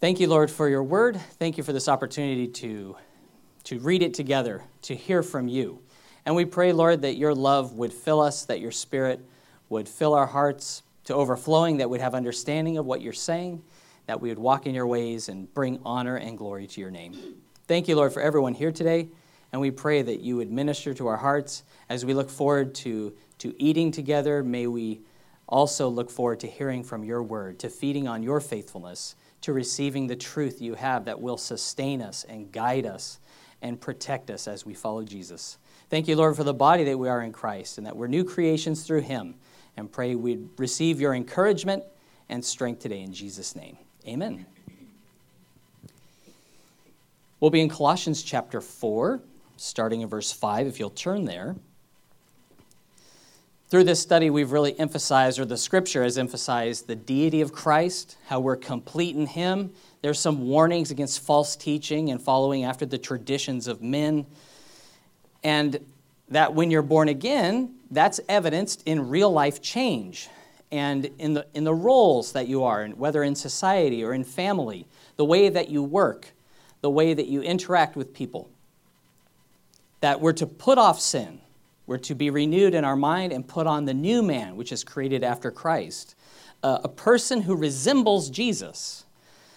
Thank 0.00 0.18
you, 0.18 0.28
Lord, 0.28 0.50
for 0.50 0.66
your 0.66 0.82
word. 0.82 1.20
Thank 1.38 1.58
you 1.58 1.62
for 1.62 1.74
this 1.74 1.86
opportunity 1.86 2.48
to, 2.48 2.96
to 3.64 3.78
read 3.80 4.02
it 4.02 4.14
together, 4.14 4.64
to 4.82 4.94
hear 4.94 5.22
from 5.22 5.46
you. 5.46 5.82
And 6.24 6.34
we 6.34 6.46
pray, 6.46 6.72
Lord, 6.72 7.02
that 7.02 7.16
your 7.16 7.34
love 7.34 7.74
would 7.74 7.92
fill 7.92 8.22
us, 8.22 8.46
that 8.46 8.60
your 8.60 8.70
spirit 8.70 9.20
would 9.68 9.86
fill 9.86 10.14
our 10.14 10.24
hearts 10.24 10.84
to 11.04 11.14
overflowing, 11.14 11.76
that 11.76 11.90
we'd 11.90 12.00
have 12.00 12.14
understanding 12.14 12.78
of 12.78 12.86
what 12.86 13.02
you're 13.02 13.12
saying, 13.12 13.62
that 14.06 14.22
we 14.22 14.30
would 14.30 14.38
walk 14.38 14.66
in 14.66 14.74
your 14.74 14.86
ways 14.86 15.28
and 15.28 15.52
bring 15.52 15.78
honor 15.84 16.16
and 16.16 16.38
glory 16.38 16.66
to 16.66 16.80
your 16.80 16.90
name. 16.90 17.34
Thank 17.68 17.86
you, 17.86 17.94
Lord, 17.94 18.14
for 18.14 18.22
everyone 18.22 18.54
here 18.54 18.72
today. 18.72 19.08
And 19.52 19.60
we 19.60 19.70
pray 19.70 20.00
that 20.00 20.20
you 20.20 20.36
would 20.36 20.50
minister 20.50 20.94
to 20.94 21.08
our 21.08 21.18
hearts 21.18 21.62
as 21.90 22.06
we 22.06 22.14
look 22.14 22.30
forward 22.30 22.74
to, 22.76 23.12
to 23.40 23.54
eating 23.62 23.92
together. 23.92 24.42
May 24.42 24.66
we 24.66 25.02
also 25.46 25.90
look 25.90 26.10
forward 26.10 26.40
to 26.40 26.46
hearing 26.46 26.84
from 26.84 27.04
your 27.04 27.22
word, 27.22 27.58
to 27.58 27.68
feeding 27.68 28.08
on 28.08 28.22
your 28.22 28.40
faithfulness, 28.40 29.14
to 29.42 29.52
receiving 29.52 30.06
the 30.06 30.16
truth 30.16 30.60
you 30.60 30.74
have 30.74 31.04
that 31.06 31.20
will 31.20 31.36
sustain 31.36 32.02
us 32.02 32.24
and 32.24 32.52
guide 32.52 32.86
us 32.86 33.18
and 33.62 33.80
protect 33.80 34.30
us 34.30 34.48
as 34.48 34.64
we 34.64 34.74
follow 34.74 35.02
Jesus. 35.02 35.58
Thank 35.88 36.08
you, 36.08 36.16
Lord, 36.16 36.36
for 36.36 36.44
the 36.44 36.54
body 36.54 36.84
that 36.84 36.98
we 36.98 37.08
are 37.08 37.22
in 37.22 37.32
Christ 37.32 37.78
and 37.78 37.86
that 37.86 37.96
we're 37.96 38.06
new 38.06 38.24
creations 38.24 38.84
through 38.84 39.00
him. 39.00 39.34
And 39.76 39.90
pray 39.90 40.14
we'd 40.14 40.48
receive 40.58 41.00
your 41.00 41.14
encouragement 41.14 41.84
and 42.28 42.44
strength 42.44 42.80
today 42.80 43.00
in 43.00 43.12
Jesus' 43.12 43.56
name. 43.56 43.76
Amen. 44.06 44.46
We'll 47.38 47.50
be 47.50 47.60
in 47.60 47.68
Colossians 47.68 48.22
chapter 48.22 48.60
4, 48.60 49.20
starting 49.56 50.02
in 50.02 50.08
verse 50.08 50.30
5, 50.30 50.66
if 50.66 50.78
you'll 50.78 50.90
turn 50.90 51.24
there. 51.24 51.56
Through 53.70 53.84
this 53.84 54.00
study, 54.00 54.30
we've 54.30 54.50
really 54.50 54.76
emphasized, 54.80 55.38
or 55.38 55.44
the 55.44 55.56
scripture 55.56 56.02
has 56.02 56.18
emphasized, 56.18 56.88
the 56.88 56.96
deity 56.96 57.40
of 57.40 57.52
Christ, 57.52 58.16
how 58.26 58.40
we're 58.40 58.56
complete 58.56 59.14
in 59.14 59.26
Him. 59.26 59.72
There's 60.02 60.18
some 60.18 60.48
warnings 60.48 60.90
against 60.90 61.20
false 61.20 61.54
teaching 61.54 62.10
and 62.10 62.20
following 62.20 62.64
after 62.64 62.84
the 62.84 62.98
traditions 62.98 63.68
of 63.68 63.80
men. 63.80 64.26
And 65.44 65.78
that 66.30 66.52
when 66.52 66.72
you're 66.72 66.82
born 66.82 67.08
again, 67.08 67.76
that's 67.92 68.18
evidenced 68.28 68.82
in 68.86 69.08
real 69.08 69.30
life 69.30 69.62
change 69.62 70.28
and 70.72 71.08
in 71.20 71.34
the, 71.34 71.46
in 71.54 71.62
the 71.62 71.74
roles 71.74 72.32
that 72.32 72.48
you 72.48 72.64
are, 72.64 72.88
whether 72.88 73.22
in 73.22 73.36
society 73.36 74.02
or 74.02 74.12
in 74.12 74.24
family, 74.24 74.84
the 75.14 75.24
way 75.24 75.48
that 75.48 75.68
you 75.68 75.80
work, 75.80 76.32
the 76.80 76.90
way 76.90 77.14
that 77.14 77.28
you 77.28 77.40
interact 77.40 77.94
with 77.94 78.14
people. 78.14 78.50
That 80.00 80.20
we're 80.20 80.32
to 80.32 80.46
put 80.46 80.76
off 80.76 80.98
sin 80.98 81.40
we're 81.90 81.98
to 81.98 82.14
be 82.14 82.30
renewed 82.30 82.72
in 82.72 82.84
our 82.84 82.94
mind 82.94 83.32
and 83.32 83.48
put 83.48 83.66
on 83.66 83.84
the 83.84 83.92
new 83.92 84.22
man, 84.22 84.54
which 84.54 84.70
is 84.70 84.84
created 84.84 85.24
after 85.24 85.50
Christ, 85.50 86.14
uh, 86.62 86.78
a 86.84 86.88
person 86.88 87.42
who 87.42 87.56
resembles 87.56 88.30
Jesus. 88.30 89.06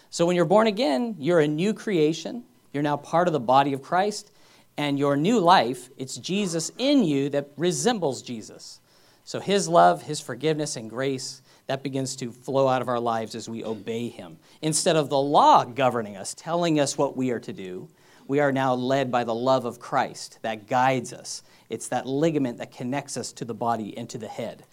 So 0.09 0.25
when 0.25 0.35
you're 0.35 0.43
born 0.43 0.65
again, 0.65 1.15
you're 1.19 1.41
a 1.41 1.47
new 1.47 1.75
creation. 1.75 2.43
You're 2.73 2.81
now 2.81 2.97
part 2.97 3.27
of 3.27 3.33
the 3.33 3.39
body 3.39 3.71
of 3.71 3.83
Christ, 3.83 4.31
and 4.77 4.97
your 4.97 5.15
new 5.15 5.39
life, 5.39 5.91
it's 5.95 6.15
Jesus 6.17 6.71
in 6.79 7.03
you 7.03 7.29
that 7.29 7.49
resembles 7.55 8.23
Jesus. 8.23 8.79
So 9.25 9.39
his 9.39 9.69
love, 9.69 10.01
his 10.01 10.19
forgiveness, 10.19 10.75
and 10.75 10.89
grace, 10.89 11.43
that 11.67 11.83
begins 11.83 12.15
to 12.15 12.31
flow 12.31 12.67
out 12.67 12.81
of 12.81 12.89
our 12.89 12.99
lives 12.99 13.35
as 13.35 13.47
we 13.47 13.63
obey 13.63 14.09
him. 14.09 14.39
Instead 14.63 14.95
of 14.95 15.07
the 15.07 15.19
law 15.19 15.65
governing 15.65 16.17
us, 16.17 16.33
telling 16.33 16.79
us 16.79 16.97
what 16.97 17.15
we 17.15 17.29
are 17.29 17.39
to 17.41 17.53
do, 17.53 17.89
we 18.27 18.39
are 18.39 18.51
now 18.51 18.73
led 18.73 19.11
by 19.11 19.23
the 19.23 19.35
love 19.35 19.65
of 19.65 19.79
Christ 19.79 20.39
that 20.41 20.67
guides 20.67 21.13
us 21.13 21.43
it's 21.73 21.87
that 21.87 22.05
ligament 22.05 22.59
that 22.59 22.71
connects 22.71 23.17
us 23.17 23.31
to 23.33 23.45
the 23.45 23.53
body 23.55 23.97
and 23.97 24.07
to 24.11 24.19
the 24.19 24.27
head. 24.27 24.63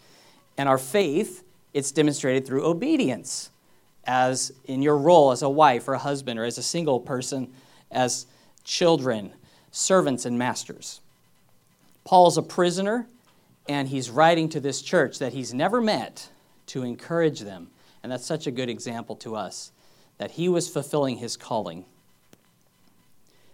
And 0.59 0.69
our 0.69 0.77
faith, 0.77 1.43
it's 1.73 1.93
demonstrated 1.93 2.47
through 2.47 2.67
obedience, 2.67 3.49
as 4.05 4.53
in 4.67 4.83
your 4.83 4.99
role 4.99 5.31
as 5.31 5.41
a 5.41 5.49
wife 5.49 5.89
or 5.89 5.95
a 5.95 5.99
husband 5.99 6.39
or 6.39 6.45
as 6.45 6.59
a 6.59 6.63
single 6.63 7.01
person, 7.01 7.51
as 7.91 8.27
children, 8.65 9.33
servants, 9.71 10.27
and 10.27 10.39
masters. 10.39 11.01
Paul's 12.05 12.37
a 12.37 12.43
prisoner, 12.43 13.07
and 13.67 13.89
he's 13.89 14.11
writing 14.11 14.51
to 14.51 14.61
this 14.61 14.83
church 14.83 15.19
that 15.21 15.33
he's 15.33 15.55
never 15.55 15.81
met 15.81 16.29
to 16.67 16.83
encourage 16.83 17.41
them. 17.41 17.69
And 18.03 18.13
that's 18.13 18.27
such 18.27 18.47
a 18.47 18.51
good 18.51 18.69
example 18.69 19.17
to 19.17 19.37
us 19.37 19.73
that 20.19 20.33
he 20.33 20.51
was 20.51 20.69
fulfilling 20.69 21.17
his 21.17 21.39
calling. 21.39 21.87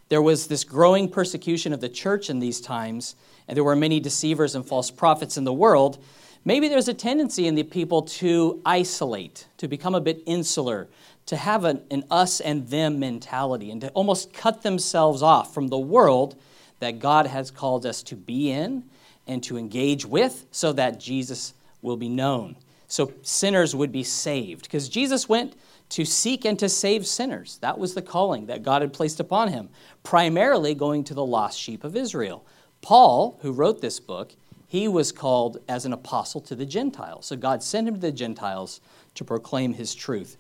There 0.09 0.23
was 0.23 0.47
this 0.47 0.65
growing 0.65 1.09
persecution 1.09 1.73
of 1.73 1.81
the 1.81 1.89
church 1.89 2.31
in 2.31 2.39
these 2.39 2.61
times, 2.61 3.17
and 3.49 3.57
there 3.57 3.65
were 3.65 3.77
many 3.77 3.99
deceivers 3.99 4.55
and 4.55 4.67
false 4.67 4.91
prophets 4.91 5.37
in 5.37 5.45
the 5.45 5.53
world. 5.53 5.99
Maybe 6.45 6.69
there's 6.69 6.89
a 6.89 6.95
tendency 6.95 7.47
in 7.49 7.57
the 7.57 7.65
people 7.65 8.03
to 8.03 8.61
isolate, 8.65 9.47
to 9.57 9.67
become 9.67 9.97
a 9.97 10.01
bit 10.01 10.23
insular, 10.27 10.89
to 11.27 11.37
have 11.37 11.65
an, 11.65 11.83
an 11.91 12.05
us 12.09 12.41
and 12.41 12.69
them 12.69 13.01
mentality, 13.01 13.71
and 13.73 13.81
to 13.81 13.89
almost 13.91 14.33
cut 14.33 14.63
themselves 14.63 15.23
off 15.23 15.53
from 15.53 15.69
the 15.69 15.79
world 15.79 16.37
that 16.79 17.01
God 17.01 17.27
has 17.27 17.51
called 17.51 17.85
us 17.85 18.03
to 18.05 18.15
be 18.15 18.51
in 18.51 18.85
and 19.27 19.43
to 19.43 19.57
engage 19.57 20.07
with 20.07 20.47
so 20.53 20.73
that 20.75 21.01
Jesus 21.01 21.55
will 21.83 21.97
be 21.97 22.09
known. 22.09 22.57
So 22.87 23.13
sinners 23.23 23.75
would 23.75 23.91
be 23.91 24.05
saved. 24.05 24.63
Because 24.63 24.89
Jesus 24.89 25.29
went 25.29 25.55
to 25.91 26.05
seek 26.05 26.45
and 26.45 26.59
to 26.59 26.69
save 26.69 27.07
sinners. 27.07 27.59
That 27.61 27.79
was 27.79 27.95
the 27.95 28.03
calling 28.03 28.47
that 28.47 28.63
God 28.63 28.83
had 28.83 28.93
placed 28.93 29.21
upon 29.21 29.49
him, 29.49 29.69
primarily 30.03 30.75
going 30.75 31.05
to 31.05 31.15
the 31.15 31.25
lost 31.25 31.59
sheep 31.59 31.85
of 31.85 31.97
Israel. 31.97 32.45
Paul, 32.83 33.39
who 33.43 33.53
wrote 33.53 33.81
this 33.81 34.01
book, 34.01 34.33
he 34.67 34.89
was 34.89 35.13
called 35.13 35.59
as 35.69 35.85
an 35.85 35.93
apostle 35.93 36.41
to 36.43 36.55
the 36.55 36.67
Gentiles. 36.67 37.27
So 37.27 37.37
God 37.37 37.63
sent 37.63 37.89
him 37.89 37.95
to 37.95 38.01
the 38.01 38.13
Gentiles 38.13 38.81
to 39.15 39.25
proclaim 39.25 39.75
his 39.75 39.95
truth. 39.95 40.37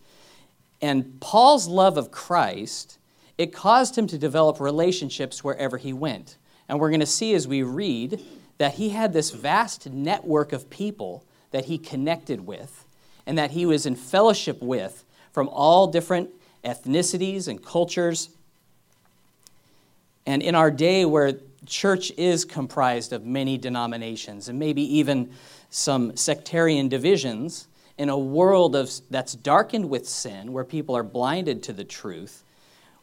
And 0.82 1.20
Paul's 1.20 1.68
love 1.68 1.96
of 1.96 2.10
Christ, 2.10 2.98
it 3.38 3.52
caused 3.52 3.96
him 3.96 4.06
to 4.08 4.18
develop 4.18 4.60
relationships 4.60 5.44
wherever 5.44 5.78
he 5.78 5.92
went. 5.92 6.36
And 6.68 6.80
we're 6.80 6.90
going 6.90 7.00
to 7.00 7.06
see 7.06 7.34
as 7.34 7.46
we 7.46 7.62
read 7.62 8.20
that 8.58 8.74
he 8.74 8.90
had 8.90 9.12
this 9.12 9.30
vast 9.30 9.88
network 9.88 10.52
of 10.52 10.68
people 10.70 11.24
that 11.52 11.66
he 11.66 11.78
connected 11.78 12.46
with 12.46 12.84
and 13.26 13.38
that 13.38 13.52
he 13.52 13.64
was 13.64 13.86
in 13.86 13.96
fellowship 13.96 14.60
with 14.60 15.04
from 15.36 15.50
all 15.50 15.86
different 15.86 16.30
ethnicities 16.64 17.46
and 17.46 17.62
cultures. 17.62 18.30
And 20.24 20.42
in 20.42 20.54
our 20.54 20.70
day, 20.70 21.04
where 21.04 21.34
church 21.66 22.10
is 22.16 22.46
comprised 22.46 23.12
of 23.12 23.26
many 23.26 23.58
denominations 23.58 24.48
and 24.48 24.58
maybe 24.58 24.80
even 24.96 25.30
some 25.68 26.16
sectarian 26.16 26.88
divisions, 26.88 27.68
in 27.98 28.08
a 28.08 28.16
world 28.16 28.74
of, 28.74 28.90
that's 29.10 29.34
darkened 29.34 29.90
with 29.90 30.08
sin, 30.08 30.54
where 30.54 30.64
people 30.64 30.96
are 30.96 31.02
blinded 31.02 31.62
to 31.64 31.74
the 31.74 31.84
truth, 31.84 32.42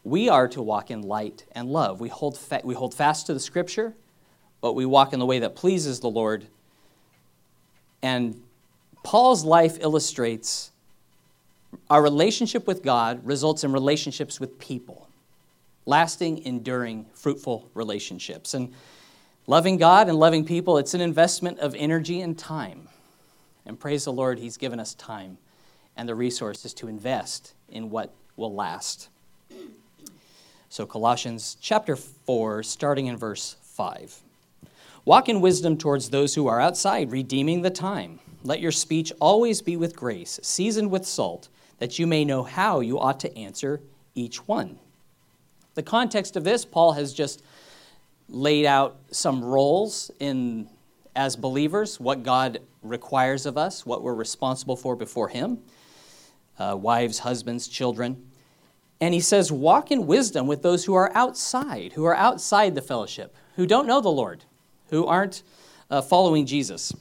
we 0.03 0.27
are 0.27 0.47
to 0.47 0.61
walk 0.63 0.89
in 0.89 1.03
light 1.03 1.45
and 1.51 1.69
love. 1.69 2.01
We 2.01 2.09
hold, 2.09 2.35
fa- 2.35 2.61
we 2.63 2.73
hold 2.73 2.95
fast 2.95 3.27
to 3.27 3.35
the 3.35 3.39
scripture, 3.39 3.93
but 4.59 4.73
we 4.73 4.87
walk 4.87 5.13
in 5.13 5.19
the 5.19 5.27
way 5.27 5.37
that 5.37 5.55
pleases 5.55 5.99
the 5.99 6.09
Lord. 6.09 6.47
And 8.01 8.41
Paul's 9.03 9.45
life 9.45 9.77
illustrates 9.79 10.71
our 11.89 12.01
relationship 12.01 12.67
with 12.67 12.83
God 12.83 13.25
results 13.25 13.63
in 13.63 13.71
relationships 13.71 14.39
with 14.39 14.59
people, 14.59 15.07
lasting, 15.85 16.39
enduring, 16.39 17.05
fruitful 17.13 17.69
relationships. 17.73 18.53
And 18.53 18.73
loving 19.47 19.77
God 19.77 20.07
and 20.09 20.17
loving 20.17 20.45
people, 20.45 20.77
it's 20.77 20.93
an 20.93 21.01
investment 21.01 21.59
of 21.59 21.75
energy 21.75 22.21
and 22.21 22.37
time. 22.37 22.87
And 23.65 23.79
praise 23.79 24.05
the 24.05 24.13
Lord, 24.13 24.39
He's 24.39 24.57
given 24.57 24.79
us 24.79 24.93
time 24.95 25.37
and 25.95 26.09
the 26.09 26.15
resources 26.15 26.73
to 26.75 26.87
invest 26.87 27.53
in 27.69 27.89
what 27.89 28.13
will 28.35 28.53
last. 28.53 29.09
So, 30.69 30.85
Colossians 30.85 31.55
chapter 31.61 31.95
4, 31.95 32.63
starting 32.63 33.05
in 33.05 33.15
verse 33.15 33.57
5. 33.61 34.21
Walk 35.05 35.29
in 35.29 35.41
wisdom 35.41 35.77
towards 35.77 36.09
those 36.09 36.33
who 36.33 36.47
are 36.47 36.59
outside, 36.59 37.11
redeeming 37.11 37.61
the 37.61 37.69
time. 37.69 38.19
Let 38.43 38.59
your 38.59 38.71
speech 38.71 39.13
always 39.19 39.61
be 39.61 39.77
with 39.77 39.95
grace, 39.95 40.39
seasoned 40.41 40.89
with 40.89 41.05
salt 41.05 41.49
that 41.83 41.99
you 41.99 42.07
may 42.07 42.23
know 42.23 42.43
how 42.43 42.79
you 42.79 42.97
ought 42.97 43.19
to 43.19 43.37
answer 43.37 43.81
each 44.15 44.47
one. 44.47 44.79
The 45.75 45.83
context 45.83 46.37
of 46.37 46.45
this, 46.45 46.63
Paul 46.63 46.93
has 46.93 47.13
just 47.13 47.43
laid 48.29 48.65
out 48.65 48.95
some 49.11 49.43
roles 49.43 50.09
in 50.17 50.69
as 51.13 51.35
believers, 51.35 51.99
what 51.99 52.23
God 52.23 52.59
requires 52.83 53.45
of 53.45 53.57
us, 53.57 53.85
what 53.85 54.01
we're 54.01 54.13
responsible 54.13 54.77
for 54.77 54.95
before 54.95 55.27
Him 55.27 55.59
uh, 56.57 56.77
wives, 56.79 57.19
husbands, 57.19 57.67
children. 57.67 58.27
And 59.01 59.13
he 59.13 59.19
says, 59.19 59.51
Walk 59.51 59.91
in 59.91 60.07
wisdom 60.07 60.47
with 60.47 60.61
those 60.61 60.85
who 60.85 60.93
are 60.93 61.11
outside, 61.13 61.91
who 61.91 62.05
are 62.05 62.15
outside 62.15 62.75
the 62.75 62.81
fellowship, 62.81 63.35
who 63.57 63.67
don't 63.67 63.87
know 63.87 63.99
the 63.99 64.07
Lord, 64.07 64.45
who 64.89 65.05
aren't 65.05 65.43
uh, 65.91 66.01
following 66.01 66.45
Jesus. 66.45 66.93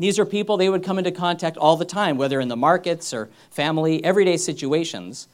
These 0.00 0.18
are 0.18 0.24
people 0.24 0.56
they 0.56 0.70
would 0.70 0.82
come 0.82 0.96
into 0.96 1.12
contact 1.12 1.58
all 1.58 1.76
the 1.76 1.84
time, 1.84 2.16
whether 2.16 2.40
in 2.40 2.48
the 2.48 2.56
markets 2.56 3.12
or 3.12 3.28
family, 3.50 4.02
everyday 4.02 4.38
situations. 4.38 5.28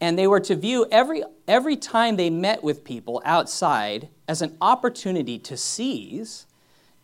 And 0.00 0.18
they 0.18 0.26
were 0.26 0.40
to 0.40 0.56
view 0.56 0.86
every, 0.90 1.22
every 1.46 1.76
time 1.76 2.16
they 2.16 2.30
met 2.30 2.64
with 2.64 2.82
people 2.82 3.20
outside 3.26 4.08
as 4.26 4.40
an 4.40 4.56
opportunity 4.62 5.38
to 5.40 5.58
seize, 5.58 6.46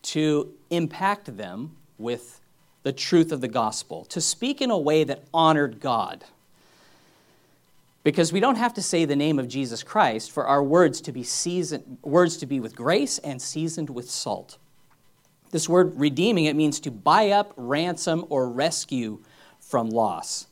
to 0.01 0.55
impact 0.71 1.37
them 1.37 1.75
with 1.99 2.41
the 2.81 2.91
truth 2.91 3.31
of 3.31 3.41
the 3.41 3.47
gospel, 3.47 4.05
to 4.05 4.19
speak 4.19 4.59
in 4.59 4.71
a 4.71 4.77
way 4.77 5.03
that 5.03 5.23
honored 5.31 5.79
God. 5.79 6.23
Because 8.03 8.33
we 8.33 8.39
don't 8.39 8.57
have 8.57 8.73
to 8.73 8.81
say 8.81 9.05
the 9.05 9.15
name 9.15 9.37
of 9.37 9.47
Jesus 9.47 9.83
Christ 9.83 10.31
for 10.31 10.47
our 10.47 10.63
words 10.63 10.99
to 11.01 11.11
be 11.11 11.21
seasoned, 11.21 11.99
words 12.01 12.37
to 12.37 12.47
be 12.47 12.59
with 12.59 12.75
grace 12.75 13.19
and 13.19 13.39
seasoned 13.39 13.91
with 13.91 14.09
salt. 14.09 14.57
This 15.53 15.69
word 15.69 15.99
redeeming, 15.99 16.45
it 16.45 16.55
means 16.55 16.79
to 16.79 16.89
buy 16.89 17.29
up, 17.29 17.53
ransom, 17.55 18.25
or 18.29 18.49
rescue 18.49 19.19
from 19.59 19.91
loss. 19.91 20.47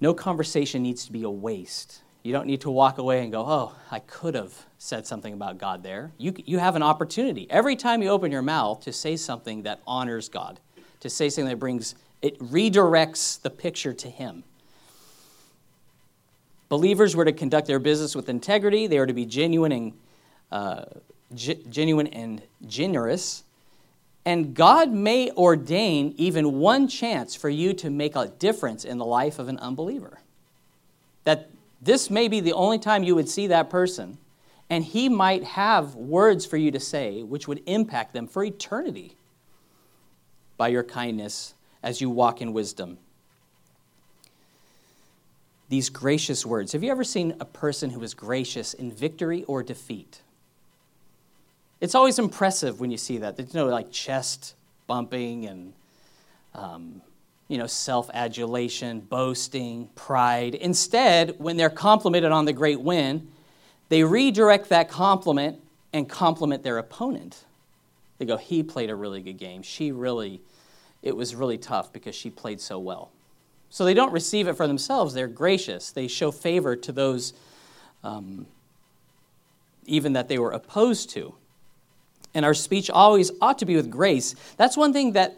No 0.00 0.14
conversation 0.14 0.84
needs 0.84 1.04
to 1.06 1.10
be 1.10 1.24
a 1.24 1.28
waste. 1.28 2.02
You 2.22 2.32
don't 2.32 2.46
need 2.46 2.60
to 2.60 2.70
walk 2.70 2.98
away 2.98 3.24
and 3.24 3.32
go, 3.32 3.44
oh, 3.44 3.74
I 3.90 3.98
could 3.98 4.36
have 4.36 4.54
said 4.78 5.08
something 5.08 5.34
about 5.34 5.58
God 5.58 5.82
there. 5.82 6.12
You, 6.18 6.34
you 6.46 6.60
have 6.60 6.76
an 6.76 6.84
opportunity 6.84 7.48
every 7.50 7.74
time 7.74 8.00
you 8.00 8.10
open 8.10 8.30
your 8.30 8.42
mouth 8.42 8.82
to 8.82 8.92
say 8.92 9.16
something 9.16 9.64
that 9.64 9.80
honors 9.88 10.28
God, 10.28 10.60
to 11.00 11.10
say 11.10 11.30
something 11.30 11.48
that 11.48 11.58
brings, 11.58 11.96
it 12.22 12.38
redirects 12.38 13.42
the 13.42 13.50
picture 13.50 13.92
to 13.92 14.08
Him. 14.08 14.44
Believers 16.68 17.16
were 17.16 17.24
to 17.24 17.32
conduct 17.32 17.66
their 17.66 17.80
business 17.80 18.14
with 18.14 18.28
integrity, 18.28 18.86
they 18.86 19.00
were 19.00 19.06
to 19.08 19.12
be 19.12 19.26
genuine 19.26 19.72
and, 19.72 19.92
uh, 20.52 20.84
genuine 21.34 22.06
and 22.08 22.42
generous. 22.66 23.44
And 24.24 24.54
God 24.54 24.90
may 24.90 25.30
ordain 25.32 26.14
even 26.16 26.58
one 26.58 26.88
chance 26.88 27.34
for 27.34 27.48
you 27.48 27.74
to 27.74 27.90
make 27.90 28.16
a 28.16 28.28
difference 28.28 28.84
in 28.84 28.98
the 28.98 29.04
life 29.04 29.38
of 29.38 29.48
an 29.48 29.58
unbeliever. 29.58 30.20
That 31.24 31.50
this 31.82 32.08
may 32.08 32.28
be 32.28 32.40
the 32.40 32.54
only 32.54 32.78
time 32.78 33.04
you 33.04 33.14
would 33.14 33.28
see 33.28 33.48
that 33.48 33.68
person, 33.68 34.16
and 34.70 34.82
he 34.82 35.10
might 35.10 35.44
have 35.44 35.94
words 35.94 36.46
for 36.46 36.56
you 36.56 36.70
to 36.70 36.80
say 36.80 37.22
which 37.22 37.46
would 37.46 37.62
impact 37.66 38.14
them 38.14 38.26
for 38.26 38.42
eternity 38.42 39.14
by 40.56 40.68
your 40.68 40.82
kindness 40.82 41.54
as 41.82 42.00
you 42.00 42.08
walk 42.08 42.40
in 42.40 42.54
wisdom. 42.54 42.96
These 45.68 45.90
gracious 45.90 46.46
words. 46.46 46.72
Have 46.72 46.82
you 46.82 46.90
ever 46.90 47.04
seen 47.04 47.36
a 47.40 47.44
person 47.44 47.90
who 47.90 48.02
is 48.02 48.14
gracious 48.14 48.72
in 48.72 48.90
victory 48.90 49.44
or 49.44 49.62
defeat? 49.62 50.20
It's 51.84 51.94
always 51.94 52.18
impressive 52.18 52.80
when 52.80 52.90
you 52.90 52.96
see 52.96 53.18
that. 53.18 53.36
There's 53.36 53.52
no 53.52 53.66
like 53.66 53.92
chest 53.92 54.54
bumping 54.86 55.44
and 55.44 55.74
um, 56.54 57.02
you 57.48 57.58
know, 57.58 57.66
self 57.66 58.08
adulation, 58.14 59.00
boasting, 59.00 59.90
pride. 59.94 60.54
Instead, 60.54 61.34
when 61.38 61.58
they're 61.58 61.68
complimented 61.68 62.32
on 62.32 62.46
the 62.46 62.54
great 62.54 62.80
win, 62.80 63.28
they 63.90 64.02
redirect 64.02 64.70
that 64.70 64.88
compliment 64.88 65.60
and 65.92 66.08
compliment 66.08 66.62
their 66.62 66.78
opponent. 66.78 67.44
They 68.16 68.24
go, 68.24 68.38
he 68.38 68.62
played 68.62 68.88
a 68.88 68.94
really 68.94 69.20
good 69.20 69.36
game. 69.36 69.62
She 69.62 69.92
really, 69.92 70.40
it 71.02 71.14
was 71.14 71.34
really 71.34 71.58
tough 71.58 71.92
because 71.92 72.14
she 72.14 72.30
played 72.30 72.62
so 72.62 72.78
well. 72.78 73.10
So 73.68 73.84
they 73.84 73.92
don't 73.92 74.10
receive 74.10 74.48
it 74.48 74.54
for 74.54 74.66
themselves. 74.66 75.12
They're 75.12 75.28
gracious. 75.28 75.92
They 75.92 76.08
show 76.08 76.30
favor 76.30 76.76
to 76.76 76.92
those 76.92 77.34
um, 78.02 78.46
even 79.84 80.14
that 80.14 80.28
they 80.28 80.38
were 80.38 80.52
opposed 80.52 81.10
to. 81.10 81.34
And 82.34 82.44
our 82.44 82.54
speech 82.54 82.90
always 82.90 83.30
ought 83.40 83.58
to 83.60 83.64
be 83.64 83.76
with 83.76 83.90
grace. 83.90 84.34
That's 84.56 84.76
one 84.76 84.92
thing 84.92 85.12
that 85.12 85.36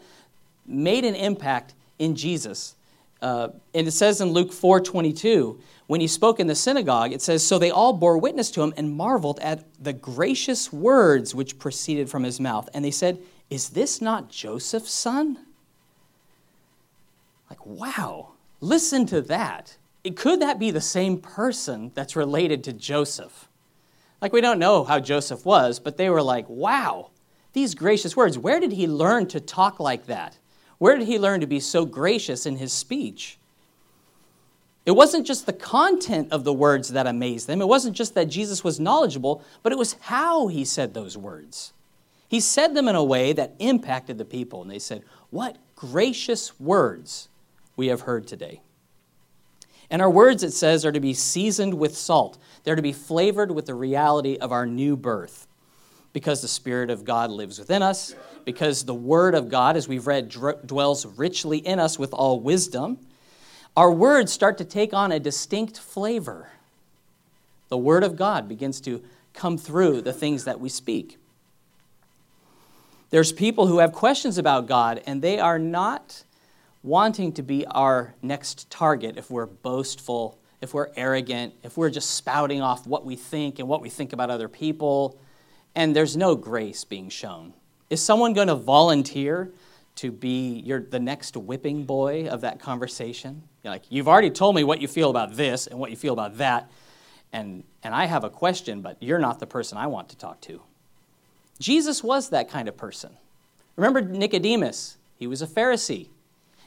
made 0.65 1.05
an 1.05 1.15
impact 1.15 1.73
in 1.99 2.15
Jesus. 2.15 2.75
Uh, 3.21 3.49
and 3.73 3.87
it 3.87 3.91
says 3.91 4.21
in 4.21 4.29
Luke 4.29 4.51
4 4.51 4.81
22, 4.81 5.59
when 5.87 6.01
he 6.01 6.07
spoke 6.07 6.39
in 6.39 6.47
the 6.47 6.55
synagogue, 6.55 7.13
it 7.13 7.21
says, 7.21 7.45
So 7.45 7.57
they 7.57 7.71
all 7.71 7.93
bore 7.93 8.17
witness 8.17 8.51
to 8.51 8.61
him 8.61 8.73
and 8.77 8.95
marveled 8.95 9.39
at 9.39 9.63
the 9.81 9.93
gracious 9.93 10.71
words 10.71 11.33
which 11.33 11.57
proceeded 11.57 12.09
from 12.09 12.23
his 12.23 12.39
mouth. 12.39 12.69
And 12.73 12.83
they 12.83 12.91
said, 12.91 13.19
Is 13.49 13.69
this 13.69 14.01
not 14.01 14.29
Joseph's 14.29 14.91
son? 14.91 15.39
Like, 17.49 17.65
wow, 17.65 18.33
listen 18.59 19.05
to 19.07 19.21
that. 19.21 19.77
Could 20.15 20.41
that 20.41 20.59
be 20.59 20.71
the 20.71 20.81
same 20.81 21.19
person 21.19 21.91
that's 21.95 22.15
related 22.15 22.63
to 22.65 22.73
Joseph? 22.73 23.46
Like, 24.21 24.33
we 24.33 24.41
don't 24.41 24.59
know 24.59 24.83
how 24.83 24.99
Joseph 24.99 25.45
was, 25.45 25.79
but 25.79 25.97
they 25.97 26.09
were 26.09 26.21
like, 26.21 26.47
wow, 26.49 27.11
these 27.53 27.75
gracious 27.75 28.15
words. 28.15 28.37
Where 28.37 28.59
did 28.59 28.71
he 28.71 28.87
learn 28.87 29.27
to 29.27 29.39
talk 29.39 29.79
like 29.79 30.07
that? 30.07 30.37
Where 30.79 30.97
did 30.97 31.07
he 31.07 31.19
learn 31.19 31.41
to 31.41 31.47
be 31.47 31.59
so 31.59 31.85
gracious 31.85 32.45
in 32.45 32.57
his 32.57 32.73
speech? 32.73 33.37
It 34.85 34.91
wasn't 34.91 35.27
just 35.27 35.45
the 35.45 35.53
content 35.53 36.31
of 36.31 36.43
the 36.43 36.53
words 36.53 36.89
that 36.89 37.07
amazed 37.07 37.47
them. 37.47 37.61
It 37.61 37.67
wasn't 37.67 37.95
just 37.95 38.15
that 38.15 38.29
Jesus 38.29 38.63
was 38.63 38.79
knowledgeable, 38.79 39.43
but 39.61 39.71
it 39.73 39.77
was 39.77 39.97
how 40.01 40.47
he 40.47 40.63
said 40.63 40.93
those 40.93 41.17
words. 41.17 41.73
He 42.29 42.39
said 42.39 42.73
them 42.73 42.87
in 42.87 42.95
a 42.95 43.03
way 43.03 43.33
that 43.33 43.55
impacted 43.59 44.17
the 44.17 44.25
people, 44.25 44.61
and 44.61 44.71
they 44.71 44.79
said, 44.79 45.03
What 45.29 45.57
gracious 45.75 46.59
words 46.59 47.29
we 47.75 47.87
have 47.87 48.01
heard 48.01 48.27
today. 48.27 48.61
And 49.89 50.01
our 50.01 50.09
words, 50.09 50.43
it 50.43 50.51
says, 50.51 50.85
are 50.85 50.91
to 50.91 50.99
be 50.99 51.13
seasoned 51.13 51.75
with 51.75 51.95
salt. 51.95 52.37
They're 52.67 52.75
to 52.75 52.81
be 52.81 52.91
flavored 52.91 53.49
with 53.49 53.67
the 53.67 53.73
reality 53.73 54.35
of 54.35 54.51
our 54.51 54.65
new 54.65 54.97
birth 54.97 55.47
because 56.11 56.41
the 56.41 56.49
Spirit 56.49 56.89
of 56.89 57.05
God 57.05 57.31
lives 57.31 57.59
within 57.59 57.81
us, 57.81 58.13
because 58.43 58.83
the 58.83 58.93
Word 58.93 59.35
of 59.35 59.47
God, 59.47 59.77
as 59.77 59.87
we've 59.87 60.05
read, 60.05 60.27
dwells 60.27 61.05
richly 61.05 61.59
in 61.59 61.79
us 61.79 61.97
with 61.97 62.11
all 62.11 62.41
wisdom, 62.41 62.97
our 63.77 63.89
words 63.89 64.33
start 64.33 64.57
to 64.57 64.65
take 64.65 64.93
on 64.93 65.13
a 65.13 65.19
distinct 65.21 65.79
flavor. 65.79 66.49
The 67.69 67.77
Word 67.77 68.03
of 68.03 68.17
God 68.17 68.49
begins 68.49 68.81
to 68.81 69.01
come 69.33 69.57
through 69.57 70.01
the 70.01 70.11
things 70.11 70.43
that 70.43 70.59
we 70.59 70.67
speak. 70.67 71.17
There's 73.11 73.31
people 73.31 73.67
who 73.67 73.79
have 73.79 73.93
questions 73.93 74.37
about 74.37 74.67
God, 74.67 75.01
and 75.07 75.21
they 75.21 75.39
are 75.39 75.57
not 75.57 76.25
wanting 76.83 77.31
to 77.31 77.43
be 77.43 77.65
our 77.67 78.13
next 78.21 78.69
target 78.69 79.15
if 79.15 79.31
we're 79.31 79.45
boastful, 79.45 80.37
if 80.61 80.73
we're 80.73 80.89
arrogant, 80.95 81.53
if 81.63 81.77
we're 81.77 81.89
just 81.89 82.11
spouting 82.11 82.61
off 82.61 82.87
what 82.87 83.05
we 83.05 83.15
think 83.15 83.59
and 83.59 83.67
what 83.67 83.81
we 83.81 83.89
think 83.89 84.13
about 84.13 84.29
other 84.29 84.47
people 84.47 85.19
and 85.77 85.95
there's 85.95 86.17
no 86.17 86.35
grace 86.35 86.83
being 86.83 87.07
shown. 87.07 87.53
Is 87.91 88.01
someone 88.01 88.33
going 88.33 88.47
to 88.47 88.55
volunteer 88.55 89.51
to 89.97 90.11
be 90.11 90.59
your, 90.65 90.79
the 90.81 90.99
next 90.99 91.37
whipping 91.37 91.85
boy 91.85 92.27
of 92.27 92.41
that 92.41 92.59
conversation? 92.59 93.43
You're 93.63 93.73
like, 93.73 93.83
you've 93.89 94.07
already 94.07 94.31
told 94.31 94.55
me 94.55 94.63
what 94.63 94.81
you 94.81 94.87
feel 94.87 95.11
about 95.11 95.35
this 95.35 95.67
and 95.67 95.79
what 95.79 95.91
you 95.91 95.95
feel 95.95 96.13
about 96.13 96.39
that, 96.39 96.71
and, 97.31 97.63
and 97.83 97.93
I 97.93 98.05
have 98.05 98.23
a 98.23 98.29
question, 98.31 98.81
but 98.81 98.97
you're 99.01 99.19
not 99.19 99.39
the 99.39 99.45
person 99.45 99.77
I 99.77 99.85
want 99.85 100.09
to 100.09 100.17
talk 100.17 100.41
to. 100.41 100.61
Jesus 101.59 102.03
was 102.03 102.29
that 102.29 102.49
kind 102.49 102.67
of 102.67 102.75
person. 102.75 103.15
Remember 103.75 104.01
Nicodemus? 104.01 104.97
He 105.15 105.27
was 105.27 105.43
a 105.43 105.47
Pharisee. 105.47 106.07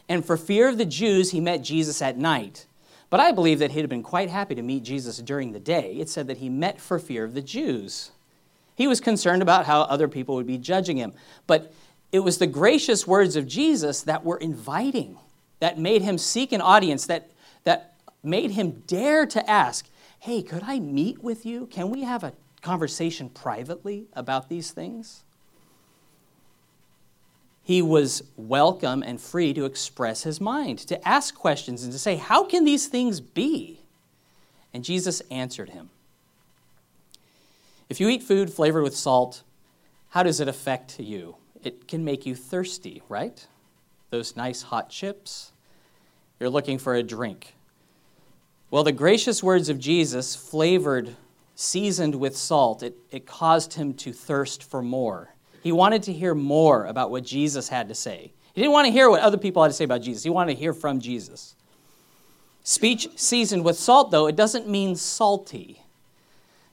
And 0.09 0.25
for 0.25 0.37
fear 0.37 0.69
of 0.69 0.79
the 0.79 0.85
Jews, 0.85 1.33
he 1.33 1.41
met 1.41 1.63
Jesus 1.63 2.01
at 2.01 2.17
night. 2.17 2.67
But 3.11 3.21
I 3.21 3.33
believe 3.33 3.59
that 3.59 3.73
he'd 3.73 3.81
have 3.81 3.91
been 3.91 4.05
quite 4.05 4.31
happy 4.31 4.55
to 4.55 4.63
meet 4.63 4.85
Jesus 4.85 5.19
during 5.19 5.53
the 5.53 5.61
day. 5.61 5.95
It 5.95 6.09
said 6.09 6.29
that 6.29 6.39
he 6.39 6.49
met 6.49 6.81
for 6.81 6.99
fear 7.01 7.25
of 7.25 7.35
the 7.35 7.43
Jews. 7.43 8.13
He 8.77 8.87
was 8.87 9.01
concerned 9.01 9.43
about 9.43 9.67
how 9.67 9.83
other 9.83 10.09
people 10.09 10.37
would 10.37 10.47
be 10.47 10.57
judging 10.57 10.97
him. 10.97 11.13
But 11.49 11.73
it 12.13 12.21
was 12.21 12.39
the 12.39 12.47
gracious 12.47 13.07
words 13.07 13.35
of 13.35 13.47
Jesus 13.47 14.03
that 14.03 14.25
were 14.25 14.37
inviting, 14.37 15.19
that 15.59 15.79
made 15.79 16.03
him 16.03 16.19
seek 16.19 16.53
an 16.53 16.61
audience, 16.61 17.07
that, 17.07 17.31
that 17.65 17.95
made 18.23 18.53
him 18.53 18.83
dare 18.87 19.27
to 19.27 19.51
ask, 19.51 19.89
Hey, 20.21 20.43
could 20.43 20.63
I 20.65 20.79
meet 20.79 21.23
with 21.23 21.45
you? 21.45 21.67
Can 21.67 21.91
we 21.91 22.03
have 22.03 22.23
a 22.23 22.35
conversation 22.63 23.29
privately 23.31 24.07
about 24.13 24.49
these 24.49 24.71
things? 24.71 25.25
He 27.71 27.83
was 27.83 28.25
welcome 28.37 29.05
and 29.05 29.21
free 29.21 29.55
to 29.55 29.65
express 29.65 30.25
his 30.25 30.41
mind, 30.41 30.81
to 30.89 31.09
ask 31.09 31.37
questions, 31.37 31.85
and 31.85 31.93
to 31.93 32.01
say, 32.01 32.17
How 32.17 32.43
can 32.43 32.65
these 32.65 32.89
things 32.89 33.21
be? 33.21 33.79
And 34.75 34.83
Jesus 34.83 35.23
answered 35.31 35.69
him. 35.69 35.89
If 37.89 38.01
you 38.01 38.09
eat 38.09 38.25
food 38.25 38.53
flavored 38.53 38.83
with 38.83 38.97
salt, 38.97 39.45
how 40.09 40.25
does 40.25 40.41
it 40.41 40.49
affect 40.49 40.99
you? 40.99 41.37
It 41.63 41.87
can 41.87 42.05
make 42.05 42.27
you 42.27 42.35
thirsty, 42.35 43.05
right? 43.09 43.47
Those 44.11 44.35
nice 44.35 44.63
hot 44.63 44.91
chips. 44.91 45.53
You're 46.41 46.51
looking 46.51 46.77
for 46.77 46.97
a 46.97 47.05
drink. 47.05 47.55
Well, 48.73 48.83
the 48.83 48.91
gracious 48.91 49.45
words 49.45 49.69
of 49.69 49.79
Jesus, 49.79 50.35
flavored, 50.35 51.15
seasoned 51.55 52.17
with 52.17 52.37
salt, 52.37 52.83
it, 52.83 52.97
it 53.13 53.27
caused 53.27 53.75
him 53.75 53.95
to 53.95 54.13
thirst 54.13 54.65
for 54.65 54.83
more. 54.83 55.37
He 55.63 55.73
wanted 55.73 56.03
to 56.05 56.13
hear 56.13 56.35
more 56.35 56.87
about 56.87 57.11
what 57.11 57.25
Jesus 57.25 57.69
had 57.69 57.89
to 57.89 57.95
say. 57.95 58.33
He 58.55 58.61
didn't 58.61 58.73
want 58.73 58.87
to 58.87 58.93
hear 58.93 59.11
what 59.11 59.21
other 59.21 59.37
people 59.37 59.63
had 59.63 59.69
to 59.69 59.75
say 59.75 59.85
about 59.85 60.03
Jesus, 60.03 60.23
he 60.23 60.31
wanted 60.31 60.55
to 60.55 60.61
hear 60.61 60.73
from 60.73 61.01
Jesus. 61.01 61.55
Speech 62.63 63.09
seasoned 63.17 63.65
with 63.65 63.79
salt, 63.79 64.11
though, 64.11 64.27
it 64.27 64.37
doesn't 64.37 64.69
mean 64.69 64.95
salty. 64.97 65.83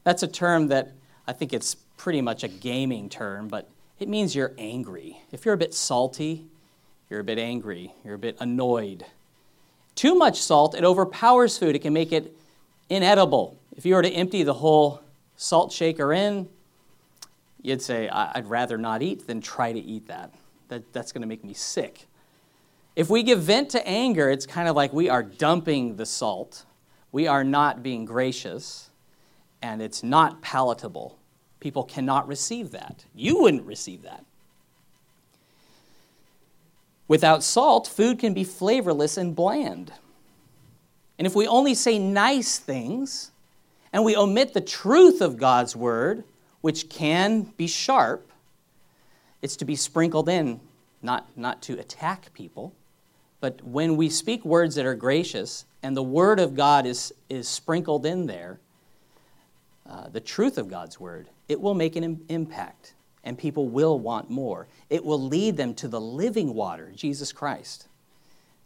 That's 0.03 0.23
a 0.23 0.27
term 0.27 0.67
that 0.67 0.91
I 1.27 1.33
think 1.33 1.53
it's 1.53 1.75
pretty 1.75 2.21
much 2.21 2.43
a 2.43 2.47
gaming 2.47 3.09
term, 3.09 3.47
but 3.47 3.69
it 3.99 4.07
means 4.07 4.35
you're 4.35 4.53
angry. 4.57 5.21
If 5.31 5.45
you're 5.45 5.53
a 5.53 5.57
bit 5.57 5.73
salty, 5.73 6.45
you're 7.09 7.21
a 7.21 7.23
bit 7.23 7.39
angry, 7.39 7.93
you're 8.03 8.15
a 8.15 8.19
bit 8.19 8.37
annoyed. 8.39 9.05
Too 9.95 10.13
much 10.13 10.41
salt, 10.41 10.75
it 10.75 10.83
overpowers 10.83 11.57
food, 11.57 11.75
it 11.75 11.79
can 11.79 11.93
make 11.93 12.11
it 12.11 12.35
inedible. 12.89 13.57
If 13.75 13.85
you 13.85 13.95
were 13.95 14.01
to 14.01 14.09
empty 14.09 14.43
the 14.43 14.53
whole 14.53 15.01
salt 15.35 15.71
shaker 15.71 16.13
in, 16.13 16.47
you'd 17.67 17.81
say, 17.81 18.07
I'd 18.07 18.47
rather 18.47 18.77
not 18.77 19.01
eat 19.01 19.27
than 19.27 19.41
try 19.41 19.73
to 19.73 19.79
eat 19.79 20.07
that. 20.07 20.33
that 20.69 20.93
that's 20.93 21.11
going 21.11 21.21
to 21.21 21.27
make 21.27 21.43
me 21.43 21.53
sick. 21.53 22.07
If 22.95 23.09
we 23.09 23.23
give 23.23 23.41
vent 23.41 23.69
to 23.71 23.85
anger, 23.85 24.29
it's 24.29 24.45
kind 24.45 24.69
of 24.69 24.75
like 24.75 24.93
we 24.93 25.09
are 25.09 25.21
dumping 25.21 25.97
the 25.97 26.05
salt. 26.05 26.63
We 27.11 27.27
are 27.27 27.43
not 27.43 27.83
being 27.83 28.05
gracious, 28.05 28.89
and 29.61 29.81
it's 29.81 30.01
not 30.01 30.41
palatable. 30.41 31.19
People 31.59 31.83
cannot 31.83 32.27
receive 32.27 32.71
that. 32.71 33.03
You 33.13 33.41
wouldn't 33.41 33.65
receive 33.65 34.01
that. 34.03 34.23
Without 37.07 37.43
salt, 37.43 37.87
food 37.87 38.17
can 38.17 38.33
be 38.33 38.43
flavorless 38.43 39.17
and 39.17 39.35
bland. 39.35 39.91
And 41.17 41.27
if 41.27 41.35
we 41.35 41.47
only 41.47 41.73
say 41.73 41.99
nice 41.99 42.59
things 42.59 43.31
and 43.91 44.05
we 44.05 44.15
omit 44.15 44.53
the 44.53 44.61
truth 44.61 45.21
of 45.21 45.37
God's 45.37 45.75
word, 45.75 46.23
which 46.67 46.89
can 46.89 47.43
be 47.55 47.65
sharp, 47.65 48.29
it's 49.41 49.55
to 49.55 49.63
be 49.63 49.73
sprinkled 49.73 50.27
in, 50.27 50.59
not, 51.01 51.25
not 51.37 51.61
to 51.61 51.79
attack 51.79 52.33
people. 52.33 52.73
But 53.39 53.63
when 53.63 53.95
we 53.95 54.09
speak 54.09 54.43
words 54.43 54.75
that 54.75 54.85
are 54.85 54.93
gracious 54.93 55.63
and 55.81 55.95
the 55.95 56.03
word 56.03 56.41
of 56.41 56.55
God 56.55 56.85
is, 56.85 57.13
is 57.29 57.47
sprinkled 57.47 58.05
in 58.05 58.25
there, 58.25 58.59
uh, 59.89 60.09
the 60.09 60.19
truth 60.19 60.57
of 60.57 60.67
God's 60.67 60.99
word, 60.99 61.29
it 61.47 61.61
will 61.61 61.73
make 61.73 61.95
an 61.95 62.03
Im- 62.03 62.25
impact 62.27 62.95
and 63.23 63.37
people 63.37 63.69
will 63.69 63.97
want 63.97 64.29
more. 64.29 64.67
It 64.89 65.05
will 65.05 65.21
lead 65.25 65.55
them 65.55 65.73
to 65.75 65.87
the 65.87 66.01
living 66.01 66.53
water, 66.53 66.91
Jesus 66.93 67.31
Christ. 67.31 67.87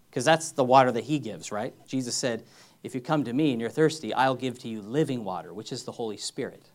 Because 0.09 0.25
that's 0.25 0.53
the 0.53 0.63
water 0.63 0.91
that 0.91 1.03
he 1.03 1.19
gives, 1.19 1.51
right? 1.51 1.75
Jesus 1.87 2.15
said, 2.15 2.41
If 2.81 2.95
you 2.95 3.01
come 3.01 3.25
to 3.25 3.33
me 3.33 3.51
and 3.51 3.61
you're 3.61 3.69
thirsty, 3.69 4.11
I'll 4.11 4.33
give 4.33 4.57
to 4.61 4.67
you 4.67 4.81
living 4.81 5.23
water, 5.23 5.53
which 5.53 5.71
is 5.71 5.83
the 5.83 5.91
Holy 5.91 6.17
Spirit. 6.17 6.70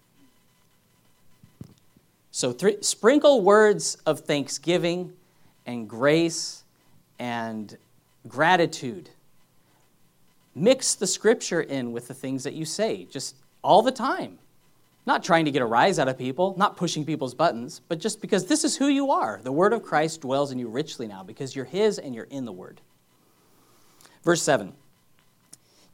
So 2.37 2.53
th- 2.53 2.85
sprinkle 2.85 3.41
words 3.41 3.97
of 4.05 4.21
thanksgiving 4.21 5.15
and 5.65 5.89
grace 5.89 6.65
and 7.19 7.75
gratitude. 8.29 9.09
Mix 10.55 10.97
the 10.97 11.07
scripture 11.07 11.63
in 11.63 11.93
with 11.93 12.09
the 12.09 12.13
things 12.13 12.45
that 12.45 12.53
you 12.53 12.67
say, 12.67 13.05
just 13.05 13.37
all 13.65 13.81
the 13.81 13.91
time. 13.91 14.39
Not 15.07 15.25
trying 15.25 15.47
to 15.47 15.51
get 15.51 15.63
a 15.63 15.67
rise 15.67 15.99
out 15.99 16.09
of 16.09 16.19
people, 16.19 16.55
not 16.59 16.77
pushing 16.77 17.07
people's 17.07 17.33
buttons, 17.33 17.81
but 17.89 18.01
just 18.01 18.21
because 18.21 18.45
this 18.45 18.65
is 18.65 18.77
who 18.77 18.89
you 18.89 19.11
are. 19.11 19.41
The 19.43 19.51
word 19.51 19.73
of 19.73 19.83
Christ 19.83 20.21
dwells 20.21 20.53
in 20.53 20.59
you 20.59 20.69
richly 20.69 21.07
now 21.07 21.23
because 21.23 21.57
you're 21.57 21.65
his 21.65 21.99
and 21.99 22.15
you're 22.15 22.25
in 22.25 22.45
the 22.45 22.53
word. 22.53 22.83
Verse 24.23 24.43
7 24.43 24.75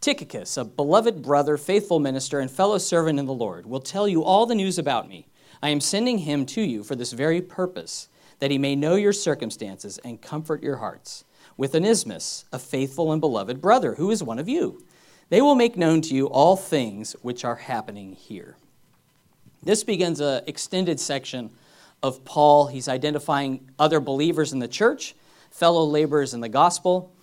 Tychicus, 0.00 0.56
a 0.56 0.64
beloved 0.64 1.22
brother, 1.22 1.56
faithful 1.56 2.00
minister, 2.00 2.40
and 2.40 2.50
fellow 2.50 2.78
servant 2.78 3.20
in 3.20 3.26
the 3.26 3.32
Lord, 3.32 3.64
will 3.64 3.78
tell 3.78 4.08
you 4.08 4.25
all 4.25 4.44
the 4.44 4.56
news 4.56 4.76
about 4.76 5.08
me. 5.08 5.28
I 5.62 5.69
am 5.69 5.81
sending 5.81 6.19
him 6.19 6.45
to 6.47 6.61
you 6.61 6.83
for 6.83 6.97
this 6.97 7.12
very 7.12 7.40
purpose, 7.40 8.09
that 8.40 8.50
he 8.50 8.59
may 8.59 8.75
know 8.75 8.97
your 8.97 9.12
circumstances 9.12 9.99
and 10.04 10.21
comfort 10.21 10.62
your 10.62 10.78
hearts. 10.78 11.25
With 11.57 11.75
Onesimus, 11.75 12.45
a 12.52 12.59
faithful 12.59 13.12
and 13.12 13.21
beloved 13.21 13.61
brother, 13.61 13.95
who 13.95 14.11
is 14.11 14.23
one 14.23 14.38
of 14.38 14.49
you. 14.49 14.85
They 15.28 15.40
will 15.40 15.54
make 15.54 15.76
known 15.76 16.00
to 16.02 16.14
you 16.14 16.26
all 16.26 16.57
things 16.57 17.14
which 17.23 17.45
are 17.45 17.57
happening 17.57 18.12
here. 18.12 18.57
This 19.62 19.85
begins 19.85 20.21
an 20.21 20.42
extended 20.47 20.99
section 20.99 21.50
of 22.02 22.25
Paul. 22.25 22.66
He's 22.66 22.88
identifying 22.88 23.71
other 23.78 24.00
believers 24.00 24.52
in 24.52 24.59
the 24.59 24.69
church, 24.69 25.14
fellow 25.50 25.85
laborers 25.85 26.35
in 26.35 26.40
the 26.40 26.49
gospel. 26.49 27.14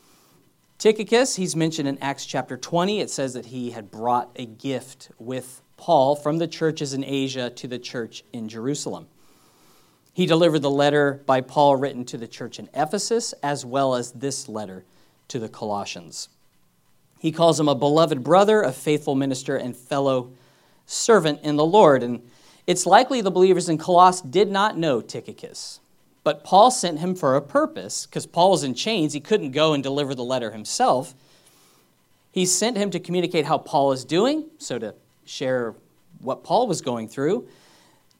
Tychicus, 0.77 1.35
he's 1.35 1.57
mentioned 1.57 1.89
in 1.89 1.97
Acts 1.97 2.25
chapter 2.25 2.55
20. 2.55 3.01
It 3.01 3.09
says 3.09 3.33
that 3.33 3.47
he 3.47 3.71
had 3.71 3.91
brought 3.91 4.31
a 4.37 4.45
gift 4.45 5.11
with 5.19 5.61
Paul 5.79 6.17
from 6.17 6.39
the 6.39 6.47
churches 6.47 6.93
in 6.93 7.05
Asia 7.05 7.49
to 7.51 7.65
the 7.65 7.79
church 7.79 8.25
in 8.33 8.49
Jerusalem. 8.49 9.07
He 10.11 10.25
delivered 10.25 10.59
the 10.59 10.69
letter 10.69 11.23
by 11.25 11.39
Paul 11.39 11.77
written 11.77 12.03
to 12.05 12.17
the 12.17 12.27
church 12.27 12.59
in 12.59 12.67
Ephesus, 12.73 13.33
as 13.41 13.65
well 13.65 13.95
as 13.95 14.11
this 14.11 14.49
letter 14.49 14.83
to 15.29 15.39
the 15.39 15.47
Colossians. 15.47 16.27
He 17.17 17.31
calls 17.31 17.57
him 17.57 17.69
a 17.69 17.75
beloved 17.75 18.25
brother, 18.25 18.61
a 18.61 18.73
faithful 18.73 19.15
minister, 19.15 19.55
and 19.55 19.73
fellow 19.73 20.31
servant 20.85 21.39
in 21.43 21.55
the 21.55 21.65
Lord. 21.65 22.03
And 22.03 22.29
it's 22.67 22.85
likely 22.85 23.21
the 23.21 23.31
believers 23.31 23.69
in 23.69 23.77
Colossus 23.77 24.19
did 24.19 24.51
not 24.51 24.77
know 24.77 24.99
Tychicus, 24.99 25.79
but 26.25 26.43
Paul 26.43 26.71
sent 26.71 26.99
him 26.99 27.15
for 27.15 27.37
a 27.37 27.41
purpose 27.41 28.05
because 28.05 28.25
Paul 28.25 28.51
was 28.51 28.65
in 28.65 28.73
chains. 28.73 29.13
He 29.13 29.21
couldn't 29.21 29.51
go 29.51 29.73
and 29.73 29.81
deliver 29.81 30.13
the 30.13 30.25
letter 30.25 30.51
himself. 30.51 31.13
He 32.33 32.45
sent 32.45 32.75
him 32.75 32.91
to 32.91 32.99
communicate 32.99 33.45
how 33.45 33.59
Paul 33.59 33.93
is 33.93 34.03
doing, 34.03 34.45
so 34.57 34.77
to 34.77 34.95
share 35.29 35.75
what 36.21 36.43
Paul 36.43 36.67
was 36.67 36.81
going 36.81 37.07
through, 37.07 37.47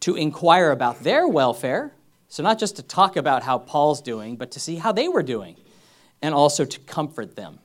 to 0.01 0.15
inquire 0.15 0.71
about 0.71 1.03
their 1.03 1.27
welfare, 1.27 1.91
so 2.29 2.43
not 2.43 2.59
just 2.59 2.75
to 2.77 2.83
talk 2.83 3.17
about 3.17 3.43
how 3.43 3.57
Paul's 3.57 4.01
doing, 4.01 4.37
but 4.37 4.51
to 4.51 4.59
see 4.59 4.75
how 4.75 4.91
they 4.91 5.07
were 5.07 5.23
doing, 5.23 5.57
and 6.21 6.33
also 6.33 6.63
to 6.63 6.79
comfort 6.81 7.35
them. 7.35 7.59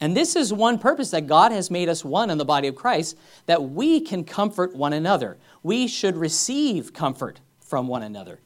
And 0.00 0.16
this 0.16 0.36
is 0.36 0.52
one 0.52 0.78
purpose 0.78 1.10
that 1.10 1.26
God 1.26 1.50
has 1.50 1.70
made 1.70 1.88
us 1.88 2.04
one 2.04 2.30
in 2.30 2.38
the 2.38 2.44
body 2.44 2.68
of 2.68 2.76
Christ, 2.76 3.16
that 3.46 3.62
we 3.70 4.00
can 4.00 4.22
comfort 4.22 4.76
one 4.76 4.92
another. 4.92 5.38
We 5.64 5.88
should 5.88 6.16
receive 6.16 6.92
comfort 6.92 7.40
from 7.60 7.88
one 7.88 8.04
another. 8.04 8.38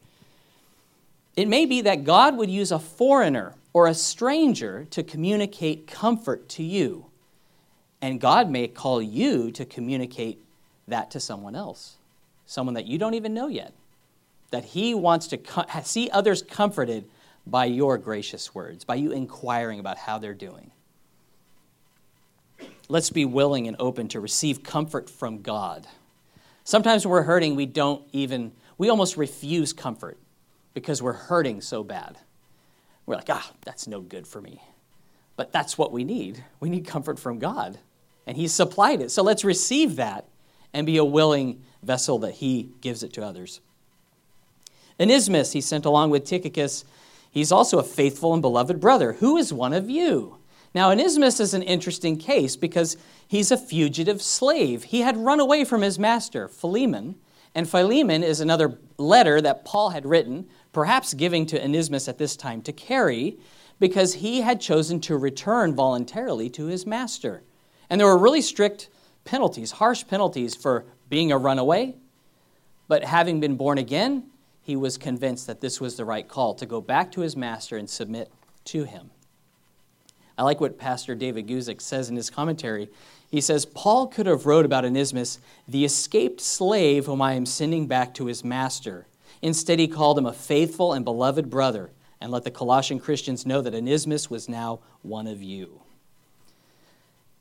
It 1.37 1.49
may 1.49 1.67
be 1.67 1.83
that 1.83 2.05
God 2.05 2.37
would 2.37 2.51
use 2.51 2.73
a 2.73 2.79
foreigner 2.79 3.55
or 3.75 3.87
a 3.87 3.95
stranger 3.95 4.87
to 4.91 5.03
communicate 5.03 5.87
comfort 5.87 6.49
to 6.51 6.63
you. 6.63 7.07
And 8.03 8.21
God 8.21 8.51
may 8.51 8.67
call 8.67 9.01
you 9.01 9.53
to 9.53 9.65
communicate 9.65 10.45
that 10.89 11.13
to 11.13 11.21
someone 11.21 11.55
else, 11.55 11.97
someone 12.45 12.75
that 12.75 12.87
you 12.87 12.99
don't 12.99 13.15
even 13.15 13.33
know 13.33 13.47
yet. 13.47 13.73
That 14.51 14.65
He 14.65 14.93
wants 14.93 15.29
to 15.29 15.39
see 15.85 16.11
others 16.11 16.43
comforted 16.43 17.05
by 17.47 17.67
your 17.67 17.97
gracious 17.99 18.55
words, 18.55 18.85
by 18.85 18.97
you 18.97 19.13
inquiring 19.13 19.81
about 19.81 19.99
how 19.99 20.19
they're 20.19 20.35
doing. 20.35 20.73
Let's 22.89 23.11
be 23.11 23.25
willing 23.25 23.69
and 23.69 23.77
open 23.79 24.09
to 24.09 24.21
receive 24.21 24.63
comfort 24.63 25.09
from 25.09 25.41
God. 25.41 25.87
Sometimes 26.65 27.07
when 27.07 27.13
we're 27.13 27.23
hurting, 27.23 27.55
we 27.57 27.67
don't 27.67 28.03
even, 28.13 28.53
we 28.79 28.91
almost 28.91 29.17
refuse 29.17 29.73
comfort 29.73 30.19
because 30.75 31.01
we're 31.01 31.13
hurting 31.13 31.61
so 31.61 31.83
bad. 31.83 32.19
We're 33.07 33.17
like, 33.17 33.31
ah, 33.31 33.51
that's 33.65 33.87
no 33.87 34.01
good 34.01 34.27
for 34.27 34.41
me. 34.41 34.61
But 35.37 35.53
that's 35.53 35.79
what 35.79 35.93
we 35.93 36.05
need. 36.05 36.45
We 36.61 36.69
need 36.69 36.87
comfort 36.87 37.19
from 37.19 37.39
God, 37.39 37.79
and 38.27 38.37
He's 38.37 38.53
supplied 38.53 39.01
it. 39.01 39.11
So 39.11 39.23
let's 39.23 39.45
receive 39.45 39.97
that 39.97 40.27
and 40.73 40.87
be 40.87 40.97
a 40.97 41.05
willing 41.05 41.63
vessel 41.83 42.19
that 42.21 42.35
He 42.35 42.71
gives 42.81 43.03
it 43.03 43.13
to 43.15 43.25
others. 43.25 43.61
Onesimus, 45.01 45.53
he 45.53 45.61
sent 45.61 45.85
along 45.85 46.11
with 46.11 46.25
Tychicus. 46.25 46.85
He's 47.31 47.51
also 47.53 47.79
a 47.79 47.85
faithful 47.85 48.33
and 48.33 48.43
beloved 48.43 48.79
brother. 48.79 49.15
Who 49.15 49.37
is 49.37 49.53
one 49.53 49.73
of 49.73 49.91
you? 49.91 50.39
Now, 50.75 50.91
Onesimus 50.91 51.41
is 51.41 51.55
an 51.55 51.63
interesting 51.63 52.17
case 52.17 52.57
because 52.57 52.97
he's 53.27 53.51
a 53.51 53.57
fugitive 53.57 54.23
slave. 54.23 54.85
He 54.85 55.01
had 55.01 55.17
run 55.17 55.41
away 55.41 55.65
from 55.65 55.83
his 55.83 55.99
master, 55.99 56.49
Philemon, 56.49 57.17
and 57.55 57.69
Philemon 57.69 58.23
is 58.23 58.41
another 58.41 58.79
letter 58.97 59.41
that 59.41 59.65
Paul 59.65 59.91
had 59.91 60.07
written, 60.07 60.47
perhaps 60.73 61.13
giving 61.13 61.45
to 61.47 61.63
Onesimus 61.63 62.09
at 62.09 62.19
this 62.19 62.37
time 62.37 62.63
to 62.63 62.73
carry, 62.73 63.37
because 63.79 64.15
he 64.15 64.41
had 64.41 64.61
chosen 64.61 65.01
to 65.01 65.17
return 65.17 65.75
voluntarily 65.75 66.49
to 66.51 66.67
his 66.67 66.87
master. 66.87 67.43
And 67.93 68.01
there 68.01 68.09
were 68.09 68.17
really 68.17 68.41
strict 68.41 68.89
penalties, 69.27 69.73
harsh 69.73 70.07
penalties 70.09 70.57
for 70.57 70.87
being 71.11 71.31
a 71.31 71.37
runaway. 71.37 71.95
But 72.89 73.05
having 73.05 73.39
been 73.39 73.57
born 73.57 73.77
again, 73.77 74.31
he 74.63 74.77
was 74.77 74.97
convinced 74.97 75.47
that 75.47 75.61
this 75.61 75.79
was 75.79 75.97
the 75.97 76.07
right 76.07 76.27
call 76.27 76.55
to 76.55 76.65
go 76.65 76.81
back 76.81 77.13
to 77.13 77.21
his 77.21 77.37
master 77.37 77.77
and 77.77 77.91
submit 77.91 78.33
to 78.65 78.85
him. 78.85 79.11
I 80.39 80.43
like 80.43 80.59
what 80.59 80.79
Pastor 80.79 81.15
David 81.15 81.47
Guzik 81.47 81.83
says 81.83 82.09
in 82.09 82.17
his 82.17 82.31
commentary. 82.31 82.89
He 83.31 83.43
says, 83.43 83.67
Paul 83.67 84.07
could 84.07 84.25
have 84.25 84.47
wrote 84.47 84.65
about 84.65 84.87
Onesimus, 84.87 85.39
the 85.69 85.85
escaped 85.85 86.41
slave 86.41 87.05
whom 87.05 87.21
I 87.21 87.35
am 87.35 87.45
sending 87.45 87.89
back 87.89 88.15
to 88.15 88.25
his 88.25 88.43
master. 88.43 89.07
Instead, 89.43 89.79
he 89.79 89.87
called 89.87 90.17
him 90.17 90.25
a 90.25 90.33
faithful 90.33 90.95
and 90.95 91.05
beloved 91.05 91.51
brother, 91.51 91.91
and 92.23 92.33
let 92.33 92.45
the 92.45 92.51
Colossian 92.51 93.01
Christians 93.01 93.45
know 93.45 93.61
that 93.61 93.75
Onesimus 93.75 94.31
was 94.31 94.49
now 94.49 94.81
one 95.03 95.27
of 95.27 95.43
you. 95.43 95.82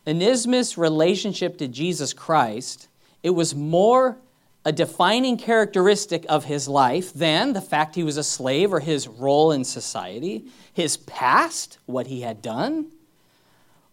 Onesimus' 0.07 0.77
relationship 0.77 1.57
to 1.57 1.67
Jesus 1.67 2.13
Christ, 2.13 2.87
it 3.23 3.31
was 3.31 3.53
more 3.53 4.17
a 4.63 4.71
defining 4.71 5.37
characteristic 5.37 6.25
of 6.29 6.45
his 6.45 6.67
life 6.67 7.13
than 7.13 7.53
the 7.53 7.61
fact 7.61 7.95
he 7.95 8.03
was 8.03 8.17
a 8.17 8.23
slave 8.23 8.71
or 8.71 8.79
his 8.79 9.07
role 9.07 9.51
in 9.51 9.63
society, 9.63 10.45
his 10.73 10.97
past, 10.97 11.79
what 11.85 12.07
he 12.07 12.21
had 12.21 12.41
done, 12.41 12.87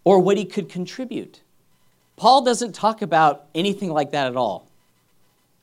or 0.05 0.19
what 0.19 0.37
he 0.37 0.45
could 0.45 0.69
contribute. 0.69 1.41
Paul 2.17 2.43
doesn't 2.43 2.75
talk 2.75 3.01
about 3.01 3.47
anything 3.55 3.91
like 3.91 4.11
that 4.11 4.27
at 4.27 4.37
all. 4.37 4.69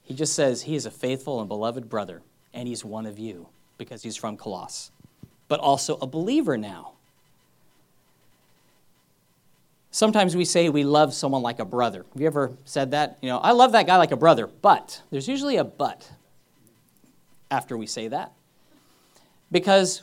He 0.04 0.14
just 0.14 0.34
says 0.34 0.64
he 0.64 0.75
is 0.75 0.86
a 0.86 0.92
faithful 0.92 1.40
and 1.40 1.48
beloved 1.48 1.90
brother, 1.90 2.22
and 2.54 2.68
he's 2.68 2.86
one 2.86 3.06
of 3.06 3.20
you 3.20 3.48
because 3.78 4.04
he's 4.04 4.16
from 4.16 4.38
Colossus, 4.38 4.92
but 5.48 5.60
also 5.60 5.98
a 5.98 6.08
believer 6.08 6.58
now. 6.58 6.95
Sometimes 9.96 10.36
we 10.36 10.44
say 10.44 10.68
we 10.68 10.84
love 10.84 11.14
someone 11.14 11.42
like 11.42 11.60
a 11.60 11.64
brother. 11.64 12.06
Have 12.12 12.22
you 12.22 12.28
ever 12.28 12.52
said 12.66 12.92
that? 12.92 13.18
You 13.22 13.30
know, 13.30 13.38
I 13.38 13.54
love 13.54 13.72
that 13.72 13.88
guy 13.88 13.96
like 13.96 14.12
a 14.12 14.18
brother, 14.18 14.46
but 14.46 15.02
there's 15.10 15.30
usually 15.30 15.56
a 15.56 15.64
but 15.64 16.12
after 17.50 17.78
we 17.78 17.88
say 17.88 18.10
that. 18.10 18.34
Because 19.54 20.02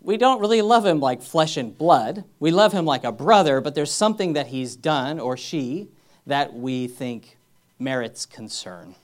we 0.00 0.16
don't 0.16 0.40
really 0.40 0.62
love 0.62 0.86
him 0.86 1.00
like 1.00 1.20
flesh 1.20 1.56
and 1.56 1.76
blood. 1.76 2.22
We 2.38 2.52
love 2.52 2.72
him 2.72 2.84
like 2.84 3.02
a 3.02 3.10
brother, 3.10 3.60
but 3.60 3.74
there's 3.74 3.90
something 3.90 4.34
that 4.34 4.46
he's 4.46 4.76
done 4.76 5.18
or 5.18 5.36
she 5.36 5.88
that 6.24 6.54
we 6.54 6.86
think 6.86 7.38
merits 7.80 8.24
concern. 8.24 8.94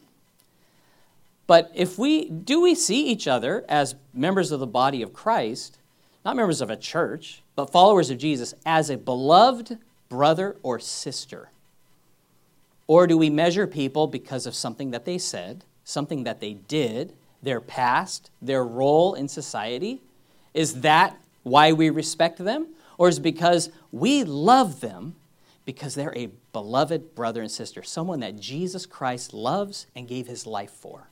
But 1.49 1.73
if 1.75 1.99
we 1.99 2.31
do 2.31 2.61
we 2.61 2.77
see 2.77 3.05
each 3.09 3.27
other 3.27 3.65
as 3.69 3.97
members 4.15 4.53
of 4.53 4.61
the 4.61 4.67
body 4.69 5.03
of 5.03 5.13
Christ, 5.13 5.79
not 6.27 6.35
members 6.35 6.61
of 6.61 6.71
a 6.71 6.77
church, 6.77 7.41
but 7.55 7.71
followers 7.71 8.11
of 8.11 8.19
Jesus 8.19 8.53
as 8.67 8.91
a 8.91 8.97
beloved 8.97 9.79
brother 10.09 10.57
or 10.65 10.81
sister? 10.81 11.51
Or 12.89 13.07
do 13.07 13.17
we 13.17 13.31
measure 13.31 13.69
people 13.69 14.09
because 14.09 14.45
of 14.45 14.53
something 14.53 14.91
that 14.91 15.05
they 15.05 15.19
said, 15.19 15.63
something 15.85 16.25
that 16.25 16.41
they 16.41 16.55
did, 16.55 17.13
their 17.45 17.61
past, 17.61 18.33
their 18.43 18.65
role 18.65 19.15
in 19.15 19.29
society? 19.29 20.01
Is 20.53 20.81
that 20.81 21.17
why 21.45 21.73
we 21.73 21.91
respect 21.91 22.39
them? 22.39 22.71
Or 22.99 23.09
is 23.09 23.19
it 23.19 23.23
because 23.23 23.71
we 23.93 24.25
love 24.25 24.81
them 24.81 25.15
because 25.65 25.95
they're 25.95 26.19
a 26.19 26.31
beloved 26.53 27.15
brother 27.15 27.41
and 27.41 27.51
sister, 27.53 27.85
someone 27.85 28.19
that 28.19 28.41
Jesus 28.41 28.85
Christ 28.85 29.33
loves 29.33 29.87
and 29.95 30.09
gave 30.09 30.27
his 30.27 30.45
life 30.45 30.73
for? 30.73 31.07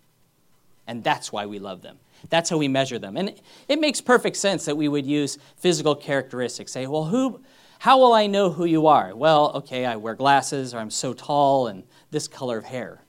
And 0.89 1.05
that's 1.05 1.31
why 1.31 1.47
we 1.47 1.61
love 1.61 1.83
them. 1.83 1.99
That's 2.31 2.51
how 2.51 2.59
we 2.59 2.69
measure 2.69 2.99
them. 2.99 3.17
And 3.17 3.35
it 3.69 3.81
makes 3.81 4.01
perfect 4.01 4.37
sense 4.37 4.65
that 4.65 4.77
we 4.77 4.89
would 4.89 5.07
use 5.07 5.39
physical 5.57 5.95
characteristics. 5.95 6.73
Say, 6.73 6.87
well, 6.87 7.05
who, 7.05 7.41
how 7.81 7.99
will 7.99 8.13
I 8.13 8.27
know 8.27 8.51
who 8.51 8.65
you 8.65 8.87
are? 8.87 9.15
Well, 9.15 9.53
okay, 9.57 9.85
I 9.85 9.97
wear 9.97 10.15
glasses, 10.15 10.75
or 10.75 10.79
I'm 10.79 10.91
so 10.91 11.13
tall, 11.13 11.67
and 11.67 11.85
this 12.11 12.29
color 12.29 12.59
of 12.59 12.65
hair. 12.65 13.03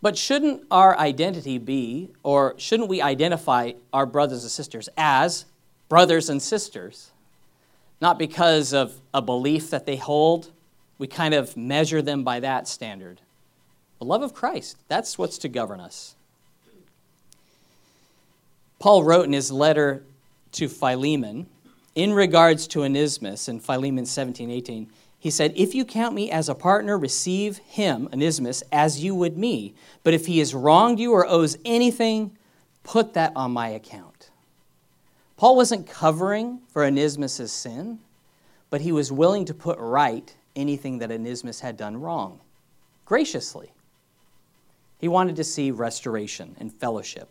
But 0.00 0.16
shouldn't 0.16 0.62
our 0.70 0.96
identity 0.96 1.58
be, 1.58 2.10
or 2.22 2.54
shouldn't 2.56 2.88
we 2.88 3.02
identify 3.02 3.72
our 3.92 4.06
brothers 4.06 4.44
and 4.44 4.50
sisters 4.50 4.88
as 4.96 5.44
brothers 5.88 6.28
and 6.28 6.40
sisters? 6.40 7.10
Not 8.00 8.18
because 8.18 8.72
of 8.72 9.00
a 9.12 9.20
belief 9.20 9.70
that 9.70 9.86
they 9.86 9.96
hold, 9.96 10.52
we 10.98 11.08
kind 11.08 11.34
of 11.34 11.56
measure 11.56 12.00
them 12.00 12.22
by 12.22 12.40
that 12.40 12.68
standard. 12.68 13.20
The 13.98 14.04
love 14.04 14.22
of 14.22 14.34
Christ, 14.34 14.76
that's 14.86 15.18
what's 15.18 15.38
to 15.38 15.48
govern 15.48 15.80
us. 15.80 16.14
Paul 18.78 19.04
wrote 19.04 19.24
in 19.26 19.32
his 19.32 19.50
letter 19.50 20.04
to 20.52 20.68
Philemon, 20.68 21.46
in 21.94 22.12
regards 22.12 22.68
to 22.68 22.84
Onesimus 22.84 23.48
in 23.48 23.58
Philemon 23.58 24.06
17, 24.06 24.50
18, 24.50 24.88
he 25.18 25.30
said, 25.30 25.52
If 25.56 25.74
you 25.74 25.84
count 25.84 26.14
me 26.14 26.30
as 26.30 26.48
a 26.48 26.54
partner, 26.54 26.96
receive 26.96 27.58
him, 27.58 28.08
Onesimus, 28.12 28.62
as 28.70 29.02
you 29.02 29.14
would 29.16 29.36
me. 29.36 29.74
But 30.04 30.14
if 30.14 30.26
he 30.26 30.38
has 30.38 30.54
wronged 30.54 31.00
you 31.00 31.12
or 31.12 31.26
owes 31.26 31.58
anything, 31.64 32.36
put 32.84 33.14
that 33.14 33.32
on 33.34 33.50
my 33.50 33.68
account. 33.68 34.30
Paul 35.36 35.56
wasn't 35.56 35.88
covering 35.88 36.60
for 36.68 36.84
Onesimus' 36.84 37.52
sin, 37.52 37.98
but 38.70 38.80
he 38.80 38.92
was 38.92 39.10
willing 39.10 39.44
to 39.46 39.54
put 39.54 39.78
right 39.78 40.34
anything 40.54 40.98
that 40.98 41.10
Onesimus 41.10 41.60
had 41.60 41.76
done 41.76 42.00
wrong, 42.00 42.40
graciously. 43.04 43.72
He 44.98 45.08
wanted 45.08 45.36
to 45.36 45.44
see 45.44 45.70
restoration 45.70 46.56
and 46.58 46.72
fellowship. 46.72 47.28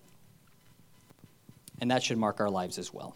And 1.79 1.91
that 1.91 2.03
should 2.03 2.17
mark 2.17 2.39
our 2.39 2.49
lives 2.49 2.77
as 2.77 2.93
well. 2.93 3.15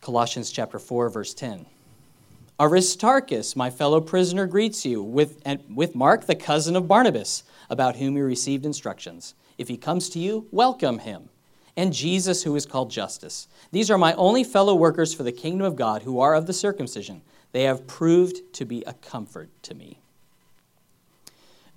Colossians 0.00 0.50
chapter 0.50 0.78
4 0.78 1.10
verse 1.10 1.34
10. 1.34 1.66
Aristarchus, 2.60 3.56
my 3.56 3.70
fellow 3.70 4.00
prisoner, 4.00 4.46
greets 4.46 4.84
you, 4.84 5.02
with, 5.02 5.42
with 5.68 5.94
Mark, 5.94 6.26
the 6.26 6.34
cousin 6.34 6.76
of 6.76 6.86
Barnabas, 6.86 7.42
about 7.68 7.96
whom 7.96 8.16
you 8.16 8.24
received 8.24 8.64
instructions. 8.64 9.34
If 9.58 9.68
he 9.68 9.76
comes 9.76 10.08
to 10.10 10.18
you, 10.18 10.46
welcome 10.52 11.00
him. 11.00 11.28
And 11.76 11.92
Jesus, 11.92 12.42
who 12.42 12.54
is 12.54 12.66
called 12.66 12.90
Justus. 12.90 13.48
These 13.70 13.90
are 13.90 13.98
my 13.98 14.12
only 14.14 14.44
fellow 14.44 14.74
workers 14.74 15.14
for 15.14 15.22
the 15.22 15.32
kingdom 15.32 15.66
of 15.66 15.76
God 15.76 16.02
who 16.02 16.20
are 16.20 16.34
of 16.34 16.46
the 16.46 16.52
circumcision. 16.52 17.22
They 17.52 17.64
have 17.64 17.86
proved 17.86 18.54
to 18.54 18.64
be 18.64 18.82
a 18.86 18.92
comfort 18.92 19.48
to 19.62 19.74
me. 19.74 19.98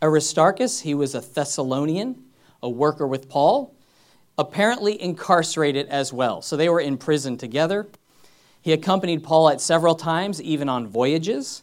Aristarchus, 0.01 0.81
he 0.81 0.93
was 0.93 1.15
a 1.15 1.21
Thessalonian, 1.21 2.25
a 2.61 2.69
worker 2.69 3.07
with 3.07 3.29
Paul, 3.29 3.73
apparently 4.37 5.01
incarcerated 5.01 5.87
as 5.87 6.11
well. 6.11 6.41
So 6.41 6.57
they 6.57 6.69
were 6.69 6.79
in 6.79 6.97
prison 6.97 7.37
together. 7.37 7.87
He 8.61 8.73
accompanied 8.73 9.23
Paul 9.23 9.49
at 9.49 9.61
several 9.61 9.95
times, 9.95 10.41
even 10.41 10.69
on 10.69 10.87
voyages. 10.87 11.61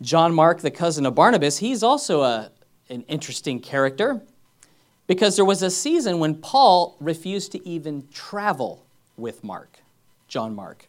John 0.00 0.34
Mark, 0.34 0.60
the 0.60 0.70
cousin 0.70 1.06
of 1.06 1.14
Barnabas, 1.14 1.58
he's 1.58 1.82
also 1.82 2.22
a, 2.22 2.50
an 2.88 3.02
interesting 3.08 3.60
character 3.60 4.20
because 5.06 5.36
there 5.36 5.44
was 5.44 5.62
a 5.62 5.70
season 5.70 6.18
when 6.18 6.36
Paul 6.36 6.96
refused 6.98 7.52
to 7.52 7.68
even 7.68 8.08
travel 8.12 8.84
with 9.16 9.44
Mark, 9.44 9.80
John 10.28 10.54
Mark. 10.54 10.88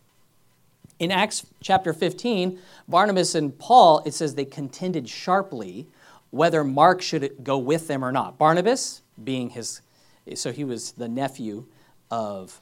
In 1.00 1.12
Acts 1.12 1.46
chapter 1.62 1.94
15, 1.94 2.58
Barnabas 2.88 3.36
and 3.36 3.58
Paul, 3.58 4.02
it 4.06 4.14
says 4.14 4.36
they 4.36 4.46
contended 4.46 5.10
sharply 5.10 5.88
whether 6.32 6.64
Mark 6.64 7.02
should 7.02 7.44
go 7.44 7.58
with 7.58 7.88
them 7.88 8.04
or 8.04 8.12
not. 8.12 8.38
Barnabas, 8.38 9.02
being 9.22 9.50
his, 9.50 9.82
so 10.34 10.52
he 10.52 10.64
was 10.64 10.94
the 10.94 11.08
nephew 11.08 11.66
of, 12.10 12.60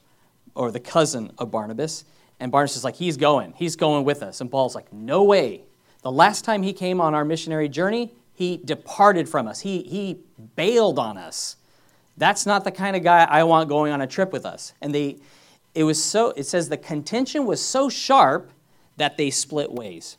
or 0.54 0.70
the 0.70 0.80
cousin 0.80 1.32
of 1.38 1.50
Barnabas, 1.50 2.04
and 2.40 2.52
Barnabas 2.52 2.76
is 2.76 2.84
like, 2.84 2.96
he's 2.96 3.16
going. 3.16 3.54
He's 3.56 3.76
going 3.76 4.04
with 4.04 4.22
us. 4.22 4.40
And 4.40 4.50
Paul's 4.50 4.74
like, 4.74 4.92
no 4.92 5.22
way. 5.22 5.62
The 6.02 6.12
last 6.12 6.44
time 6.44 6.62
he 6.62 6.72
came 6.72 7.00
on 7.00 7.14
our 7.14 7.24
missionary 7.24 7.68
journey, 7.68 8.12
he 8.34 8.58
departed 8.58 9.28
from 9.28 9.48
us. 9.48 9.60
He, 9.60 9.82
he 9.82 10.18
bailed 10.56 10.98
on 10.98 11.16
us. 11.16 11.56
That's 12.16 12.44
not 12.46 12.64
the 12.64 12.70
kind 12.70 12.96
of 12.96 13.02
guy 13.02 13.24
I 13.24 13.44
want 13.44 13.68
going 13.68 13.92
on 13.92 14.00
a 14.00 14.06
trip 14.06 14.32
with 14.32 14.44
us. 14.44 14.72
And 14.82 14.94
they, 14.94 15.18
it 15.74 15.84
was 15.84 16.02
so, 16.02 16.32
it 16.36 16.44
says 16.44 16.68
the 16.68 16.76
contention 16.76 17.46
was 17.46 17.64
so 17.64 17.88
sharp 17.88 18.50
that 18.96 19.16
they 19.16 19.30
split 19.30 19.72
ways. 19.72 20.16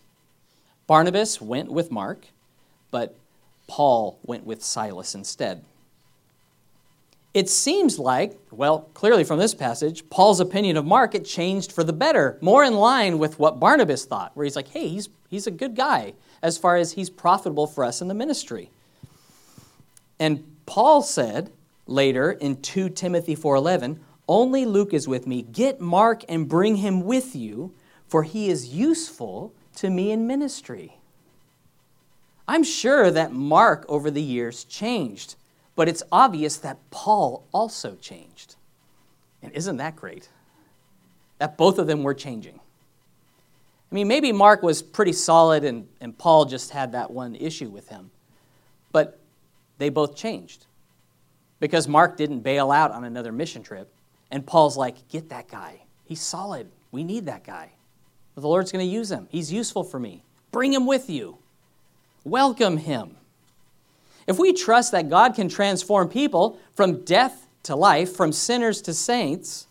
Barnabas 0.88 1.42
went 1.42 1.72
with 1.72 1.92
Mark, 1.92 2.28
but 2.92 3.16
Paul 3.68 4.20
went 4.24 4.46
with 4.46 4.64
Silas 4.64 5.16
instead. 5.16 5.64
It 7.36 7.50
seems 7.50 8.00
like, 8.00 8.40
well, 8.50 8.90
clearly 8.94 9.26
from 9.26 9.40
this 9.40 9.54
passage, 9.54 10.10
Paul's 10.10 10.40
opinion 10.40 10.78
of 10.78 10.86
Mark 10.86 11.14
it 11.16 11.26
changed 11.26 11.74
for 11.74 11.84
the 11.84 11.92
better, 11.92 12.38
more 12.40 12.64
in 12.64 12.76
line 12.76 13.20
with 13.20 13.38
what 13.38 13.60
Barnabas 13.60 14.06
thought, 14.06 14.32
where 14.36 14.46
he's 14.46 14.56
like, 14.56 14.70
hey, 14.70 14.88
he's, 14.88 15.10
he's 15.30 15.46
a 15.46 15.52
good 15.52 15.76
guy 15.76 16.14
as 16.42 16.58
far 16.58 16.78
as 16.78 16.94
he's 16.94 17.10
profitable 17.10 17.68
for 17.68 17.84
us 17.84 18.02
in 18.02 18.08
the 18.08 18.14
ministry. 18.14 18.70
And 20.18 20.46
Paul 20.66 21.02
said 21.02 21.52
later 21.88 22.32
in 22.32 22.62
2 22.62 22.88
Timothy 22.92 23.36
4:11, 23.36 24.00
"Only 24.30 24.66
Luke 24.66 24.94
is 24.94 25.06
with 25.06 25.28
me. 25.28 25.42
Get 25.42 25.82
Mark 25.82 26.24
and 26.30 26.48
bring 26.48 26.78
him 26.78 27.02
with 27.02 27.36
you, 27.36 27.74
for 28.08 28.24
he 28.24 28.50
is 28.50 28.74
useful 28.74 29.52
to 29.76 29.90
me 29.90 30.10
in 30.10 30.26
ministry." 30.26 31.00
I'm 32.48 32.64
sure 32.64 33.12
that 33.12 33.34
Mark 33.34 33.86
over 33.90 34.10
the 34.10 34.22
years 34.22 34.64
changed. 34.64 35.36
But 35.76 35.90
it's 35.90 36.04
obvious 36.12 36.58
that 36.58 36.78
Paul 36.90 37.46
also 37.52 37.96
changed. 37.96 38.56
And 39.44 39.52
isn't 39.54 39.78
that 39.78 39.96
great? 39.96 40.30
That 41.38 41.58
both 41.58 41.78
of 41.80 41.88
them 41.88 42.04
were 42.04 42.14
changing. 42.14 42.60
I 43.92 43.96
mean, 43.96 44.08
maybe 44.08 44.32
Mark 44.32 44.64
was 44.64 44.82
pretty 44.82 45.14
solid 45.14 45.64
and, 45.64 45.88
and 46.02 46.18
Paul 46.18 46.46
just 46.46 46.72
had 46.72 46.94
that 46.94 47.12
one 47.12 47.36
issue 47.36 47.70
with 47.70 47.90
him. 47.90 48.10
But 48.92 49.20
they 49.78 49.90
both 49.90 50.16
changed. 50.16 50.66
Because 51.60 51.88
Mark 51.88 52.18
didn't 52.18 52.40
bail 52.40 52.72
out 52.72 52.92
on 52.92 53.04
another 53.04 53.32
mission 53.32 53.64
trip. 53.64 53.92
And 54.32 54.46
Paul's 54.46 54.78
like, 54.78 55.08
get 55.10 55.30
that 55.30 55.48
guy. 55.48 55.82
He's 56.06 56.22
solid. 56.22 56.70
We 56.92 57.04
need 57.04 57.26
that 57.26 57.44
guy. 57.44 57.72
The 58.36 58.48
Lord's 58.48 58.72
going 58.72 58.86
to 58.86 58.92
use 58.92 59.12
him. 59.12 59.28
He's 59.30 59.52
useful 59.52 59.84
for 59.84 60.00
me. 60.00 60.24
Bring 60.52 60.74
him 60.74 60.86
with 60.86 61.10
you. 61.10 61.38
Welcome 62.24 62.78
him. 62.78 63.18
If 64.28 64.40
we 64.40 64.54
trust 64.54 64.92
that 64.92 65.10
God 65.10 65.36
can 65.36 65.50
transform 65.50 66.10
people 66.10 66.60
from 66.74 67.04
death 67.04 67.48
to 67.64 67.76
life, 67.76 68.14
from 68.14 68.32
sinners 68.32 68.82
to 68.84 68.94
saints, 68.94 69.68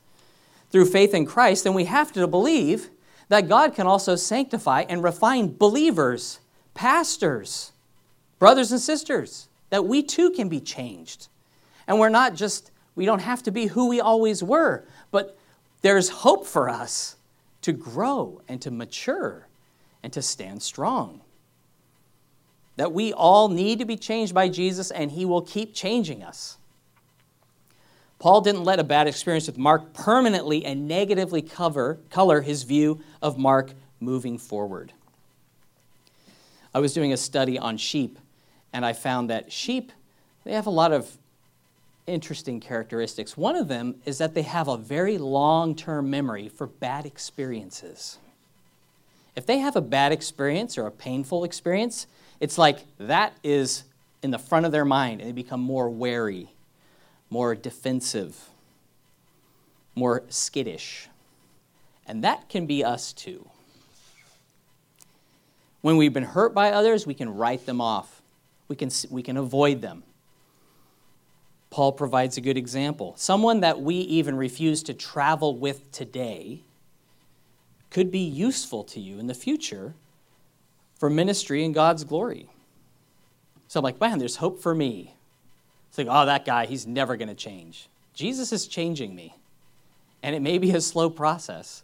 through 0.70 0.86
faith 0.86 1.14
in 1.14 1.24
Christ, 1.24 1.62
then 1.62 1.74
we 1.74 1.84
have 1.84 2.12
to 2.14 2.26
believe 2.26 2.90
that 3.28 3.48
God 3.48 3.74
can 3.74 3.86
also 3.86 4.16
sanctify 4.16 4.84
and 4.88 5.04
refine 5.04 5.56
believers, 5.56 6.40
pastors, 6.74 7.70
brothers 8.40 8.72
and 8.72 8.80
sisters, 8.80 9.48
that 9.70 9.84
we 9.84 10.02
too 10.02 10.30
can 10.30 10.48
be 10.48 10.60
changed. 10.60 11.28
And 11.86 12.00
we're 12.00 12.08
not 12.08 12.34
just, 12.34 12.72
we 12.96 13.06
don't 13.06 13.20
have 13.20 13.42
to 13.44 13.52
be 13.52 13.66
who 13.66 13.88
we 13.88 14.00
always 14.00 14.42
were, 14.42 14.84
but 15.12 15.38
there's 15.82 16.08
hope 16.08 16.44
for 16.44 16.68
us 16.68 17.16
to 17.62 17.72
grow 17.72 18.42
and 18.48 18.60
to 18.62 18.72
mature 18.72 19.46
and 20.02 20.12
to 20.12 20.22
stand 20.22 20.60
strong 20.60 21.20
that 22.76 22.92
we 22.92 23.12
all 23.12 23.48
need 23.48 23.78
to 23.78 23.84
be 23.84 23.96
changed 23.96 24.34
by 24.34 24.48
Jesus 24.48 24.90
and 24.90 25.12
he 25.12 25.24
will 25.24 25.42
keep 25.42 25.74
changing 25.74 26.22
us. 26.22 26.58
Paul 28.18 28.40
didn't 28.40 28.64
let 28.64 28.78
a 28.78 28.84
bad 28.84 29.06
experience 29.06 29.46
with 29.46 29.58
Mark 29.58 29.92
permanently 29.92 30.64
and 30.64 30.88
negatively 30.88 31.42
cover, 31.42 31.98
color 32.10 32.40
his 32.40 32.62
view 32.62 33.00
of 33.20 33.36
Mark 33.38 33.72
moving 34.00 34.38
forward. 34.38 34.92
I 36.74 36.80
was 36.80 36.92
doing 36.92 37.12
a 37.12 37.16
study 37.16 37.58
on 37.58 37.76
sheep, 37.76 38.18
and 38.72 38.84
I 38.84 38.92
found 38.92 39.30
that 39.30 39.52
sheep, 39.52 39.92
they 40.44 40.52
have 40.52 40.66
a 40.66 40.70
lot 40.70 40.92
of 40.92 41.18
interesting 42.06 42.60
characteristics. 42.60 43.36
One 43.36 43.56
of 43.56 43.68
them 43.68 43.96
is 44.04 44.18
that 44.18 44.34
they 44.34 44.42
have 44.42 44.68
a 44.68 44.76
very 44.76 45.16
long 45.18 45.74
term 45.74 46.10
memory 46.10 46.48
for 46.48 46.66
bad 46.66 47.06
experiences. 47.06 48.18
If 49.36 49.46
they 49.46 49.58
have 49.58 49.76
a 49.76 49.80
bad 49.80 50.12
experience 50.12 50.76
or 50.78 50.86
a 50.86 50.90
painful 50.90 51.44
experience, 51.44 52.06
it's 52.44 52.58
like 52.58 52.80
that 52.98 53.34
is 53.42 53.84
in 54.22 54.30
the 54.30 54.38
front 54.38 54.66
of 54.66 54.70
their 54.70 54.84
mind 54.84 55.22
and 55.22 55.30
they 55.30 55.32
become 55.32 55.60
more 55.60 55.88
wary, 55.88 56.50
more 57.30 57.54
defensive, 57.54 58.50
more 59.94 60.24
skittish. 60.28 61.08
And 62.06 62.22
that 62.22 62.50
can 62.50 62.66
be 62.66 62.84
us 62.84 63.14
too. 63.14 63.48
When 65.80 65.96
we've 65.96 66.12
been 66.12 66.22
hurt 66.22 66.52
by 66.52 66.70
others, 66.70 67.06
we 67.06 67.14
can 67.14 67.34
write 67.34 67.64
them 67.64 67.80
off, 67.80 68.20
we 68.68 68.76
can, 68.76 68.90
we 69.08 69.22
can 69.22 69.38
avoid 69.38 69.80
them. 69.80 70.02
Paul 71.70 71.92
provides 71.92 72.36
a 72.36 72.42
good 72.42 72.58
example. 72.58 73.14
Someone 73.16 73.60
that 73.60 73.80
we 73.80 73.94
even 73.94 74.36
refuse 74.36 74.82
to 74.82 74.92
travel 74.92 75.56
with 75.56 75.90
today 75.92 76.60
could 77.88 78.10
be 78.10 78.18
useful 78.18 78.84
to 78.84 79.00
you 79.00 79.18
in 79.18 79.28
the 79.28 79.34
future 79.34 79.94
for 81.04 81.10
ministry 81.10 81.66
and 81.66 81.74
God's 81.74 82.02
glory. 82.02 82.48
So 83.68 83.78
I'm 83.78 83.84
like, 83.84 84.00
man, 84.00 84.18
there's 84.18 84.36
hope 84.36 84.62
for 84.62 84.74
me. 84.74 85.12
It's 85.90 85.98
like, 85.98 86.06
oh, 86.08 86.24
that 86.24 86.46
guy, 86.46 86.64
he's 86.64 86.86
never 86.86 87.18
going 87.18 87.28
to 87.28 87.34
change. 87.34 87.90
Jesus 88.14 88.54
is 88.54 88.66
changing 88.66 89.14
me. 89.14 89.34
And 90.22 90.34
it 90.34 90.40
may 90.40 90.56
be 90.56 90.70
a 90.70 90.80
slow 90.80 91.10
process, 91.10 91.82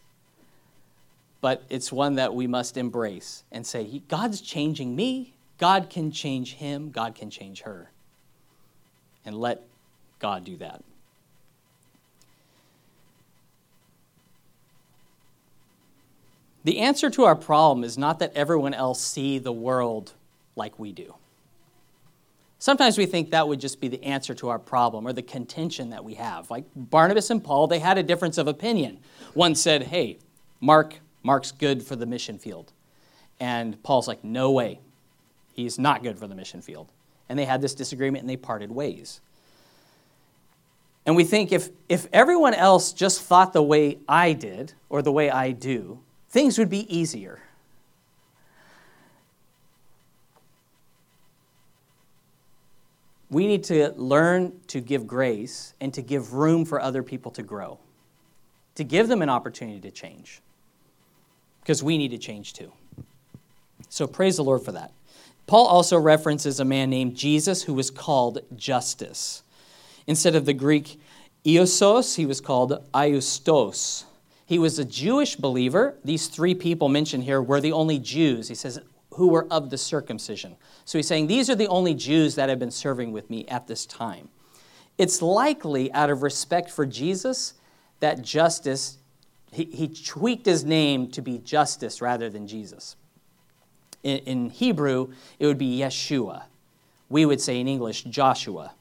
but 1.39 1.61
it's 1.69 1.91
one 1.91 2.15
that 2.15 2.33
we 2.33 2.47
must 2.47 2.77
embrace 2.77 3.43
and 3.51 3.63
say, 3.63 4.01
God's 4.07 4.41
changing 4.41 4.95
me. 4.95 5.35
God 5.59 5.91
can 5.91 6.11
change 6.11 6.55
him. 6.55 6.89
God 6.89 7.13
can 7.13 7.29
change 7.29 7.61
her. 7.61 7.91
And 9.23 9.39
let 9.39 9.61
God 10.17 10.45
do 10.45 10.57
that. 10.57 10.83
The 16.63 16.79
answer 16.79 17.09
to 17.09 17.23
our 17.23 17.35
problem 17.35 17.83
is 17.83 17.97
not 17.97 18.19
that 18.19 18.33
everyone 18.35 18.73
else 18.73 19.01
see 19.01 19.39
the 19.39 19.51
world 19.51 20.13
like 20.55 20.77
we 20.77 20.91
do. 20.91 21.15
Sometimes 22.59 22.97
we 22.97 23.07
think 23.07 23.31
that 23.31 23.47
would 23.47 23.59
just 23.59 23.81
be 23.81 23.87
the 23.87 24.03
answer 24.03 24.35
to 24.35 24.49
our 24.49 24.59
problem 24.59 25.07
or 25.07 25.13
the 25.13 25.23
contention 25.23 25.89
that 25.89 26.03
we 26.03 26.13
have. 26.13 26.51
Like 26.51 26.65
Barnabas 26.75 27.31
and 27.31 27.43
Paul, 27.43 27.65
they 27.65 27.79
had 27.79 27.97
a 27.97 28.03
difference 28.03 28.37
of 28.37 28.47
opinion. 28.47 28.99
One 29.33 29.55
said, 29.55 29.83
"Hey, 29.83 30.19
Mark, 30.59 30.99
Mark's 31.23 31.51
good 31.51 31.81
for 31.81 31.95
the 31.95 32.05
mission 32.05 32.37
field." 32.37 32.71
And 33.39 33.81
Paul's 33.81 34.07
like, 34.07 34.23
"No 34.23 34.51
way. 34.51 34.79
He's 35.53 35.79
not 35.79 36.03
good 36.03 36.19
for 36.19 36.27
the 36.27 36.35
mission 36.35 36.61
field." 36.61 36.91
And 37.27 37.39
they 37.39 37.45
had 37.45 37.61
this 37.61 37.73
disagreement 37.73 38.21
and 38.21 38.29
they 38.29 38.37
parted 38.37 38.71
ways. 38.71 39.21
And 41.05 41.15
we 41.15 41.23
think 41.23 41.51
if, 41.51 41.69
if 41.89 42.07
everyone 42.13 42.53
else 42.53 42.93
just 42.93 43.21
thought 43.21 43.53
the 43.53 43.63
way 43.63 43.97
I 44.07 44.33
did 44.33 44.73
or 44.87 45.01
the 45.01 45.11
way 45.11 45.31
I 45.31 45.51
do, 45.51 45.99
things 46.31 46.57
would 46.57 46.69
be 46.69 46.93
easier. 46.93 47.39
We 53.29 53.47
need 53.47 53.63
to 53.65 53.93
learn 53.95 54.59
to 54.67 54.81
give 54.81 55.07
grace 55.07 55.73
and 55.79 55.93
to 55.93 56.01
give 56.01 56.33
room 56.33 56.65
for 56.65 56.81
other 56.81 57.03
people 57.03 57.31
to 57.31 57.43
grow, 57.43 57.79
to 58.75 58.83
give 58.83 59.07
them 59.07 59.21
an 59.21 59.29
opportunity 59.29 59.79
to 59.81 59.91
change, 59.91 60.41
because 61.61 61.81
we 61.81 61.97
need 61.97 62.09
to 62.09 62.17
change 62.17 62.53
too. 62.53 62.73
So 63.87 64.07
praise 64.07 64.37
the 64.37 64.43
Lord 64.43 64.63
for 64.63 64.73
that. 64.73 64.91
Paul 65.47 65.65
also 65.65 65.97
references 65.97 66.59
a 66.59 66.65
man 66.65 66.89
named 66.89 67.15
Jesus 67.15 67.63
who 67.63 67.73
was 67.73 67.91
called 67.91 68.39
Justus. 68.55 69.43
Instead 70.07 70.35
of 70.35 70.45
the 70.45 70.53
Greek 70.53 70.99
Iosos, 71.45 72.15
he 72.15 72.25
was 72.25 72.41
called 72.41 72.85
Iustos. 72.93 74.05
He 74.51 74.59
was 74.59 74.77
a 74.79 74.83
Jewish 74.83 75.37
believer. 75.37 75.97
These 76.03 76.27
three 76.27 76.53
people 76.53 76.89
mentioned 76.89 77.23
here 77.23 77.41
were 77.41 77.61
the 77.61 77.71
only 77.71 77.97
Jews. 77.97 78.49
He 78.49 78.55
says, 78.55 78.81
who 79.11 79.29
were 79.29 79.47
of 79.49 79.69
the 79.69 79.77
circumcision. 79.77 80.57
So 80.83 80.97
he's 80.97 81.07
saying, 81.07 81.27
These 81.27 81.49
are 81.49 81.55
the 81.55 81.69
only 81.69 81.93
Jews 81.93 82.35
that 82.35 82.49
have 82.49 82.59
been 82.59 82.69
serving 82.69 83.13
with 83.13 83.29
me 83.29 83.47
at 83.47 83.67
this 83.67 83.85
time. 83.85 84.27
It's 84.97 85.21
likely, 85.21 85.89
out 85.93 86.09
of 86.09 86.21
respect 86.21 86.69
for 86.69 86.85
Jesus, 86.85 87.53
that 88.01 88.23
Justus, 88.23 88.97
he, 89.53 89.63
he 89.63 89.87
tweaked 89.87 90.45
his 90.45 90.65
name 90.65 91.09
to 91.11 91.21
be 91.21 91.37
Justus 91.37 92.01
rather 92.01 92.29
than 92.29 92.45
Jesus. 92.45 92.97
In, 94.03 94.17
in 94.17 94.49
Hebrew, 94.49 95.13
it 95.39 95.45
would 95.45 95.59
be 95.59 95.79
Yeshua. 95.79 96.43
We 97.07 97.25
would 97.25 97.39
say 97.39 97.61
in 97.61 97.69
English, 97.69 98.03
Joshua. 98.03 98.73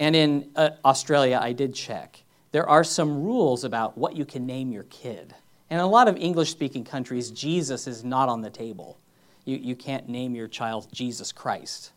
And 0.00 0.16
in 0.16 0.52
uh, 0.56 0.70
Australia, 0.82 1.38
I 1.38 1.52
did 1.52 1.74
check. 1.74 2.21
There 2.52 2.68
are 2.68 2.84
some 2.84 3.22
rules 3.22 3.64
about 3.64 3.98
what 3.98 4.14
you 4.16 4.24
can 4.24 4.46
name 4.46 4.72
your 4.72 4.84
kid. 4.84 5.34
And 5.70 5.80
in 5.80 5.84
a 5.84 5.88
lot 5.88 6.06
of 6.06 6.16
English 6.18 6.50
speaking 6.50 6.84
countries, 6.84 7.30
Jesus 7.30 7.86
is 7.86 8.04
not 8.04 8.28
on 8.28 8.42
the 8.42 8.50
table. 8.50 8.98
You, 9.44 9.56
you 9.56 9.74
can't 9.74 10.08
name 10.08 10.34
your 10.34 10.48
child 10.48 10.88
Jesus 10.92 11.32
Christ, 11.32 11.92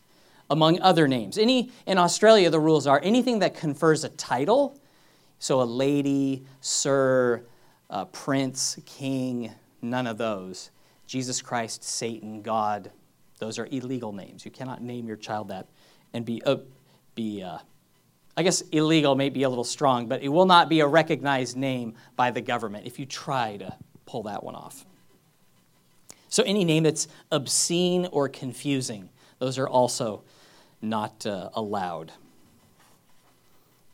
among 0.50 0.80
other 0.80 1.06
names. 1.06 1.36
Any, 1.36 1.70
in 1.86 1.98
Australia, 1.98 2.48
the 2.48 2.58
rules 2.58 2.86
are 2.86 3.00
anything 3.02 3.40
that 3.40 3.54
confers 3.54 4.02
a 4.02 4.08
title, 4.08 4.80
so 5.38 5.60
a 5.60 5.64
lady, 5.64 6.46
sir, 6.62 7.44
uh, 7.90 8.06
prince, 8.06 8.78
king, 8.86 9.52
none 9.82 10.06
of 10.06 10.16
those. 10.16 10.70
Jesus 11.06 11.42
Christ, 11.42 11.84
Satan, 11.84 12.40
God, 12.42 12.90
those 13.38 13.58
are 13.58 13.68
illegal 13.70 14.12
names. 14.12 14.44
You 14.44 14.50
cannot 14.50 14.82
name 14.82 15.06
your 15.06 15.16
child 15.16 15.48
that 15.48 15.68
and 16.14 16.24
be, 16.24 16.42
uh, 16.44 16.56
be 17.14 17.42
uh, 17.42 17.58
I 18.36 18.42
guess 18.42 18.60
illegal 18.72 19.14
may 19.14 19.30
be 19.30 19.44
a 19.44 19.48
little 19.48 19.64
strong, 19.64 20.08
but 20.08 20.22
it 20.22 20.28
will 20.28 20.44
not 20.44 20.68
be 20.68 20.80
a 20.80 20.86
recognized 20.86 21.56
name 21.56 21.94
by 22.16 22.30
the 22.30 22.42
government 22.42 22.86
if 22.86 22.98
you 22.98 23.06
try 23.06 23.56
to 23.56 23.74
pull 24.04 24.24
that 24.24 24.44
one 24.44 24.54
off. 24.54 24.84
So, 26.28 26.42
any 26.42 26.64
name 26.64 26.82
that's 26.82 27.08
obscene 27.32 28.06
or 28.12 28.28
confusing, 28.28 29.08
those 29.38 29.58
are 29.58 29.68
also 29.68 30.22
not 30.82 31.24
uh, 31.24 31.50
allowed. 31.54 32.12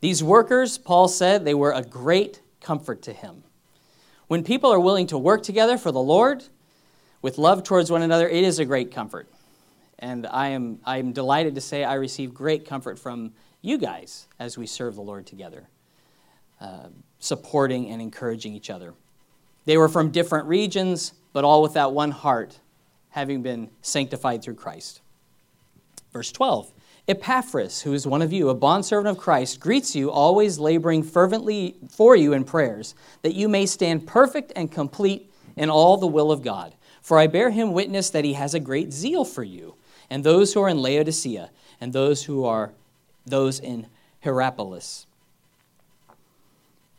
These 0.01 0.25
workers, 0.25 0.79
Paul 0.79 1.07
said, 1.07 1.45
they 1.45 1.55
were 1.55 1.71
a 1.71 1.83
great 1.83 2.41
comfort 2.61 3.03
to 3.03 3.13
him. 3.13 3.45
When 4.27 4.43
people 4.43 4.73
are 4.73 4.81
willing 4.81 5.07
to 5.09 5.19
work 5.19 5.45
together 5.45 5.79
for 5.79 5.93
the 5.93 6.01
Lord 6.01 6.43
with 7.21 7.39
love 7.39 7.63
towards 7.63 7.91
one 7.93 8.03
another, 8.03 8.29
it 8.29 8.43
is 8.43 8.59
a 8.59 8.65
great 8.65 8.91
comfort. 8.91 9.29
And 10.01 10.27
I 10.27 10.49
am, 10.49 10.81
I 10.85 10.99
am 10.99 11.13
delighted 11.13 11.55
to 11.55 11.61
say 11.61 11.85
I 11.85 11.95
receive 11.95 12.35
great 12.35 12.67
comfort 12.67 12.99
from 12.99 13.35
you 13.63 13.79
guys 13.79 14.27
as 14.39 14.59
we 14.59 14.67
serve 14.67 14.97
the 14.97 15.03
Lord 15.03 15.27
together, 15.27 15.69
uh, 16.61 16.89
supporting 17.19 17.89
and 17.89 18.03
encouraging 18.03 18.55
each 18.55 18.69
other. 18.69 18.93
They 19.65 19.79
were 19.79 19.89
from 19.89 20.11
different 20.11 20.47
regions, 20.49 21.13
but 21.33 21.45
all 21.45 21.63
with 21.63 21.75
that 21.75 21.93
one 21.93 22.11
heart, 22.11 22.59
having 23.11 23.43
been 23.43 23.71
sanctified 23.81 24.43
through 24.43 24.57
Christ. 24.57 25.01
Verse 26.13 26.33
12 26.33 26.73
Epaphras, 27.09 27.83
who 27.83 27.95
is 27.95 28.07
one 28.07 28.23
of 28.23 28.33
you, 28.33 28.49
a 28.49 28.55
bondservant 28.55 29.17
of 29.17 29.21
Christ, 29.21 29.59
greets 29.59 29.97
you, 29.97 30.11
always 30.11 30.61
laboring 30.61 31.03
fervently 31.03 31.77
for 31.91 32.15
you 32.15 32.33
in 32.33 32.45
prayers, 32.45 32.95
that 33.23 33.35
you 33.35 33.49
may 33.49 33.67
stand 33.67 34.07
perfect 34.07 34.53
and 34.55 34.71
complete 34.71 35.33
in 35.57 35.69
all 35.69 35.97
the 35.97 36.07
will 36.07 36.31
of 36.31 36.43
God. 36.43 36.75
For 37.01 37.19
I 37.19 37.27
bear 37.27 37.51
him 37.51 37.73
witness 37.73 38.11
that 38.11 38.25
he 38.25 38.35
has 38.35 38.55
a 38.55 38.61
great 38.61 38.93
zeal 38.93 39.25
for 39.25 39.43
you, 39.43 39.75
and 40.11 40.23
those 40.23 40.55
who 40.55 40.63
are 40.63 40.69
in 40.69 40.79
Laodicea, 40.79 41.51
and 41.81 41.93
those 41.93 42.23
who 42.23 42.45
are 42.45 42.73
those 43.27 43.59
in 43.61 43.87
Hierapolis. 44.25 45.07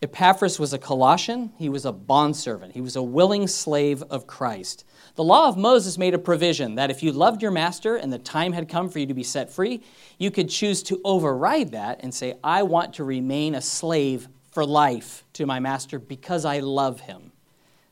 Epaphras 0.01 0.59
was 0.59 0.73
a 0.73 0.77
Colossian. 0.77 1.53
He 1.57 1.69
was 1.69 1.85
a 1.85 1.93
bondservant. 1.93 2.73
He 2.73 2.81
was 2.81 2.97
a 2.97 3.01
willing 3.01 3.47
slave 3.47 4.03
of 4.03 4.27
Christ. 4.27 4.83
The 5.15 5.23
law 5.23 5.47
of 5.47 5.55
Moses 5.55 5.97
made 5.97 6.13
a 6.13 6.19
provision 6.19 6.75
that 6.75 6.91
if 6.91 7.01
you 7.01 7.13
loved 7.13 7.41
your 7.41 7.51
master 7.51 7.95
and 7.95 8.11
the 8.11 8.17
time 8.17 8.51
had 8.51 8.67
come 8.67 8.89
for 8.89 8.99
you 8.99 9.05
to 9.05 9.13
be 9.13 9.23
set 9.23 9.49
free, 9.49 9.81
you 10.17 10.29
could 10.29 10.49
choose 10.49 10.83
to 10.83 10.99
override 11.05 11.71
that 11.71 12.01
and 12.03 12.13
say, 12.13 12.35
I 12.43 12.63
want 12.63 12.95
to 12.95 13.05
remain 13.05 13.55
a 13.55 13.61
slave 13.61 14.27
for 14.51 14.65
life 14.65 15.23
to 15.33 15.45
my 15.45 15.61
master 15.61 15.99
because 15.99 16.43
I 16.43 16.59
love 16.59 16.99
him. 16.99 17.31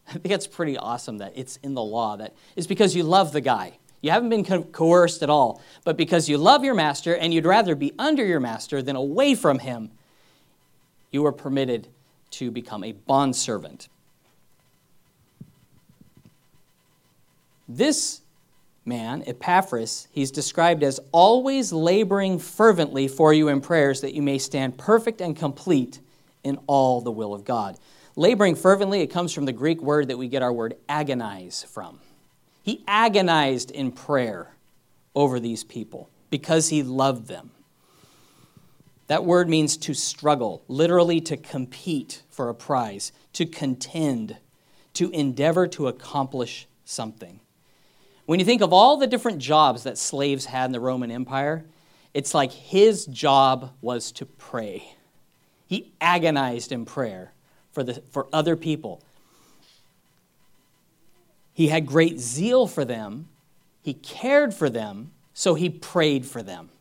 I 0.09 0.13
think 0.13 0.33
it's 0.33 0.47
pretty 0.47 0.77
awesome 0.77 1.19
that 1.19 1.31
it's 1.35 1.57
in 1.63 1.75
the 1.75 1.83
law 1.83 2.17
that 2.17 2.35
it's 2.57 2.67
because 2.67 2.93
you 2.93 3.03
love 3.03 3.31
the 3.31 3.41
guy. 3.41 3.77
You 4.01 4.11
haven't 4.11 4.29
been 4.29 4.43
co- 4.43 4.63
coerced 4.63 5.21
at 5.21 5.29
all, 5.29 5.61
but 5.83 5.95
because 5.95 6.27
you 6.27 6.37
love 6.37 6.63
your 6.63 6.73
master 6.73 7.15
and 7.15 7.33
you'd 7.33 7.45
rather 7.45 7.75
be 7.75 7.93
under 7.99 8.25
your 8.25 8.39
master 8.39 8.81
than 8.81 8.95
away 8.95 9.35
from 9.35 9.59
him, 9.59 9.91
you 11.11 11.25
are 11.25 11.31
permitted 11.31 11.87
to 12.31 12.49
become 12.49 12.83
a 12.83 12.93
bondservant. 12.93 13.89
This 17.67 18.21
man, 18.85 19.23
Epaphras, 19.27 20.07
he's 20.11 20.31
described 20.31 20.83
as 20.83 20.99
always 21.11 21.71
laboring 21.71 22.39
fervently 22.39 23.07
for 23.07 23.33
you 23.33 23.47
in 23.49 23.61
prayers 23.61 24.01
that 24.01 24.13
you 24.13 24.21
may 24.21 24.37
stand 24.37 24.77
perfect 24.77 25.21
and 25.21 25.35
complete 25.35 25.99
in 26.43 26.57
all 26.67 27.01
the 27.01 27.11
will 27.11 27.33
of 27.33 27.45
God. 27.45 27.77
Laboring 28.15 28.55
fervently, 28.55 29.01
it 29.01 29.07
comes 29.07 29.31
from 29.31 29.45
the 29.45 29.53
Greek 29.53 29.81
word 29.81 30.07
that 30.07 30.17
we 30.17 30.27
get 30.27 30.41
our 30.41 30.51
word 30.51 30.75
agonize 30.89 31.63
from. 31.69 31.99
He 32.63 32.83
agonized 32.87 33.71
in 33.71 33.91
prayer 33.91 34.55
over 35.15 35.39
these 35.39 35.63
people 35.63 36.09
because 36.29 36.69
he 36.69 36.83
loved 36.83 37.27
them. 37.27 37.51
That 39.07 39.25
word 39.25 39.49
means 39.49 39.75
to 39.77 39.93
struggle, 39.93 40.63
literally 40.67 41.19
to 41.21 41.35
compete 41.35 42.23
for 42.29 42.47
a 42.47 42.55
prize, 42.55 43.11
to 43.33 43.45
contend, 43.45 44.37
to 44.93 45.09
endeavor 45.11 45.67
to 45.67 45.87
accomplish 45.87 46.67
something. 46.85 47.41
When 48.25 48.39
you 48.39 48.45
think 48.45 48.61
of 48.61 48.71
all 48.71 48.95
the 48.95 49.07
different 49.07 49.39
jobs 49.39 49.83
that 49.83 49.97
slaves 49.97 50.45
had 50.45 50.67
in 50.67 50.71
the 50.71 50.79
Roman 50.79 51.11
Empire, 51.11 51.65
it's 52.13 52.33
like 52.33 52.51
his 52.51 53.05
job 53.05 53.73
was 53.81 54.11
to 54.13 54.25
pray. 54.25 54.95
He 55.67 55.91
agonized 55.99 56.71
in 56.71 56.85
prayer 56.85 57.33
for, 57.71 57.83
the, 57.83 58.01
for 58.11 58.27
other 58.31 58.55
people. 58.55 59.01
He 61.61 61.67
had 61.67 61.85
great 61.85 62.19
zeal 62.19 62.65
for 62.65 62.83
them, 62.83 63.27
he 63.83 63.93
cared 63.93 64.51
for 64.51 64.67
them, 64.67 65.11
so 65.35 65.53
he 65.53 65.69
prayed 65.69 66.25
for 66.25 66.41
them. 66.41 66.71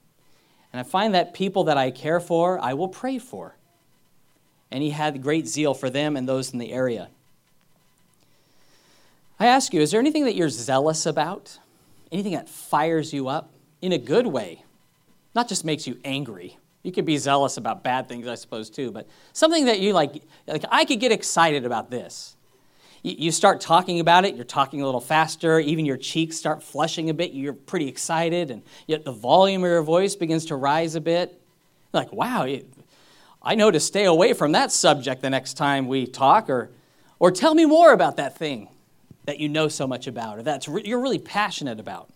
And 0.73 0.81
I 0.81 0.85
find 0.85 1.15
that 1.15 1.35
people 1.35 1.65
that 1.65 1.77
I 1.77 1.91
care 1.91 2.19
for, 2.19 2.59
I 2.59 2.73
will 2.73 2.89
pray 2.89 3.19
for. 3.19 3.57
And 4.71 4.83
he 4.83 4.89
had 4.89 5.23
great 5.23 5.47
zeal 5.47 5.75
for 5.75 5.91
them 5.91 6.17
and 6.17 6.27
those 6.27 6.55
in 6.55 6.59
the 6.59 6.73
area. 6.73 7.11
I 9.39 9.49
ask 9.49 9.75
you, 9.75 9.83
is 9.83 9.91
there 9.91 10.01
anything 10.01 10.25
that 10.25 10.35
you're 10.35 10.49
zealous 10.49 11.05
about? 11.05 11.59
Anything 12.11 12.33
that 12.33 12.49
fires 12.49 13.13
you 13.13 13.29
up 13.29 13.53
in 13.83 13.93
a 13.93 13.99
good 13.99 14.29
way? 14.29 14.65
Not 15.35 15.47
just 15.47 15.63
makes 15.63 15.87
you 15.87 15.99
angry. 16.07 16.57
You 16.85 16.91
could 16.91 17.05
be 17.05 17.19
zealous 17.19 17.59
about 17.59 17.85
bad 17.85 18.09
things, 18.09 18.27
I 18.27 18.35
suppose, 18.35 18.71
too, 18.71 18.93
but 18.93 19.07
something 19.35 19.67
that 19.67 19.79
you 19.81 19.93
like, 19.93 20.23
like 20.47 20.65
I 20.71 20.87
could 20.87 21.01
get 21.01 21.13
excited 21.13 21.67
about 21.67 21.91
this. 21.91 22.35
You 23.03 23.33
start 23.33 23.63
talking 23.63 23.99
about 23.99 24.27
it, 24.27 24.35
you're 24.35 24.45
talking 24.45 24.83
a 24.83 24.85
little 24.85 25.01
faster, 25.01 25.59
even 25.59 25.87
your 25.87 25.97
cheeks 25.97 26.37
start 26.37 26.63
flushing 26.63 27.09
a 27.09 27.15
bit, 27.15 27.33
you're 27.33 27.55
pretty 27.55 27.89
excited, 27.89 28.51
and 28.51 28.63
yet 28.87 29.05
the 29.07 29.13
volume 29.13 29.65
of 29.65 29.71
your 29.71 29.83
voice 29.83 30.15
begins 30.17 30.45
to 30.47 30.57
rise 30.57 30.95
a 30.97 31.01
bit. 31.01 31.41
Like, 31.95 32.13
wow, 32.13 32.47
I 33.43 33.55
know 33.55 33.71
to 33.71 33.81
stay 33.81 34.05
away 34.05 34.35
from 34.35 34.53
that 34.53 34.71
subject 34.71 35.23
the 35.23 35.31
next 35.31 35.55
time 35.55 35.89
we 35.89 36.07
talk, 36.07 36.51
or, 36.51 36.71
or 37.19 37.31
tell 37.31 37.55
me 37.55 37.65
more 37.65 37.93
about 37.95 38.19
that 38.19 38.37
thing 38.37 38.69
that 39.25 39.39
you 39.39 39.49
know 39.49 39.69
so 39.69 39.87
much 39.87 40.07
about, 40.07 40.39
or 40.39 40.43
that 40.43 40.67
you're 40.67 41.01
really 41.01 41.19
passionate 41.19 41.81
about. 41.81 42.11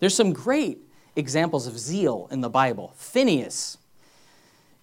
There's 0.00 0.14
some 0.14 0.32
great 0.32 0.78
examples 1.14 1.68
of 1.68 1.78
zeal 1.78 2.28
in 2.32 2.40
the 2.40 2.50
Bible. 2.50 2.94
Phinehas, 2.96 3.77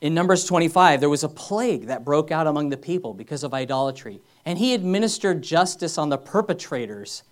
in 0.01 0.13
Numbers 0.13 0.45
25, 0.45 0.99
there 0.99 1.09
was 1.09 1.23
a 1.23 1.29
plague 1.29 1.87
that 1.87 2.03
broke 2.03 2.31
out 2.31 2.47
among 2.47 2.69
the 2.69 2.77
people 2.77 3.13
because 3.13 3.43
of 3.43 3.53
idolatry. 3.53 4.21
And 4.45 4.59
he 4.59 4.73
administered 4.73 5.41
justice 5.41 5.97
on 5.97 6.09
the 6.09 6.17
perpetrators. 6.17 7.23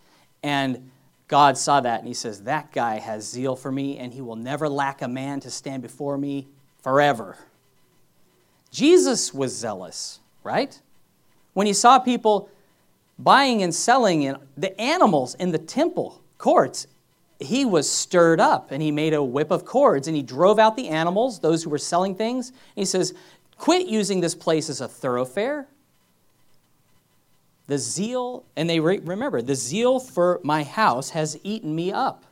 And 0.41 0.89
God 1.27 1.57
saw 1.57 1.81
that 1.81 1.99
and 1.99 2.07
he 2.07 2.13
says, 2.13 2.43
That 2.43 2.71
guy 2.71 2.99
has 2.99 3.27
zeal 3.29 3.55
for 3.55 3.71
me, 3.71 3.97
and 3.97 4.13
he 4.13 4.21
will 4.21 4.35
never 4.35 4.69
lack 4.69 5.01
a 5.01 5.07
man 5.07 5.39
to 5.41 5.51
stand 5.51 5.81
before 5.81 6.17
me 6.17 6.47
forever. 6.81 7.37
Jesus 8.71 9.33
was 9.33 9.55
zealous, 9.55 10.19
right? 10.43 10.79
When 11.53 11.67
he 11.67 11.73
saw 11.73 11.99
people 11.99 12.49
buying 13.19 13.61
and 13.61 13.75
selling 13.75 14.35
the 14.57 14.79
animals 14.81 15.35
in 15.35 15.51
the 15.51 15.59
temple 15.59 16.21
courts 16.37 16.87
he 17.39 17.65
was 17.65 17.89
stirred 17.89 18.39
up 18.39 18.71
and 18.71 18.81
he 18.81 18.91
made 18.91 19.13
a 19.13 19.23
whip 19.23 19.51
of 19.51 19.65
cords 19.65 20.07
and 20.07 20.15
he 20.15 20.23
drove 20.23 20.59
out 20.59 20.75
the 20.75 20.89
animals, 20.89 21.39
those 21.39 21.63
who 21.63 21.69
were 21.69 21.77
selling 21.77 22.15
things. 22.15 22.51
he 22.75 22.85
says, 22.85 23.13
Quit 23.57 23.87
using 23.87 24.19
this 24.19 24.35
place 24.35 24.69
as 24.69 24.81
a 24.81 24.87
thoroughfare. 24.87 25.67
The 27.67 27.77
zeal, 27.77 28.43
and 28.57 28.69
they 28.69 28.79
re- 28.79 28.99
remember, 28.99 29.41
the 29.41 29.55
zeal 29.55 29.99
for 29.99 30.41
my 30.43 30.63
house 30.63 31.11
has 31.11 31.39
eaten 31.43 31.73
me 31.73 31.91
up. 31.91 32.25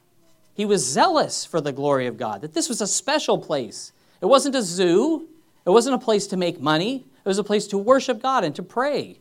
He 0.53 0.65
was 0.65 0.85
zealous 0.85 1.45
for 1.45 1.61
the 1.61 1.71
glory 1.71 2.07
of 2.07 2.17
God, 2.17 2.41
that 2.41 2.53
this 2.53 2.67
was 2.67 2.81
a 2.81 2.87
special 2.87 3.37
place. 3.37 3.93
It 4.19 4.25
wasn't 4.25 4.55
a 4.55 4.61
zoo, 4.61 5.27
it 5.65 5.69
wasn't 5.69 5.95
a 5.95 5.99
place 5.99 6.27
to 6.27 6.37
make 6.37 6.59
money, 6.59 7.05
it 7.23 7.27
was 7.27 7.37
a 7.37 7.43
place 7.43 7.65
to 7.67 7.77
worship 7.77 8.21
God 8.21 8.43
and 8.43 8.53
to 8.55 8.63
pray. 8.63 9.20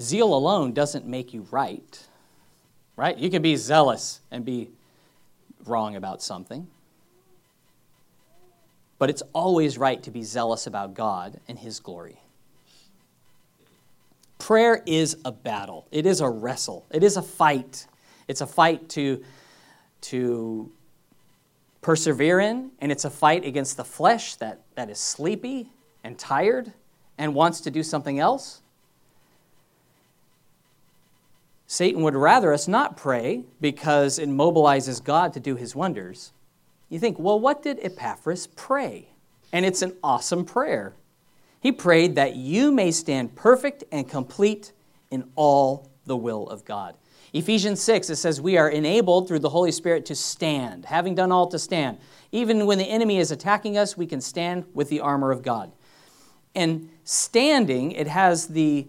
Zeal 0.00 0.34
alone 0.34 0.72
doesn't 0.72 1.06
make 1.06 1.34
you 1.34 1.46
right, 1.50 2.06
right? 2.96 3.16
You 3.16 3.30
can 3.30 3.42
be 3.42 3.56
zealous 3.56 4.20
and 4.30 4.44
be 4.44 4.70
wrong 5.66 5.96
about 5.96 6.22
something. 6.22 6.66
But 8.98 9.10
it's 9.10 9.22
always 9.32 9.78
right 9.78 10.02
to 10.02 10.10
be 10.10 10.22
zealous 10.22 10.66
about 10.66 10.94
God 10.94 11.40
and 11.48 11.58
His 11.58 11.80
glory. 11.80 12.20
Prayer 14.38 14.82
is 14.86 15.16
a 15.24 15.32
battle, 15.32 15.86
it 15.90 16.06
is 16.06 16.20
a 16.20 16.28
wrestle, 16.28 16.86
it 16.90 17.02
is 17.02 17.16
a 17.16 17.22
fight. 17.22 17.86
It's 18.30 18.40
a 18.40 18.46
fight 18.46 18.88
to, 18.90 19.24
to 20.02 20.70
persevere 21.82 22.38
in, 22.38 22.70
and 22.78 22.92
it's 22.92 23.04
a 23.04 23.10
fight 23.10 23.44
against 23.44 23.76
the 23.76 23.82
flesh 23.82 24.36
that, 24.36 24.60
that 24.76 24.88
is 24.88 25.00
sleepy 25.00 25.68
and 26.04 26.16
tired 26.16 26.72
and 27.18 27.34
wants 27.34 27.60
to 27.62 27.72
do 27.72 27.82
something 27.82 28.20
else. 28.20 28.62
Satan 31.72 32.02
would 32.02 32.16
rather 32.16 32.52
us 32.52 32.66
not 32.66 32.96
pray 32.96 33.44
because 33.60 34.18
it 34.18 34.28
mobilizes 34.28 35.02
God 35.02 35.32
to 35.34 35.38
do 35.38 35.54
his 35.54 35.72
wonders. 35.72 36.32
You 36.88 36.98
think, 36.98 37.16
well, 37.16 37.38
what 37.38 37.62
did 37.62 37.78
Epaphras 37.80 38.48
pray? 38.48 39.10
And 39.52 39.64
it's 39.64 39.80
an 39.80 39.96
awesome 40.02 40.44
prayer. 40.44 40.94
He 41.60 41.70
prayed 41.70 42.16
that 42.16 42.34
you 42.34 42.72
may 42.72 42.90
stand 42.90 43.36
perfect 43.36 43.84
and 43.92 44.08
complete 44.08 44.72
in 45.12 45.30
all 45.36 45.88
the 46.06 46.16
will 46.16 46.48
of 46.48 46.64
God. 46.64 46.96
Ephesians 47.32 47.80
6, 47.80 48.10
it 48.10 48.16
says, 48.16 48.40
We 48.40 48.58
are 48.58 48.68
enabled 48.68 49.28
through 49.28 49.38
the 49.38 49.50
Holy 49.50 49.70
Spirit 49.70 50.04
to 50.06 50.16
stand, 50.16 50.86
having 50.86 51.14
done 51.14 51.30
all 51.30 51.46
to 51.46 51.58
stand. 51.60 51.98
Even 52.32 52.66
when 52.66 52.78
the 52.78 52.90
enemy 52.90 53.18
is 53.18 53.30
attacking 53.30 53.78
us, 53.78 53.96
we 53.96 54.08
can 54.08 54.20
stand 54.20 54.64
with 54.74 54.88
the 54.88 54.98
armor 54.98 55.30
of 55.30 55.44
God. 55.44 55.70
And 56.52 56.90
standing, 57.04 57.92
it 57.92 58.08
has 58.08 58.48
the 58.48 58.88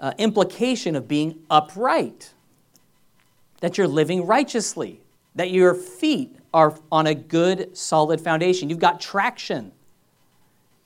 uh, 0.00 0.12
implication 0.18 0.96
of 0.96 1.06
being 1.06 1.38
upright, 1.50 2.32
that 3.60 3.76
you're 3.76 3.86
living 3.86 4.26
righteously, 4.26 5.00
that 5.34 5.50
your 5.50 5.74
feet 5.74 6.36
are 6.52 6.76
on 6.90 7.06
a 7.06 7.14
good, 7.14 7.76
solid 7.76 8.20
foundation. 8.20 8.68
You've 8.70 8.78
got 8.78 9.00
traction. 9.00 9.72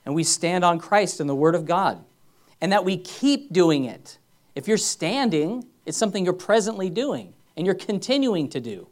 And 0.05 0.13
we 0.13 0.23
stand 0.23 0.63
on 0.63 0.77
Christ 0.77 1.19
and 1.19 1.29
the 1.29 1.35
Word 1.35 1.55
of 1.55 1.65
God. 1.65 2.03
And 2.61 2.71
that 2.71 2.85
we 2.85 2.97
keep 2.97 3.51
doing 3.51 3.85
it. 3.85 4.17
If 4.53 4.67
you're 4.67 4.77
standing, 4.77 5.65
it's 5.85 5.97
something 5.97 6.23
you're 6.23 6.33
presently 6.33 6.89
doing 6.89 7.33
and 7.57 7.65
you're 7.65 7.75
continuing 7.75 8.49
to 8.49 8.59
do. 8.59 8.87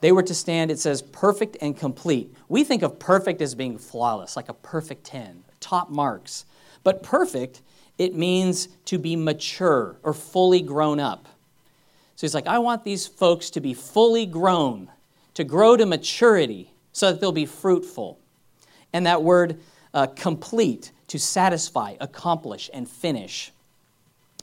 They 0.00 0.12
were 0.12 0.22
to 0.22 0.34
stand, 0.34 0.70
it 0.70 0.78
says, 0.78 1.02
perfect 1.02 1.58
and 1.60 1.76
complete. 1.76 2.34
We 2.48 2.64
think 2.64 2.82
of 2.82 2.98
perfect 2.98 3.42
as 3.42 3.54
being 3.54 3.76
flawless, 3.76 4.34
like 4.36 4.48
a 4.48 4.54
perfect 4.54 5.04
10, 5.04 5.44
top 5.60 5.90
marks. 5.90 6.46
But 6.82 7.02
perfect, 7.02 7.62
it 7.98 8.14
means 8.14 8.68
to 8.86 8.98
be 8.98 9.16
mature 9.16 9.96
or 10.02 10.14
fully 10.14 10.62
grown 10.62 11.00
up. 11.00 11.26
So 12.16 12.26
he's 12.26 12.34
like, 12.34 12.46
I 12.46 12.58
want 12.58 12.84
these 12.84 13.06
folks 13.06 13.50
to 13.50 13.60
be 13.60 13.74
fully 13.74 14.26
grown, 14.26 14.90
to 15.34 15.44
grow 15.44 15.76
to 15.76 15.86
maturity 15.86 16.72
so 16.92 17.10
that 17.10 17.20
they'll 17.20 17.32
be 17.32 17.46
fruitful. 17.46 18.18
And 18.92 19.06
that 19.06 19.22
word 19.22 19.60
uh, 19.94 20.06
complete, 20.08 20.92
to 21.08 21.18
satisfy, 21.18 21.94
accomplish, 22.00 22.70
and 22.72 22.88
finish. 22.88 23.52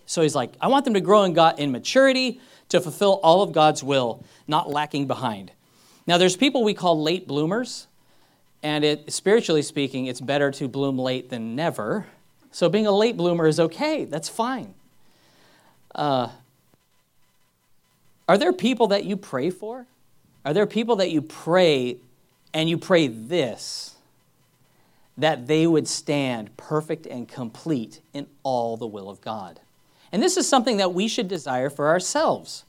So 0.06 0.22
he's 0.22 0.36
like, 0.36 0.52
I 0.60 0.68
want 0.68 0.86
them 0.86 0.94
to 0.96 1.02
grow 1.02 1.24
in, 1.24 1.34
God, 1.34 1.60
in 1.60 1.72
maturity 1.72 2.42
to 2.70 2.82
fulfill 2.82 3.20
all 3.24 3.42
of 3.42 3.54
God's 3.54 3.84
will, 3.84 4.24
not 4.48 4.70
lacking 4.70 5.08
behind. 5.08 5.52
Now, 6.06 6.18
there's 6.18 6.36
people 6.36 6.64
we 6.64 6.74
call 6.74 7.02
late 7.02 7.28
bloomers, 7.28 7.88
and 8.64 8.84
it, 8.84 9.12
spiritually 9.12 9.62
speaking, 9.62 10.08
it's 10.08 10.22
better 10.22 10.52
to 10.52 10.68
bloom 10.68 10.98
late 10.98 11.30
than 11.30 11.56
never. 11.56 12.08
So 12.58 12.70
being 12.70 12.88
a 12.88 12.92
late 12.92 13.16
bloomer 13.16 13.46
is 13.46 13.60
okay, 13.60 14.06
that's 14.06 14.28
fine. 14.28 14.74
Uh, 15.94 16.30
are 18.28 18.36
there 18.36 18.52
people 18.52 18.88
that 18.88 19.06
you 19.06 19.16
pray 19.16 19.52
for? 19.52 19.86
Are 20.44 20.56
there 20.56 20.66
people 20.66 20.96
that 20.96 21.12
you 21.12 21.22
pray 21.22 21.98
and 22.56 22.68
you 22.68 22.80
pray 22.80 23.10
this? 23.10 23.94
That 25.20 25.46
they 25.46 25.68
would 25.68 25.88
stand 25.88 26.58
perfect 26.58 27.06
and 27.06 27.28
complete 27.28 28.02
in 28.12 28.26
all 28.42 28.76
the 28.76 28.88
will 28.88 29.08
of 29.08 29.22
God. 29.22 29.60
And 30.12 30.24
this 30.24 30.36
is 30.36 30.50
something 30.50 30.78
that 30.78 30.96
we 30.96 31.08
should 31.08 31.28
desire 31.28 31.70
for 31.70 31.90
ourselves. 31.90 32.64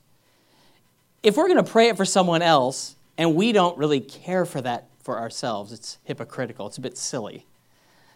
If 1.22 1.38
we're 1.38 1.48
going 1.48 1.64
to 1.64 1.72
pray 1.72 1.88
it 1.88 1.96
for 1.96 2.04
someone 2.04 2.42
else 2.42 2.94
and 3.16 3.34
we 3.34 3.52
don't 3.52 3.78
really 3.78 4.00
care 4.00 4.44
for 4.44 4.60
that 4.60 4.84
for 5.02 5.18
ourselves, 5.18 5.72
it's 5.72 5.96
hypocritical, 6.04 6.66
it's 6.66 6.76
a 6.76 6.82
bit 6.82 6.98
silly. 6.98 7.46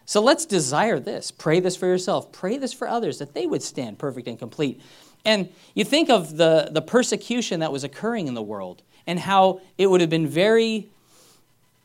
So 0.05 0.21
let's 0.21 0.45
desire 0.45 0.99
this. 0.99 1.31
Pray 1.31 1.61
this 1.61 1.77
for 1.77 1.87
yourself. 1.87 2.33
Pray 2.33 2.59
this 2.59 2.73
for 2.73 2.89
others 2.89 3.19
that 3.19 3.35
they 3.35 3.47
would 3.47 3.63
stand 3.63 3.99
perfect 3.99 4.27
and 4.29 4.39
complete. 4.39 4.81
And 5.25 5.49
you 5.75 5.85
think 5.85 6.11
of 6.11 6.37
the, 6.37 6.69
the 6.71 6.83
persecution 6.83 7.61
that 7.61 7.73
was 7.73 7.85
occurring 7.85 8.27
in 8.27 8.35
the 8.35 8.43
world 8.43 8.83
and 9.07 9.19
how 9.19 9.61
it 9.79 9.89
would 9.89 10.01
have 10.01 10.11
been 10.11 10.27
very, 10.27 10.89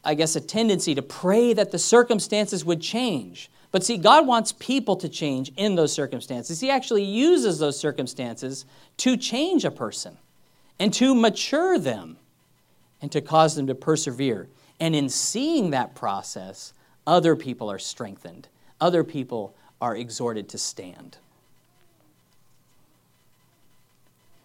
I 0.04 0.16
guess, 0.16 0.36
a 0.36 0.42
tendency 0.42 0.96
to 0.96 1.02
pray 1.02 1.54
that 1.54 1.72
the 1.72 1.80
circumstances 1.80 2.66
would 2.66 2.82
change. 2.82 3.50
But 3.72 3.84
see, 3.84 3.98
God 3.98 4.26
wants 4.26 4.54
people 4.54 4.96
to 4.98 5.10
change 5.10 5.52
in 5.56 5.76
those 5.76 5.94
circumstances. 5.94 6.60
He 6.60 6.70
actually 6.70 7.04
uses 7.04 7.60
those 7.60 7.80
circumstances 7.80 8.66
to 8.98 9.18
change 9.18 9.66
a 9.66 9.72
person 9.72 10.18
and 10.80 10.94
to 10.96 11.14
mature 11.14 11.78
them 11.78 12.18
and 13.02 13.12
to 13.12 13.22
cause 13.22 13.56
them 13.56 13.68
to 13.68 13.76
persevere. 13.76 14.48
And 14.80 14.96
in 14.96 15.10
seeing 15.10 15.72
that 15.72 15.96
process, 15.96 16.74
other 17.08 17.36
people 17.36 17.72
are 17.72 17.80
strengthened, 17.80 18.48
other 18.80 19.04
people 19.04 19.56
are 19.82 19.96
exhorted 19.96 20.50
to 20.50 20.58
stand. 20.58 21.18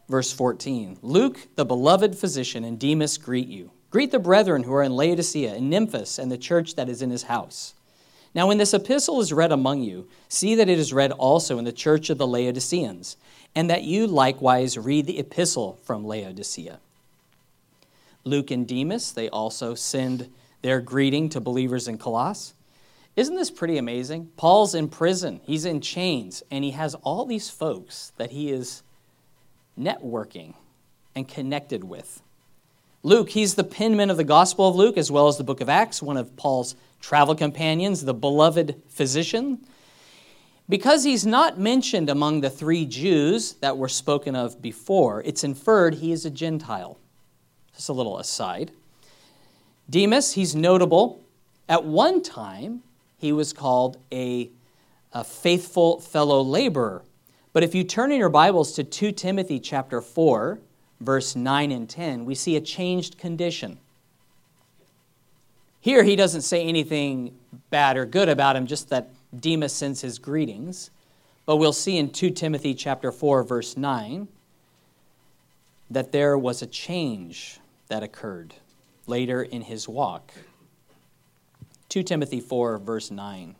Verse 0.08 0.32
14 0.32 0.98
Luke, 1.02 1.48
the 1.56 1.64
beloved 1.64 2.16
physician, 2.16 2.64
and 2.64 2.78
Demas 2.78 3.18
greet 3.18 3.48
you. 3.48 3.70
Greet 3.90 4.10
the 4.10 4.18
brethren 4.18 4.62
who 4.62 4.72
are 4.72 4.82
in 4.82 4.92
Laodicea, 4.92 5.54
and 5.54 5.70
Nymphas, 5.70 6.18
and 6.18 6.32
the 6.32 6.38
church 6.38 6.76
that 6.76 6.88
is 6.88 7.02
in 7.02 7.10
his 7.10 7.24
house. 7.24 7.74
Now, 8.34 8.46
when 8.46 8.56
this 8.56 8.72
epistle 8.72 9.20
is 9.20 9.32
read 9.32 9.52
among 9.52 9.82
you, 9.82 10.08
see 10.28 10.54
that 10.54 10.70
it 10.70 10.78
is 10.78 10.94
read 10.94 11.12
also 11.12 11.58
in 11.58 11.66
the 11.66 11.72
church 11.72 12.08
of 12.08 12.16
the 12.16 12.26
Laodiceans, 12.26 13.18
and 13.54 13.68
that 13.68 13.82
you 13.82 14.06
likewise 14.06 14.78
read 14.78 15.06
the 15.06 15.18
epistle 15.18 15.78
from 15.82 16.06
Laodicea. 16.06 16.80
Luke 18.24 18.50
and 18.50 18.66
Demas, 18.66 19.12
they 19.12 19.28
also 19.28 19.74
send 19.74 20.30
their 20.62 20.80
greeting 20.80 21.28
to 21.30 21.40
believers 21.40 21.88
in 21.88 21.98
Colossae. 21.98 22.54
Isn't 23.14 23.36
this 23.36 23.50
pretty 23.50 23.76
amazing? 23.76 24.30
Paul's 24.36 24.74
in 24.74 24.88
prison, 24.88 25.40
he's 25.44 25.66
in 25.66 25.80
chains, 25.82 26.42
and 26.50 26.64
he 26.64 26.70
has 26.70 26.94
all 26.94 27.26
these 27.26 27.50
folks 27.50 28.12
that 28.16 28.30
he 28.30 28.50
is 28.50 28.82
networking 29.78 30.54
and 31.14 31.28
connected 31.28 31.84
with. 31.84 32.22
Luke, 33.02 33.30
he's 33.30 33.54
the 33.54 33.64
penman 33.64 34.10
of 34.10 34.16
the 34.16 34.24
Gospel 34.24 34.68
of 34.68 34.76
Luke 34.76 34.96
as 34.96 35.10
well 35.10 35.28
as 35.28 35.36
the 35.36 35.44
book 35.44 35.60
of 35.60 35.68
Acts, 35.68 36.00
one 36.00 36.16
of 36.16 36.36
Paul's 36.36 36.74
travel 37.00 37.34
companions, 37.34 38.04
the 38.04 38.14
beloved 38.14 38.80
physician. 38.88 39.58
Because 40.68 41.04
he's 41.04 41.26
not 41.26 41.58
mentioned 41.58 42.08
among 42.08 42.40
the 42.40 42.48
three 42.48 42.86
Jews 42.86 43.54
that 43.54 43.76
were 43.76 43.88
spoken 43.88 44.36
of 44.36 44.62
before, 44.62 45.20
it's 45.22 45.44
inferred 45.44 45.96
he 45.96 46.12
is 46.12 46.24
a 46.24 46.30
Gentile. 46.30 46.98
Just 47.74 47.88
a 47.88 47.92
little 47.92 48.18
aside. 48.18 48.70
Demas, 49.88 50.32
he's 50.32 50.54
notable. 50.54 51.22
At 51.68 51.84
one 51.84 52.22
time, 52.22 52.82
he 53.18 53.32
was 53.32 53.52
called 53.52 53.98
a, 54.12 54.50
a 55.12 55.24
faithful 55.24 56.00
fellow 56.00 56.42
laborer. 56.42 57.02
But 57.52 57.62
if 57.62 57.74
you 57.74 57.84
turn 57.84 58.12
in 58.12 58.18
your 58.18 58.28
Bibles 58.28 58.72
to 58.72 58.84
2 58.84 59.12
Timothy 59.12 59.60
chapter 59.60 60.00
4, 60.00 60.58
verse 61.00 61.36
9 61.36 61.70
and 61.70 61.88
10, 61.88 62.24
we 62.24 62.34
see 62.34 62.56
a 62.56 62.60
changed 62.60 63.18
condition. 63.18 63.78
Here, 65.80 66.04
he 66.04 66.16
doesn't 66.16 66.42
say 66.42 66.64
anything 66.64 67.36
bad 67.70 67.96
or 67.96 68.06
good 68.06 68.28
about 68.28 68.56
him, 68.56 68.66
just 68.66 68.88
that 68.90 69.10
Demas 69.38 69.72
sends 69.72 70.00
his 70.00 70.18
greetings. 70.18 70.90
But 71.44 71.56
we'll 71.56 71.72
see 71.72 71.98
in 71.98 72.10
2 72.10 72.30
Timothy 72.30 72.72
chapter 72.72 73.10
4, 73.10 73.42
verse 73.42 73.76
9, 73.76 74.28
that 75.90 76.12
there 76.12 76.38
was 76.38 76.62
a 76.62 76.66
change 76.66 77.58
that 77.88 78.02
occurred 78.02 78.54
later 79.06 79.42
in 79.42 79.62
his 79.62 79.88
walk. 79.88 80.32
2 81.88 82.02
Timothy 82.02 82.40
4, 82.40 82.78
verse 82.78 83.10
9. 83.10 83.56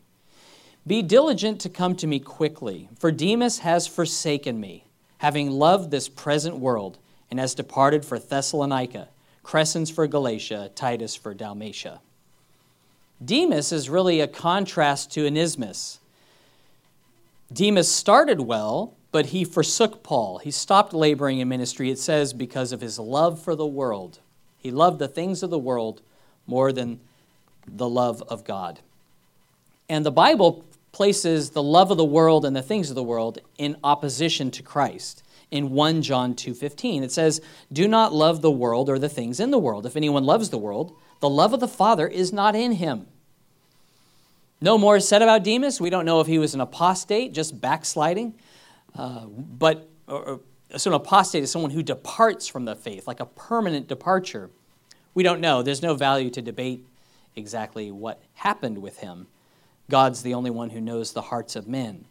Be 0.87 1.02
diligent 1.02 1.61
to 1.61 1.68
come 1.68 1.94
to 1.96 2.07
me 2.07 2.18
quickly, 2.18 2.88
for 2.98 3.12
Demas 3.12 3.59
has 3.59 3.87
forsaken 3.87 4.59
me, 4.59 4.85
having 5.18 5.50
loved 5.50 5.90
this 5.90 6.09
present 6.09 6.57
world, 6.57 6.98
and 7.31 7.38
has 7.38 7.55
departed 7.55 8.05
for 8.05 8.18
Thessalonica, 8.18 9.09
Crescens 9.44 9.92
for 9.92 10.07
Galatia, 10.07 10.70
Titus 10.74 11.14
for 11.14 11.35
Dalmatia. 11.35 12.00
Demas 13.24 13.72
is 13.72 13.88
really 13.88 14.20
a 14.20 14.26
contrast 14.26 15.12
to 15.12 15.26
Onesimus. 15.26 16.00
Demas 17.52 17.90
started 17.90 18.40
well, 18.40 18.94
but 19.12 19.26
he 19.26 19.44
forsook 19.44 20.02
Paul. 20.02 20.38
He 20.38 20.50
stopped 20.50 20.92
laboring 20.92 21.38
in 21.38 21.48
ministry, 21.48 21.90
it 21.90 21.98
says, 21.98 22.33
because 22.33 22.72
of 22.72 22.81
his 22.81 22.98
love 22.98 23.40
for 23.40 23.55
the 23.55 23.66
world. 23.66 24.18
He 24.62 24.70
loved 24.70 25.01
the 25.01 25.09
things 25.09 25.42
of 25.42 25.51
the 25.51 25.59
world 25.59 26.03
more 26.46 26.72
than 26.72 27.01
the 27.66 27.88
love 27.88 28.22
of 28.29 28.44
God. 28.44 28.79
And 29.88 30.07
the 30.07 30.12
Bible 30.12 30.64
places 30.92 31.51
the 31.51 31.62
love 31.62 31.90
of 31.90 31.96
the 31.96 32.05
world 32.05 32.44
and 32.44 32.55
the 32.55 32.62
things 32.62 32.88
of 32.88 32.94
the 32.94 33.03
world 33.03 33.38
in 33.59 33.77
opposition 33.83 34.51
to 34.53 34.62
Christ. 34.62 35.25
In 35.51 35.70
1 35.70 36.03
John 36.03 36.35
2:15 36.35 37.03
it 37.03 37.11
says, 37.11 37.40
"Do 37.72 37.88
not 37.88 38.14
love 38.14 38.40
the 38.40 38.51
world 38.51 38.88
or 38.88 38.98
the 38.98 39.09
things 39.09 39.40
in 39.40 39.51
the 39.51 39.59
world. 39.59 39.85
If 39.85 39.96
anyone 39.96 40.25
loves 40.25 40.51
the 40.51 40.59
world, 40.59 40.92
the 41.20 41.29
love 41.29 41.53
of 41.53 41.61
the 41.61 41.68
Father 41.68 42.07
is 42.07 42.33
not 42.33 42.55
in 42.55 42.72
him." 42.72 43.07
No 44.61 44.79
more 44.79 44.96
is 44.96 45.09
said 45.09 45.22
about 45.22 45.42
Demas. 45.42 45.81
We 45.81 45.90
don't 45.90 46.07
know 46.07 46.20
if 46.20 46.29
he 46.29 46.38
was 46.38 46.55
an 46.55 46.61
apostate, 46.61 47.33
just 47.33 47.61
backsliding. 47.61 48.35
Uh, 48.96 49.27
but 49.27 49.88
or, 50.07 50.40
so 50.76 50.90
an 50.90 50.94
apostate 50.94 51.42
is 51.42 51.50
someone 51.50 51.70
who 51.70 51.82
departs 51.82 52.48
from 52.48 52.64
the 52.64 52.74
faith, 52.74 53.06
like 53.06 53.20
a 53.20 53.26
permanent 53.26 53.88
departure. 53.88 54.50
We 55.14 55.22
don't 55.22 55.40
know. 55.40 55.62
There's 55.62 55.82
no 55.82 55.94
value 55.94 56.30
to 56.30 56.42
debate 56.42 56.87
exactly 57.37 57.90
what 57.90 58.22
happened 58.35 58.78
with 58.78 58.98
him. 58.98 59.26
God's 59.90 60.22
the 60.22 60.35
only 60.35 60.50
one 60.50 60.70
who 60.70 60.80
knows 60.80 61.12
the 61.12 61.22
hearts 61.22 61.56
of 61.56 61.68
men. 61.68 62.06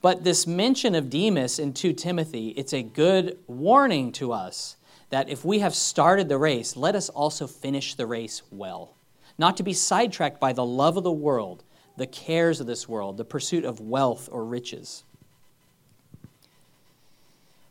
But 0.00 0.22
this 0.22 0.46
mention 0.46 0.94
of 0.94 1.10
Demas 1.10 1.58
in 1.58 1.72
2 1.72 1.92
Timothy, 1.94 2.48
it's 2.50 2.72
a 2.72 2.82
good 2.82 3.38
warning 3.48 4.12
to 4.12 4.32
us 4.32 4.76
that 5.10 5.28
if 5.28 5.44
we 5.44 5.58
have 5.58 5.74
started 5.74 6.28
the 6.28 6.38
race, 6.38 6.76
let 6.76 6.94
us 6.94 7.08
also 7.08 7.46
finish 7.46 7.94
the 7.94 8.06
race 8.06 8.42
well. 8.50 8.94
Not 9.38 9.56
to 9.56 9.62
be 9.62 9.72
sidetracked 9.72 10.38
by 10.38 10.52
the 10.52 10.64
love 10.64 10.96
of 10.96 11.04
the 11.04 11.12
world, 11.12 11.64
the 11.96 12.06
cares 12.06 12.60
of 12.60 12.66
this 12.66 12.88
world, 12.88 13.16
the 13.16 13.24
pursuit 13.24 13.64
of 13.64 13.80
wealth 13.80 14.28
or 14.30 14.44
riches. 14.44 15.02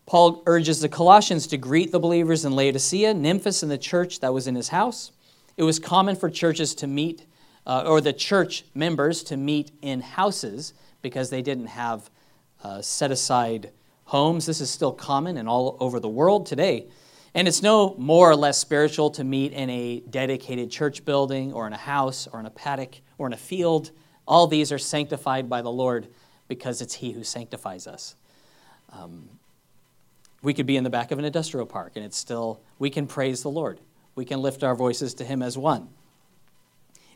Paul 0.08 0.42
urges 0.48 0.82
the 0.82 0.90
Colossians 0.90 1.46
to 1.48 1.58
greet 1.58 1.92
the 1.92 2.00
believers 2.00 2.46
in 2.46 2.54
Laodicea, 2.54 3.14
Nymphas, 3.14 3.62
and 3.62 3.72
the 3.72 3.78
church 3.78 4.22
that 4.22 4.34
was 4.34 4.48
in 4.48 4.56
his 4.56 4.70
house. 4.70 5.12
It 5.58 5.64
was 5.64 5.78
common 5.78 6.16
for 6.16 6.30
churches 6.30 6.74
to 6.76 6.88
meet, 6.88 7.28
uh, 7.68 7.84
or 7.86 8.02
the 8.02 8.14
church 8.14 8.66
members 8.74 9.22
to 9.26 9.38
meet 9.38 9.72
in 9.82 10.02
houses 10.02 10.74
because 11.02 11.30
they 11.30 11.44
didn't 11.44 11.68
have 11.68 12.10
uh, 12.64 12.82
set 12.82 13.12
aside 13.12 13.72
homes. 14.06 14.48
This 14.48 14.62
is 14.62 14.72
still 14.72 14.94
common 14.94 15.38
and 15.38 15.48
all 15.48 15.78
over 15.80 16.00
the 16.00 16.08
world 16.08 16.48
today. 16.48 16.88
And 17.36 17.48
it's 17.48 17.62
no 17.62 17.94
more 17.98 18.32
or 18.32 18.36
less 18.36 18.58
spiritual 18.58 19.12
to 19.12 19.24
meet 19.24 19.52
in 19.52 19.70
a 19.70 20.00
dedicated 20.10 20.72
church 20.72 21.06
building 21.06 21.54
or 21.54 21.68
in 21.68 21.74
a 21.74 21.78
house 21.78 22.28
or 22.32 22.40
in 22.40 22.48
a 22.48 22.50
paddock 22.50 22.96
or 23.20 23.28
in 23.28 23.34
a 23.34 23.38
field 23.38 23.92
all 24.28 24.48
these 24.48 24.72
are 24.72 24.78
sanctified 24.78 25.50
by 25.50 25.62
the 25.62 25.72
Lord 25.72 26.08
because 26.48 26.82
it's 26.82 26.96
He 26.96 27.12
who 27.12 27.24
sanctifies 27.24 27.88
us. 27.88 28.16
Um, 28.92 29.30
we 30.48 30.54
could 30.54 30.66
be 30.66 30.78
in 30.78 30.86
the 30.86 30.90
back 30.90 31.12
of 31.12 31.20
an 31.20 31.26
industrial 31.26 31.66
park 31.66 31.92
and 31.98 32.06
it's 32.06 32.16
still, 32.16 32.62
we 32.80 32.90
can 32.90 33.06
praise 33.06 33.44
the 33.44 33.50
Lord. 33.50 33.82
We 34.16 34.24
can 34.24 34.42
lift 34.42 34.64
our 34.64 34.76
voices 34.76 35.14
to 35.16 35.26
Him 35.26 35.42
as 35.42 35.58
one. 35.58 35.90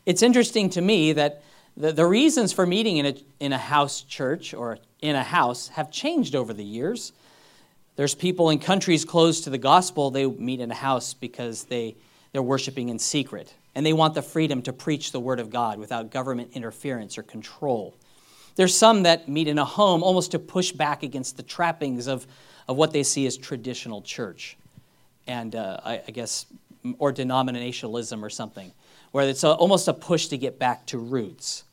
It's 0.04 0.20
interesting 0.20 0.68
to 0.68 0.82
me 0.82 1.14
that 1.14 1.42
the, 1.74 1.92
the 1.92 2.04
reasons 2.04 2.52
for 2.52 2.66
meeting 2.66 2.98
in 2.98 3.06
a, 3.06 3.14
in 3.40 3.54
a 3.54 3.58
house 3.58 4.02
church 4.02 4.52
or 4.52 4.76
in 5.00 5.16
a 5.16 5.22
house 5.22 5.68
have 5.68 5.90
changed 5.90 6.36
over 6.36 6.52
the 6.52 6.62
years. 6.62 7.14
There's 7.96 8.14
people 8.14 8.50
in 8.50 8.58
countries 8.58 9.02
closed 9.02 9.44
to 9.44 9.50
the 9.50 9.56
gospel, 9.56 10.10
they 10.10 10.26
meet 10.26 10.60
in 10.60 10.70
a 10.70 10.74
house 10.74 11.14
because 11.14 11.64
they, 11.64 11.96
they're 12.32 12.42
worshiping 12.42 12.90
in 12.90 12.98
secret 12.98 13.54
and 13.74 13.86
they 13.86 13.94
want 13.94 14.12
the 14.12 14.20
freedom 14.20 14.60
to 14.60 14.74
preach 14.74 15.10
the 15.10 15.20
Word 15.20 15.40
of 15.40 15.48
God 15.48 15.78
without 15.78 16.10
government 16.10 16.50
interference 16.52 17.16
or 17.16 17.22
control. 17.22 17.94
There's 18.56 18.76
some 18.76 19.04
that 19.04 19.28
meet 19.28 19.48
in 19.48 19.58
a 19.58 19.64
home 19.64 20.02
almost 20.02 20.32
to 20.32 20.38
push 20.38 20.72
back 20.72 21.02
against 21.02 21.36
the 21.36 21.42
trappings 21.42 22.06
of, 22.06 22.26
of 22.68 22.76
what 22.76 22.92
they 22.92 23.02
see 23.02 23.26
as 23.26 23.36
traditional 23.36 24.02
church, 24.02 24.56
and 25.26 25.54
uh, 25.54 25.80
I, 25.84 26.02
I, 26.06 26.10
guess, 26.10 26.46
or 26.98 27.12
denominationalism 27.12 28.22
or 28.22 28.30
something, 28.30 28.72
where 29.12 29.28
it's 29.28 29.44
a, 29.44 29.52
almost 29.52 29.88
a 29.88 29.94
push 29.94 30.26
to 30.28 30.38
get 30.38 30.58
back 30.58 30.86
to 30.86 30.98
roots. 30.98 31.64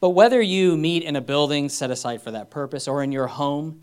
But 0.00 0.10
whether 0.10 0.42
you 0.42 0.76
meet 0.76 1.02
in 1.02 1.16
a 1.16 1.20
building 1.20 1.68
set 1.68 1.90
aside 1.90 2.20
for 2.20 2.32
that 2.32 2.50
purpose 2.50 2.88
or 2.88 3.02
in 3.02 3.12
your 3.12 3.26
home, 3.26 3.82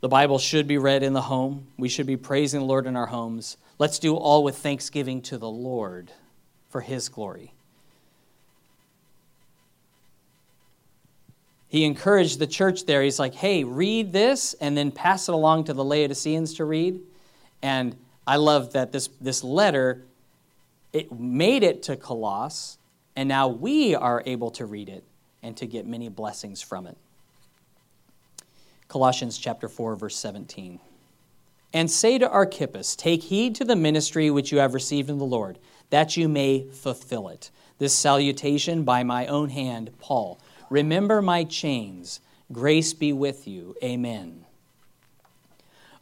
the 0.00 0.08
Bible 0.08 0.38
should 0.38 0.66
be 0.66 0.76
read 0.76 1.02
in 1.02 1.14
the 1.14 1.22
home. 1.22 1.66
We 1.78 1.88
should 1.88 2.06
be 2.06 2.18
praising 2.18 2.60
the 2.60 2.66
Lord 2.66 2.86
in 2.86 2.94
our 2.94 3.06
homes. 3.06 3.56
Let's 3.78 3.98
do 3.98 4.14
all 4.14 4.44
with 4.44 4.58
thanksgiving 4.58 5.22
to 5.22 5.38
the 5.38 5.48
Lord 5.48 6.12
for 6.68 6.82
His 6.82 7.08
glory. 7.08 7.53
He 11.74 11.82
encouraged 11.82 12.38
the 12.38 12.46
church 12.46 12.86
there. 12.86 13.02
He's 13.02 13.18
like, 13.18 13.34
hey, 13.34 13.64
read 13.64 14.12
this 14.12 14.54
and 14.60 14.78
then 14.78 14.92
pass 14.92 15.28
it 15.28 15.34
along 15.34 15.64
to 15.64 15.72
the 15.72 15.82
Laodiceans 15.82 16.54
to 16.54 16.64
read. 16.64 17.00
And 17.62 17.96
I 18.28 18.36
love 18.36 18.74
that 18.74 18.92
this, 18.92 19.08
this 19.20 19.42
letter, 19.42 20.04
it 20.92 21.10
made 21.10 21.64
it 21.64 21.82
to 21.82 21.96
Colossae, 21.96 22.78
and 23.16 23.28
now 23.28 23.48
we 23.48 23.96
are 23.96 24.22
able 24.24 24.52
to 24.52 24.66
read 24.66 24.88
it 24.88 25.02
and 25.42 25.56
to 25.56 25.66
get 25.66 25.84
many 25.84 26.08
blessings 26.08 26.62
from 26.62 26.86
it. 26.86 26.96
Colossians 28.86 29.36
chapter 29.36 29.68
4, 29.68 29.96
verse 29.96 30.14
17. 30.14 30.78
And 31.72 31.90
say 31.90 32.18
to 32.18 32.30
Archippus, 32.30 32.94
Take 32.94 33.24
heed 33.24 33.56
to 33.56 33.64
the 33.64 33.74
ministry 33.74 34.30
which 34.30 34.52
you 34.52 34.58
have 34.58 34.74
received 34.74 35.10
in 35.10 35.18
the 35.18 35.24
Lord 35.24 35.58
that 35.90 36.16
you 36.16 36.28
may 36.28 36.68
fulfill 36.68 37.26
it. 37.28 37.50
This 37.78 37.94
salutation 37.94 38.84
by 38.84 39.02
my 39.02 39.26
own 39.26 39.48
hand, 39.50 39.90
Paul, 39.98 40.38
Remember 40.70 41.22
my 41.22 41.44
chains. 41.44 42.20
Grace 42.52 42.92
be 42.92 43.12
with 43.12 43.46
you. 43.46 43.76
Amen. 43.82 44.44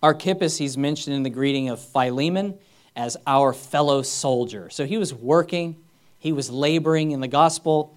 Archippus, 0.02 0.58
he's 0.58 0.76
mentioned 0.76 1.14
in 1.14 1.22
the 1.22 1.30
greeting 1.30 1.68
of 1.68 1.80
Philemon 1.80 2.58
as 2.96 3.16
our 3.26 3.52
fellow 3.52 4.02
soldier. 4.02 4.68
So 4.70 4.84
he 4.84 4.98
was 4.98 5.14
working, 5.14 5.76
he 6.18 6.32
was 6.32 6.50
laboring 6.50 7.12
in 7.12 7.20
the 7.20 7.28
gospel, 7.28 7.96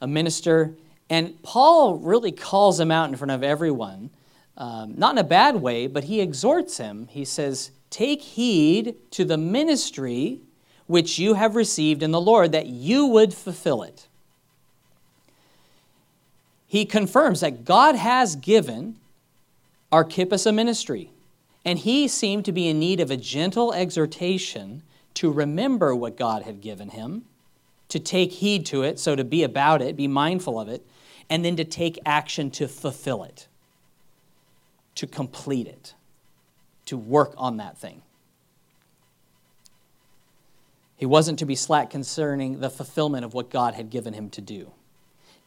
a 0.00 0.06
minister. 0.06 0.74
And 1.10 1.40
Paul 1.42 1.96
really 1.96 2.32
calls 2.32 2.80
him 2.80 2.90
out 2.90 3.08
in 3.08 3.16
front 3.16 3.30
of 3.30 3.42
everyone, 3.42 4.10
um, 4.56 4.94
not 4.96 5.12
in 5.12 5.18
a 5.18 5.24
bad 5.24 5.56
way, 5.56 5.86
but 5.86 6.04
he 6.04 6.20
exhorts 6.20 6.78
him. 6.78 7.06
He 7.08 7.24
says, 7.24 7.70
Take 7.90 8.20
heed 8.20 8.96
to 9.12 9.24
the 9.24 9.38
ministry 9.38 10.40
which 10.86 11.18
you 11.18 11.34
have 11.34 11.54
received 11.54 12.02
in 12.02 12.10
the 12.10 12.20
Lord, 12.20 12.52
that 12.52 12.66
you 12.66 13.06
would 13.06 13.32
fulfill 13.32 13.82
it. 13.82 14.07
He 16.68 16.84
confirms 16.84 17.40
that 17.40 17.64
God 17.64 17.96
has 17.96 18.36
given 18.36 18.96
Archippus 19.90 20.46
a 20.46 20.52
ministry. 20.52 21.10
And 21.64 21.78
he 21.78 22.08
seemed 22.08 22.44
to 22.44 22.52
be 22.52 22.68
in 22.68 22.78
need 22.78 23.00
of 23.00 23.10
a 23.10 23.16
gentle 23.16 23.72
exhortation 23.72 24.82
to 25.14 25.30
remember 25.32 25.94
what 25.94 26.16
God 26.16 26.42
had 26.42 26.60
given 26.60 26.90
him, 26.90 27.24
to 27.88 27.98
take 27.98 28.32
heed 28.32 28.64
to 28.66 28.82
it, 28.82 28.98
so 28.98 29.16
to 29.16 29.24
be 29.24 29.42
about 29.42 29.82
it, 29.82 29.96
be 29.96 30.06
mindful 30.06 30.60
of 30.60 30.68
it, 30.68 30.86
and 31.28 31.44
then 31.44 31.56
to 31.56 31.64
take 31.64 31.98
action 32.06 32.50
to 32.52 32.68
fulfill 32.68 33.24
it, 33.24 33.48
to 34.94 35.06
complete 35.06 35.66
it, 35.66 35.94
to 36.86 36.96
work 36.96 37.34
on 37.36 37.56
that 37.56 37.76
thing. 37.76 38.02
He 40.96 41.06
wasn't 41.06 41.38
to 41.38 41.46
be 41.46 41.54
slack 41.54 41.90
concerning 41.90 42.60
the 42.60 42.70
fulfillment 42.70 43.24
of 43.24 43.34
what 43.34 43.50
God 43.50 43.74
had 43.74 43.90
given 43.90 44.14
him 44.14 44.30
to 44.30 44.40
do. 44.40 44.72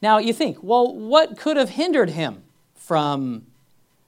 Now, 0.01 0.17
you 0.17 0.33
think, 0.33 0.57
well, 0.61 0.95
what 0.95 1.37
could 1.37 1.57
have 1.57 1.71
hindered 1.71 2.09
him 2.09 2.43
from 2.75 3.45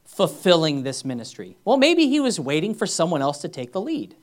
fulfilling 0.05 0.83
this 0.83 1.05
ministry? 1.05 1.57
Well, 1.63 1.77
maybe 1.77 2.07
he 2.07 2.19
was 2.19 2.39
waiting 2.39 2.73
for 2.73 2.87
someone 2.87 3.21
else 3.21 3.39
to 3.39 3.47
take 3.47 3.73
the 3.73 3.81
lead. 3.81 4.15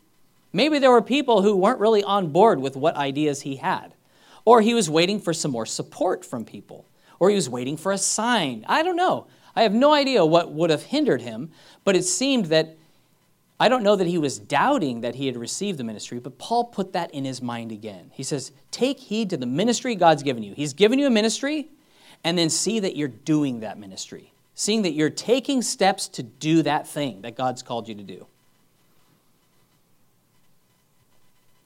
Maybe 0.53 0.79
there 0.79 0.91
were 0.91 1.03
people 1.03 1.43
who 1.43 1.57
weren't 1.57 1.79
really 1.79 2.03
on 2.03 2.33
board 2.33 2.61
with 2.61 2.77
what 2.77 2.97
ideas 2.97 3.43
he 3.43 3.57
had. 3.57 3.95
Or 4.45 4.61
he 4.61 4.75
was 4.75 4.91
waiting 4.91 5.21
for 5.21 5.33
some 5.33 5.53
more 5.53 5.67
support 5.67 6.25
from 6.25 6.45
people. 6.45 6.87
Or 7.21 7.29
he 7.29 7.37
was 7.37 7.49
waiting 7.49 7.77
for 7.77 7.93
a 7.93 7.99
sign. 7.99 8.65
I 8.69 8.83
don't 8.83 8.97
know. 8.97 9.27
I 9.55 9.63
have 9.63 9.75
no 9.75 9.93
idea 9.93 10.25
what 10.25 10.53
would 10.53 10.71
have 10.71 10.85
hindered 10.85 11.23
him, 11.23 11.51
but 11.85 11.95
it 11.95 12.05
seemed 12.05 12.47
that 12.47 12.77
I 13.61 13.69
don't 13.69 13.85
know 13.85 13.95
that 13.95 14.09
he 14.09 14.19
was 14.19 14.39
doubting 14.39 15.03
that 15.03 15.15
he 15.15 15.27
had 15.27 15.37
received 15.37 15.79
the 15.79 15.85
ministry, 15.85 16.19
but 16.19 16.39
Paul 16.39 16.65
put 16.65 16.95
that 16.95 17.13
in 17.13 17.25
his 17.25 17.41
mind 17.41 17.71
again. 17.71 18.11
He 18.13 18.25
says, 18.25 18.51
Take 18.73 18.99
heed 18.99 19.31
to 19.31 19.37
the 19.37 19.47
ministry 19.47 19.95
God's 19.95 20.25
given 20.25 20.43
you. 20.43 20.55
He's 20.55 20.73
given 20.73 20.99
you 20.99 21.07
a 21.07 21.11
ministry, 21.11 21.69
and 22.25 22.37
then 22.37 22.51
see 22.51 22.81
that 22.81 22.97
you're 22.97 23.09
doing 23.09 23.61
that 23.61 23.79
ministry 23.79 24.33
seeing 24.61 24.83
that 24.83 24.93
you're 24.93 25.09
taking 25.09 25.63
steps 25.63 26.07
to 26.07 26.23
do 26.23 26.63
that 26.63 26.87
thing 26.87 27.23
that 27.23 27.35
God's 27.35 27.63
called 27.63 27.89
you 27.89 27.95
to 27.95 28.03
do. 28.03 28.27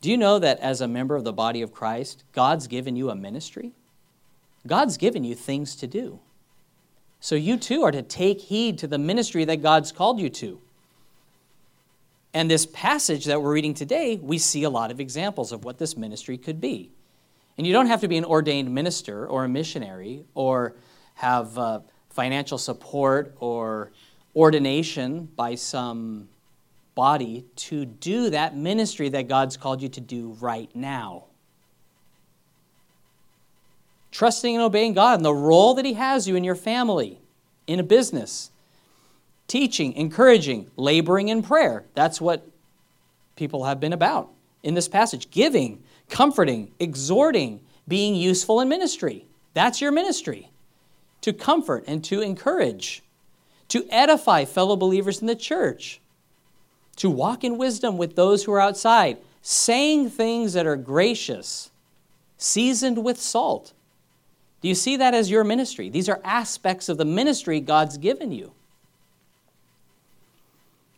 Do 0.01 0.09
you 0.09 0.17
know 0.17 0.39
that 0.39 0.61
as 0.61 0.81
a 0.81 0.87
member 0.87 1.17
of 1.17 1.25
the 1.25 1.33
body 1.33 1.61
of 1.61 1.73
Christ, 1.73 2.23
God's 2.33 2.69
given 2.69 2.95
you 2.95 3.11
a 3.11 3.17
ministry? 3.17 3.73
God's 4.65 4.97
given 4.97 5.25
you 5.25 5.35
things 5.35 5.75
to 5.75 5.89
do. 5.89 6.21
So 7.19 7.35
you 7.35 7.57
too 7.57 7.83
are 7.83 7.91
to 7.91 8.01
take 8.01 8.43
heed 8.43 8.79
to 8.79 8.87
the 8.87 8.99
ministry 8.99 9.45
that 9.45 9.61
God's 9.61 9.91
called 9.91 10.21
you 10.21 10.31
to. 10.31 10.61
And 12.35 12.51
this 12.51 12.67
passage 12.67 13.27
that 13.27 13.41
we're 13.41 13.53
reading 13.53 13.75
today, 13.75 14.19
we 14.21 14.39
see 14.39 14.65
a 14.65 14.71
lot 14.71 14.91
of 14.91 14.99
examples 14.99 15.53
of 15.53 15.65
what 15.65 15.79
this 15.79 15.97
ministry 15.97 16.37
could 16.37 16.61
be. 16.61 16.91
And 17.57 17.65
you 17.65 17.73
don't 17.73 17.87
have 17.87 18.01
to 18.01 18.09
be 18.09 18.17
an 18.17 18.25
ordained 18.25 18.75
minister 18.75 19.25
or 19.25 19.45
a 19.45 19.49
missionary 19.49 20.25
or 20.35 20.75
have 21.15 21.57
uh, 21.57 21.81
financial 22.11 22.59
support 22.59 23.37
or 23.39 23.93
ordination 24.35 25.29
by 25.37 25.55
some 25.55 26.29
body 26.97 27.45
to 27.55 27.85
do 27.85 28.31
that 28.31 28.57
ministry 28.57 29.09
that 29.11 29.29
God's 29.29 29.57
called 29.57 29.81
you 29.81 29.89
to 29.91 30.01
do 30.01 30.37
right 30.41 30.69
now. 30.75 31.27
Trusting 34.11 34.55
and 34.57 34.63
obeying 34.63 34.95
God 34.95 35.21
and 35.21 35.25
the 35.25 35.35
role 35.35 35.75
that 35.75 35.85
He 35.85 35.95
has 35.95 36.27
you 36.27 36.35
in 36.35 36.43
your 36.43 36.55
family, 36.57 37.21
in 37.69 37.79
a 37.79 37.85
business, 37.85 38.51
teaching, 39.47 39.93
encouraging, 39.93 40.71
laboring 40.77 41.29
in 41.29 41.43
prayer. 41.43 41.85
That's 41.95 42.21
what 42.21 42.49
people 43.37 43.65
have 43.65 43.81
been 43.81 43.93
about 43.93 44.31
in 44.63 44.75
this 44.75 44.89
passage 44.89 45.31
giving, 45.31 45.83
comforting, 46.09 46.73
exhorting, 46.79 47.61
being 47.87 48.15
useful 48.15 48.61
in 48.61 48.69
ministry. 48.69 49.27
That's 49.53 49.81
your 49.81 49.93
ministry 49.93 50.51
to 51.21 51.33
comfort 51.33 51.85
and 51.87 52.05
to 52.05 52.21
encourage, 52.21 53.03
to 53.69 53.87
edify 53.91 54.45
fellow 54.45 54.77
believers 54.77 55.21
in 55.21 55.27
the 55.27 55.35
church, 55.35 56.01
to 56.97 57.09
walk 57.09 57.45
in 57.45 57.57
wisdom 57.57 57.97
with 57.97 58.15
those 58.15 58.45
who 58.45 58.53
are 58.53 58.61
outside, 58.61 59.17
saying 59.41 60.11
things 60.11 60.53
that 60.53 60.67
are 60.67 60.77
gracious, 60.77 61.71
seasoned 62.37 63.03
with 63.03 63.21
salt. 63.21 63.73
Do 64.61 64.69
you 64.69 64.75
see 64.75 64.97
that 64.97 65.15
as 65.15 65.31
your 65.31 65.45
ministry? 65.45 65.89
These 65.89 66.09
are 66.09 66.21
aspects 66.25 66.89
of 66.89 66.99
the 66.99 67.05
ministry 67.05 67.61
God's 67.61 67.99
given 67.99 68.33
you. 68.33 68.53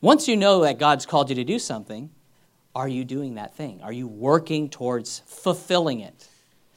Once 0.01 0.29
you 0.29 0.37
know 0.37 0.63
that 0.63 0.79
God's 0.79 1.07
called 1.07 1.31
you 1.31 1.37
to 1.37 1.45
do 1.45 1.59
something, 1.59 2.11
are 2.75 2.89
you 2.89 3.05
doing 3.05 3.37
that 3.37 3.55
thing? 3.55 3.81
Are 3.83 3.93
you 3.93 4.07
working 4.07 4.69
towards 4.69 5.23
fulfilling 5.27 6.01
it? 6.01 6.29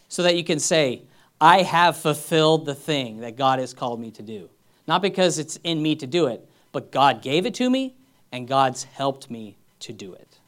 So 0.07 0.23
that 0.23 0.37
you 0.37 0.43
can 0.43 0.59
say, 0.59 1.03
I 1.41 1.61
have 1.61 1.97
fulfilled 1.97 2.65
the 2.65 2.75
thing 2.75 3.19
that 3.19 3.35
God 3.35 3.59
has 3.59 3.73
called 3.73 3.99
me 3.99 4.11
to 4.11 4.21
do. 4.21 4.49
Not 4.87 5.01
because 5.01 5.37
it's 5.37 5.57
in 5.63 5.81
me 5.81 5.95
to 5.97 6.07
do 6.07 6.27
it, 6.27 6.47
but 6.71 6.91
God 6.91 7.21
gave 7.21 7.45
it 7.45 7.53
to 7.55 7.69
me 7.69 7.95
and 8.31 8.47
God's 8.47 8.83
helped 8.85 9.29
me 9.29 9.57
to 9.81 9.93
do 9.93 10.13
it. 10.13 10.39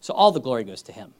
So 0.00 0.14
all 0.14 0.32
the 0.32 0.40
glory 0.40 0.64
goes 0.64 0.82
to 0.82 0.92
Him. 0.92 1.14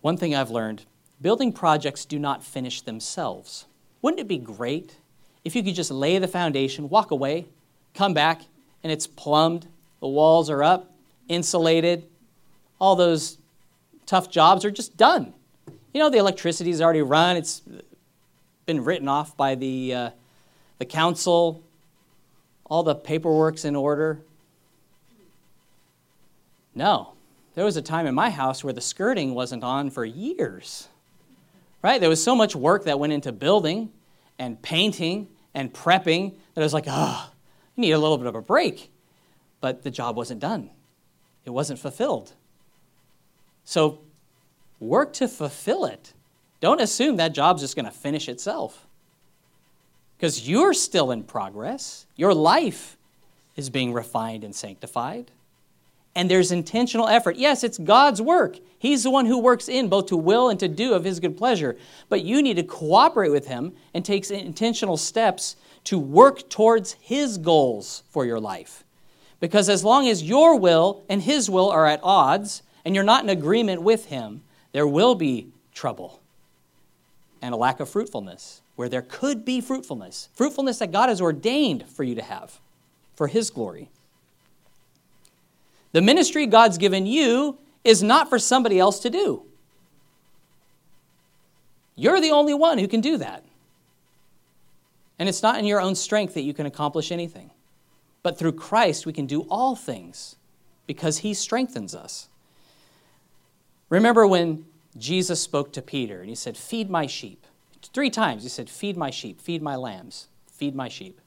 One 0.00 0.16
thing 0.16 0.34
I've 0.34 0.50
learned 0.50 0.84
building 1.20 1.52
projects 1.52 2.04
do 2.04 2.18
not 2.18 2.42
finish 2.42 2.80
themselves. 2.80 3.66
Wouldn't 4.00 4.20
it 4.20 4.28
be 4.28 4.38
great 4.38 4.96
if 5.44 5.54
you 5.56 5.62
could 5.62 5.74
just 5.74 5.90
lay 5.90 6.18
the 6.18 6.28
foundation, 6.28 6.88
walk 6.88 7.10
away, 7.10 7.46
come 7.94 8.14
back, 8.14 8.42
and 8.82 8.92
it's 8.92 9.06
plumbed, 9.06 9.66
the 10.00 10.08
walls 10.08 10.50
are 10.50 10.62
up, 10.62 10.92
insulated, 11.28 12.04
all 12.80 12.96
those 12.96 13.38
tough 14.06 14.30
jobs 14.30 14.64
are 14.64 14.70
just 14.70 14.96
done. 14.96 15.32
You 15.92 16.00
know, 16.00 16.10
the 16.10 16.18
electricity's 16.18 16.80
already 16.80 17.02
run, 17.02 17.36
it's 17.36 17.62
been 18.66 18.84
written 18.84 19.08
off 19.08 19.36
by 19.36 19.54
the, 19.54 19.94
uh, 19.94 20.10
the 20.78 20.84
council, 20.84 21.62
all 22.66 22.82
the 22.82 22.94
paperwork's 22.94 23.64
in 23.64 23.74
order. 23.74 24.20
No. 26.74 27.14
There 27.54 27.64
was 27.64 27.76
a 27.76 27.82
time 27.82 28.06
in 28.06 28.14
my 28.14 28.30
house 28.30 28.62
where 28.62 28.72
the 28.72 28.80
skirting 28.80 29.34
wasn't 29.34 29.64
on 29.64 29.90
for 29.90 30.04
years. 30.04 30.86
Right? 31.82 32.00
There 32.00 32.10
was 32.10 32.22
so 32.22 32.36
much 32.36 32.54
work 32.54 32.84
that 32.84 33.00
went 33.00 33.12
into 33.12 33.32
building 33.32 33.90
and 34.38 34.60
painting 34.62 35.28
and 35.54 35.72
prepping 35.72 36.34
that 36.54 36.60
I 36.60 36.64
was 36.64 36.74
like, 36.74 36.86
oh, 36.86 37.30
I 37.30 37.80
need 37.80 37.92
a 37.92 37.98
little 37.98 38.18
bit 38.18 38.26
of 38.26 38.34
a 38.34 38.42
break. 38.42 38.90
But 39.60 39.82
the 39.82 39.90
job 39.90 40.16
wasn't 40.16 40.40
done, 40.40 40.70
it 41.44 41.50
wasn't 41.50 41.78
fulfilled. 41.78 42.32
So 43.64 44.00
work 44.80 45.12
to 45.14 45.28
fulfill 45.28 45.84
it. 45.84 46.12
Don't 46.60 46.80
assume 46.80 47.16
that 47.16 47.34
job's 47.34 47.62
just 47.62 47.76
going 47.76 47.86
to 47.86 47.92
finish 47.92 48.28
itself. 48.28 48.86
Because 50.16 50.48
you're 50.48 50.74
still 50.74 51.10
in 51.12 51.22
progress. 51.22 52.06
Your 52.16 52.34
life 52.34 52.96
is 53.54 53.70
being 53.70 53.92
refined 53.92 54.42
and 54.42 54.54
sanctified. 54.54 55.30
And 56.18 56.28
there's 56.28 56.50
intentional 56.50 57.06
effort. 57.06 57.36
Yes, 57.36 57.62
it's 57.62 57.78
God's 57.78 58.20
work. 58.20 58.58
He's 58.76 59.04
the 59.04 59.10
one 59.10 59.26
who 59.26 59.38
works 59.38 59.68
in 59.68 59.88
both 59.88 60.06
to 60.06 60.16
will 60.16 60.48
and 60.48 60.58
to 60.58 60.66
do 60.66 60.92
of 60.92 61.04
His 61.04 61.20
good 61.20 61.36
pleasure. 61.36 61.76
But 62.08 62.24
you 62.24 62.42
need 62.42 62.56
to 62.56 62.64
cooperate 62.64 63.28
with 63.28 63.46
Him 63.46 63.72
and 63.94 64.04
take 64.04 64.28
intentional 64.28 64.96
steps 64.96 65.54
to 65.84 65.96
work 65.96 66.50
towards 66.50 66.94
His 66.94 67.38
goals 67.38 68.02
for 68.10 68.26
your 68.26 68.40
life. 68.40 68.82
Because 69.38 69.68
as 69.68 69.84
long 69.84 70.08
as 70.08 70.24
your 70.24 70.58
will 70.58 71.04
and 71.08 71.22
His 71.22 71.48
will 71.48 71.70
are 71.70 71.86
at 71.86 72.00
odds, 72.02 72.64
and 72.84 72.96
you're 72.96 73.04
not 73.04 73.22
in 73.22 73.30
agreement 73.30 73.82
with 73.82 74.06
Him, 74.06 74.42
there 74.72 74.88
will 74.88 75.14
be 75.14 75.52
trouble 75.72 76.20
and 77.40 77.54
a 77.54 77.56
lack 77.56 77.78
of 77.78 77.88
fruitfulness 77.88 78.60
where 78.74 78.88
there 78.88 79.02
could 79.02 79.44
be 79.44 79.60
fruitfulness, 79.60 80.30
fruitfulness 80.34 80.80
that 80.80 80.90
God 80.90 81.10
has 81.10 81.20
ordained 81.20 81.86
for 81.86 82.02
you 82.02 82.16
to 82.16 82.22
have 82.22 82.58
for 83.14 83.28
His 83.28 83.50
glory. 83.50 83.88
The 85.98 86.02
ministry 86.02 86.46
God's 86.46 86.78
given 86.78 87.06
you 87.06 87.58
is 87.82 88.04
not 88.04 88.28
for 88.28 88.38
somebody 88.38 88.78
else 88.78 89.00
to 89.00 89.10
do. 89.10 89.42
You're 91.96 92.20
the 92.20 92.30
only 92.30 92.54
one 92.54 92.78
who 92.78 92.86
can 92.86 93.00
do 93.00 93.16
that. 93.16 93.42
And 95.18 95.28
it's 95.28 95.42
not 95.42 95.58
in 95.58 95.64
your 95.64 95.80
own 95.80 95.96
strength 95.96 96.34
that 96.34 96.42
you 96.42 96.54
can 96.54 96.66
accomplish 96.66 97.10
anything. 97.10 97.50
But 98.22 98.38
through 98.38 98.52
Christ, 98.52 99.06
we 99.06 99.12
can 99.12 99.26
do 99.26 99.40
all 99.50 99.74
things 99.74 100.36
because 100.86 101.18
He 101.18 101.34
strengthens 101.34 101.96
us. 101.96 102.28
Remember 103.90 104.24
when 104.24 104.66
Jesus 104.96 105.42
spoke 105.42 105.72
to 105.72 105.82
Peter 105.82 106.20
and 106.20 106.28
he 106.28 106.36
said, 106.36 106.56
Feed 106.56 106.88
my 106.88 107.08
sheep. 107.08 107.44
Three 107.92 108.10
times 108.10 108.44
he 108.44 108.48
said, 108.48 108.70
Feed 108.70 108.96
my 108.96 109.10
sheep, 109.10 109.40
feed 109.40 109.62
my 109.62 109.74
lambs, 109.74 110.28
feed 110.46 110.76
my 110.76 110.88
sheep. 110.88 111.20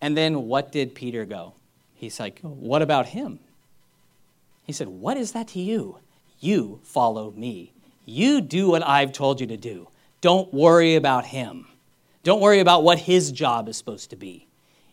And 0.00 0.16
then 0.16 0.46
what 0.46 0.70
did 0.70 0.94
Peter 0.94 1.24
go? 1.24 1.54
He's 1.96 2.20
like, 2.20 2.38
What 2.42 2.80
about 2.80 3.06
him? 3.06 3.40
He 4.66 4.72
said, 4.72 4.88
What 4.88 5.16
is 5.16 5.32
that 5.32 5.48
to 5.48 5.60
you? 5.60 6.00
You 6.40 6.80
follow 6.82 7.30
me. 7.30 7.72
You 8.04 8.40
do 8.40 8.68
what 8.68 8.86
I've 8.86 9.12
told 9.12 9.40
you 9.40 9.46
to 9.46 9.56
do. 9.56 9.88
Don't 10.20 10.52
worry 10.52 10.96
about 10.96 11.26
him. 11.26 11.66
Don't 12.22 12.40
worry 12.40 12.58
about 12.58 12.82
what 12.82 12.98
his 12.98 13.30
job 13.30 13.68
is 13.68 13.76
supposed 13.76 14.10
to 14.10 14.16
be. 14.16 14.48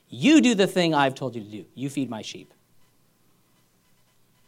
You 0.09 0.41
do 0.41 0.53
the 0.53 0.67
thing 0.67 0.93
I've 0.93 1.15
told 1.15 1.35
you 1.35 1.41
to 1.41 1.49
do. 1.49 1.65
You 1.73 1.89
feed 1.89 2.09
my 2.09 2.21
sheep. 2.21 2.53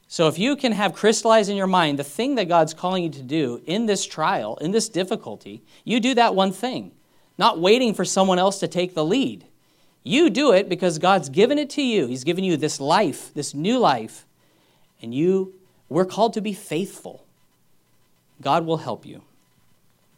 So 0.08 0.28
if 0.28 0.38
you 0.38 0.56
can 0.56 0.72
have 0.72 0.94
crystallized 0.94 1.50
in 1.50 1.58
your 1.58 1.68
mind 1.68 1.98
the 1.98 2.04
thing 2.04 2.36
that 2.36 2.48
God's 2.48 2.76
calling 2.76 3.04
you 3.04 3.10
to 3.10 3.24
do 3.24 3.62
in 3.66 3.88
this 3.88 4.06
trial, 4.06 4.58
in 4.58 4.72
this 4.72 4.88
difficulty, 4.88 5.64
you 5.84 6.00
do 6.00 6.14
that 6.14 6.36
one 6.36 6.52
thing, 6.52 6.92
not 7.38 7.60
waiting 7.60 7.94
for 7.94 8.06
someone 8.06 8.38
else 8.38 8.60
to 8.60 8.68
take 8.68 8.94
the 8.94 9.04
lead. 9.04 9.46
You 10.04 10.30
do 10.30 10.54
it 10.54 10.70
because 10.70 11.00
God's 11.00 11.30
given 11.30 11.58
it 11.58 11.72
to 11.72 11.82
you. 11.82 12.06
He's 12.06 12.24
given 12.24 12.44
you 12.44 12.58
this 12.58 12.80
life, 12.80 13.34
this 13.34 13.56
new 13.56 13.80
life, 13.80 14.25
and 15.06 15.14
you 15.16 15.54
we're 15.88 16.06
called 16.06 16.34
to 16.34 16.42
be 16.42 16.54
faithful. 16.54 17.26
God 18.42 18.66
will 18.66 18.78
help 18.78 19.06
you. 19.06 19.22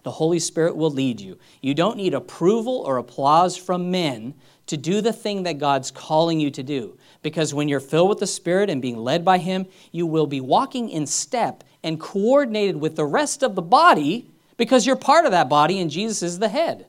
The 0.03 0.11
Holy 0.11 0.39
Spirit 0.39 0.77
will 0.77 0.89
lead 0.89 1.19
you. 1.19 1.37
You 1.61 1.73
don't 1.73 1.97
need 1.97 2.13
approval 2.13 2.83
or 2.85 2.97
applause 2.97 3.57
from 3.57 3.91
men 3.91 4.33
to 4.67 4.77
do 4.77 5.01
the 5.01 5.11
thing 5.11 5.43
that 5.43 5.59
God's 5.59 5.91
calling 5.91 6.39
you 6.39 6.49
to 6.51 6.63
do. 6.63 6.97
Because 7.21 7.53
when 7.53 7.67
you're 7.67 7.81
filled 7.81 8.09
with 8.09 8.19
the 8.19 8.27
Spirit 8.27 8.69
and 8.69 8.81
being 8.81 8.97
led 8.97 9.25
by 9.25 9.37
Him, 9.37 9.65
you 9.91 10.07
will 10.07 10.27
be 10.27 10.39
walking 10.39 10.89
in 10.89 11.05
step 11.05 11.63
and 11.83 11.99
coordinated 11.99 12.77
with 12.77 12.95
the 12.95 13.05
rest 13.05 13.43
of 13.43 13.55
the 13.55 13.61
body 13.61 14.29
because 14.55 14.87
you're 14.87 14.95
part 14.95 15.25
of 15.25 15.31
that 15.31 15.49
body 15.49 15.79
and 15.79 15.91
Jesus 15.91 16.23
is 16.23 16.39
the 16.39 16.49
head. 16.49 16.87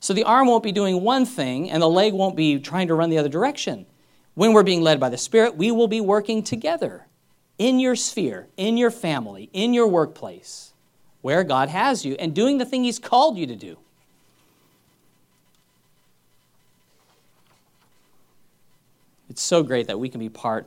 So 0.00 0.12
the 0.12 0.24
arm 0.24 0.48
won't 0.48 0.64
be 0.64 0.72
doing 0.72 1.02
one 1.02 1.24
thing 1.24 1.70
and 1.70 1.80
the 1.80 1.88
leg 1.88 2.12
won't 2.12 2.36
be 2.36 2.58
trying 2.58 2.88
to 2.88 2.94
run 2.94 3.10
the 3.10 3.18
other 3.18 3.28
direction. 3.28 3.86
When 4.36 4.52
we're 4.52 4.62
being 4.62 4.82
led 4.82 5.00
by 5.00 5.08
the 5.08 5.16
Spirit, 5.16 5.56
we 5.56 5.70
will 5.72 5.88
be 5.88 6.00
working 6.00 6.42
together 6.42 7.06
in 7.58 7.80
your 7.80 7.96
sphere, 7.96 8.48
in 8.58 8.76
your 8.76 8.90
family, 8.90 9.48
in 9.54 9.72
your 9.72 9.86
workplace, 9.86 10.74
where 11.22 11.42
God 11.42 11.70
has 11.70 12.04
you, 12.04 12.16
and 12.18 12.34
doing 12.34 12.58
the 12.58 12.66
thing 12.66 12.84
He's 12.84 12.98
called 12.98 13.38
you 13.38 13.46
to 13.46 13.56
do. 13.56 13.78
It's 19.30 19.42
so 19.42 19.62
great 19.62 19.86
that 19.86 19.98
we 19.98 20.10
can 20.10 20.20
be 20.20 20.28
part 20.28 20.66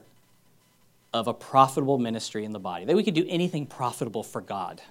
of 1.13 1.28
a 1.28 1.34
profitable 1.34 1.99
ministry 1.99 2.45
in 2.45 2.53
the 2.53 2.59
body, 2.59 2.86
that 2.86 2.95
we 2.95 3.03
could 3.03 3.13
do 3.13 3.26
anything 3.30 3.67
profitable 3.67 4.24
for 4.24 4.41
God. 4.41 4.82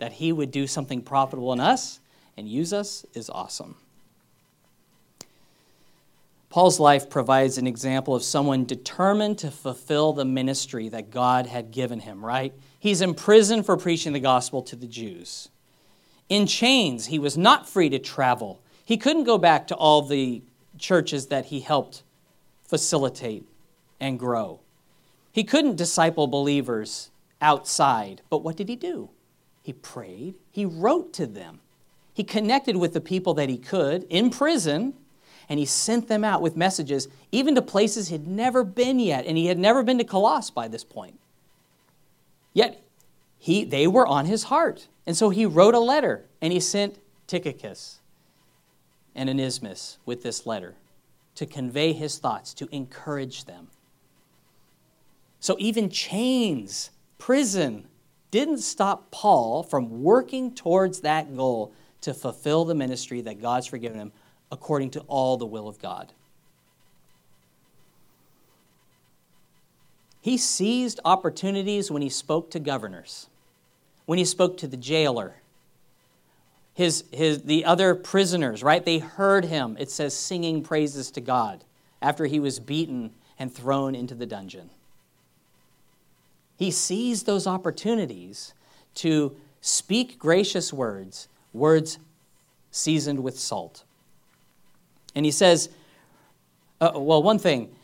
That 0.00 0.14
He 0.14 0.32
would 0.32 0.50
do 0.50 0.66
something 0.66 1.00
profitable 1.00 1.52
in 1.52 1.60
us 1.60 2.00
and 2.36 2.48
use 2.48 2.72
us 2.72 3.06
is 3.14 3.30
awesome. 3.30 3.76
Paul's 6.54 6.78
life 6.78 7.10
provides 7.10 7.58
an 7.58 7.66
example 7.66 8.14
of 8.14 8.22
someone 8.22 8.64
determined 8.64 9.38
to 9.38 9.50
fulfill 9.50 10.12
the 10.12 10.24
ministry 10.24 10.88
that 10.88 11.10
God 11.10 11.46
had 11.46 11.72
given 11.72 11.98
him, 11.98 12.24
right? 12.24 12.54
He's 12.78 13.00
in 13.00 13.14
prison 13.14 13.64
for 13.64 13.76
preaching 13.76 14.12
the 14.12 14.20
gospel 14.20 14.62
to 14.62 14.76
the 14.76 14.86
Jews. 14.86 15.48
In 16.28 16.46
chains, 16.46 17.06
he 17.06 17.18
was 17.18 17.36
not 17.36 17.68
free 17.68 17.88
to 17.88 17.98
travel. 17.98 18.62
He 18.84 18.96
couldn't 18.96 19.24
go 19.24 19.36
back 19.36 19.66
to 19.66 19.74
all 19.74 20.02
the 20.02 20.44
churches 20.78 21.26
that 21.26 21.46
he 21.46 21.58
helped 21.58 22.04
facilitate 22.62 23.48
and 23.98 24.16
grow. 24.16 24.60
He 25.32 25.42
couldn't 25.42 25.74
disciple 25.74 26.28
believers 26.28 27.10
outside, 27.40 28.22
but 28.30 28.44
what 28.44 28.56
did 28.56 28.68
he 28.68 28.76
do? 28.76 29.10
He 29.64 29.72
prayed, 29.72 30.36
he 30.52 30.64
wrote 30.64 31.12
to 31.14 31.26
them, 31.26 31.58
he 32.12 32.22
connected 32.22 32.76
with 32.76 32.92
the 32.92 33.00
people 33.00 33.34
that 33.34 33.48
he 33.48 33.58
could 33.58 34.04
in 34.04 34.30
prison 34.30 34.94
and 35.48 35.58
he 35.58 35.66
sent 35.66 36.08
them 36.08 36.24
out 36.24 36.42
with 36.42 36.56
messages, 36.56 37.08
even 37.32 37.54
to 37.54 37.62
places 37.62 38.08
he'd 38.08 38.26
never 38.26 38.64
been 38.64 38.98
yet, 38.98 39.26
and 39.26 39.36
he 39.36 39.46
had 39.46 39.58
never 39.58 39.82
been 39.82 39.98
to 39.98 40.04
Colossae 40.04 40.52
by 40.54 40.68
this 40.68 40.84
point. 40.84 41.18
Yet 42.52 42.82
he, 43.38 43.64
they 43.64 43.86
were 43.86 44.06
on 44.06 44.26
his 44.26 44.44
heart. 44.44 44.88
And 45.06 45.16
so 45.16 45.30
he 45.30 45.44
wrote 45.44 45.74
a 45.74 45.80
letter, 45.80 46.24
and 46.40 46.52
he 46.52 46.60
sent 46.60 46.98
Tychicus 47.26 47.98
and 49.14 49.28
Onesimus 49.28 49.98
with 50.06 50.22
this 50.22 50.46
letter 50.46 50.76
to 51.34 51.46
convey 51.46 51.92
his 51.92 52.18
thoughts, 52.18 52.54
to 52.54 52.68
encourage 52.72 53.44
them. 53.44 53.68
So 55.40 55.56
even 55.58 55.90
chains, 55.90 56.90
prison, 57.18 57.86
didn't 58.30 58.58
stop 58.58 59.10
Paul 59.10 59.62
from 59.62 60.02
working 60.02 60.54
towards 60.54 61.00
that 61.00 61.36
goal 61.36 61.72
to 62.00 62.14
fulfill 62.14 62.64
the 62.64 62.74
ministry 62.74 63.20
that 63.20 63.40
God's 63.42 63.66
forgiven 63.66 63.98
him 63.98 64.12
according 64.50 64.90
to 64.90 65.00
all 65.00 65.36
the 65.36 65.46
will 65.46 65.68
of 65.68 65.80
God. 65.80 66.12
He 70.20 70.38
seized 70.38 71.00
opportunities 71.04 71.90
when 71.90 72.00
he 72.00 72.08
spoke 72.08 72.50
to 72.52 72.60
governors, 72.60 73.26
when 74.06 74.18
he 74.18 74.24
spoke 74.24 74.56
to 74.58 74.66
the 74.66 74.76
jailer, 74.76 75.34
his, 76.74 77.04
his, 77.12 77.42
the 77.42 77.64
other 77.64 77.94
prisoners, 77.94 78.62
right? 78.62 78.84
They 78.84 78.98
heard 78.98 79.44
him, 79.44 79.76
it 79.78 79.90
says, 79.90 80.16
singing 80.16 80.62
praises 80.62 81.10
to 81.12 81.20
God 81.20 81.62
after 82.02 82.26
he 82.26 82.40
was 82.40 82.58
beaten 82.58 83.12
and 83.38 83.52
thrown 83.52 83.94
into 83.94 84.14
the 84.14 84.26
dungeon. 84.26 84.70
He 86.56 86.70
seized 86.70 87.26
those 87.26 87.46
opportunities 87.46 88.54
to 88.96 89.36
speak 89.60 90.18
gracious 90.18 90.72
words, 90.72 91.28
words 91.52 91.98
seasoned 92.70 93.22
with 93.22 93.38
salt. 93.38 93.83
And 95.14 95.24
he 95.24 95.30
says, 95.30 95.68
uh, 96.80 96.92
well, 96.94 97.22
one 97.22 97.38
thing, 97.38 97.74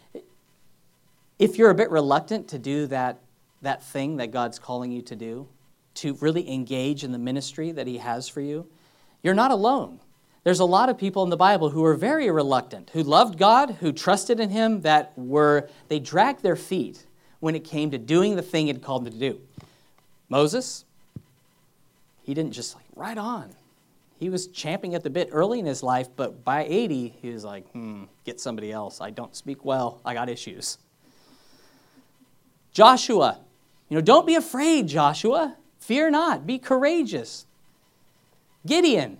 if 1.39 1.57
you're 1.57 1.70
a 1.70 1.74
bit 1.74 1.91
reluctant 1.91 2.49
to 2.49 2.59
do 2.59 2.87
that, 2.89 3.20
that 3.62 3.83
thing 3.83 4.16
that 4.16 4.31
God's 4.31 4.59
calling 4.59 4.93
you 4.93 5.03
to 5.03 5.16
do, 5.16 5.49
to 5.95 6.14
really 6.14 6.51
engage 6.51 7.05
in 7.05 7.12
the 7.12 7.18
ministry 7.18 7.72
that 7.72 7.87
He 7.87 7.99
has 7.99 8.28
for 8.28 8.41
you, 8.41 8.66
you're 9.22 9.35
not 9.35 9.51
alone. 9.51 10.01
There's 10.45 10.61
a 10.61 10.64
lot 10.64 10.89
of 10.89 10.97
people 10.97 11.22
in 11.22 11.31
the 11.31 11.37
Bible 11.37 11.70
who 11.70 11.85
are 11.85 11.95
very 11.95 12.31
reluctant, 12.31 12.91
who 12.91 13.03
loved 13.03 13.39
God, 13.39 13.76
who 13.81 13.93
trusted 13.93 14.41
in 14.41 14.51
Him, 14.51 14.81
that 14.83 15.12
were, 15.16 15.68
they 15.89 15.99
dragged 15.99 16.43
their 16.43 16.57
feet 16.57 17.07
when 17.41 17.55
it 17.55 17.64
came 17.64 17.91
to 17.91 17.99
doing 17.99 18.37
the 18.37 18.43
thing 18.43 18.66
He'd 18.66 18.83
called 18.83 19.05
them 19.05 19.12
to 19.12 19.18
do. 19.18 19.41
Moses, 20.28 20.85
he 22.22 22.35
didn't 22.35 22.53
just 22.53 22.74
like, 22.74 22.85
right 22.95 23.18
on 23.18 23.53
he 24.21 24.29
was 24.29 24.49
champing 24.49 24.95
at 24.95 25.03
the 25.03 25.09
bit 25.09 25.31
early 25.33 25.59
in 25.59 25.64
his 25.64 25.83
life, 25.83 26.09
but 26.14 26.45
by 26.45 26.64
80, 26.64 27.09
he 27.23 27.31
was 27.31 27.43
like, 27.43 27.66
hmm, 27.73 28.05
get 28.25 28.39
somebody 28.39 28.71
else. 28.71 29.01
I 29.01 29.09
don't 29.09 29.35
speak 29.35 29.64
well. 29.64 30.03
I 30.05 30.12
got 30.12 30.29
issues. 30.29 30.77
Joshua, 32.71 33.41
you 33.89 33.97
know, 33.97 34.03
don't 34.03 34.27
be 34.27 34.35
afraid, 34.35 34.89
Joshua. 34.89 35.57
Fear 35.79 36.11
not. 36.11 36.47
Be 36.47 36.59
courageous. 36.59 37.47
Gideon, 38.66 39.16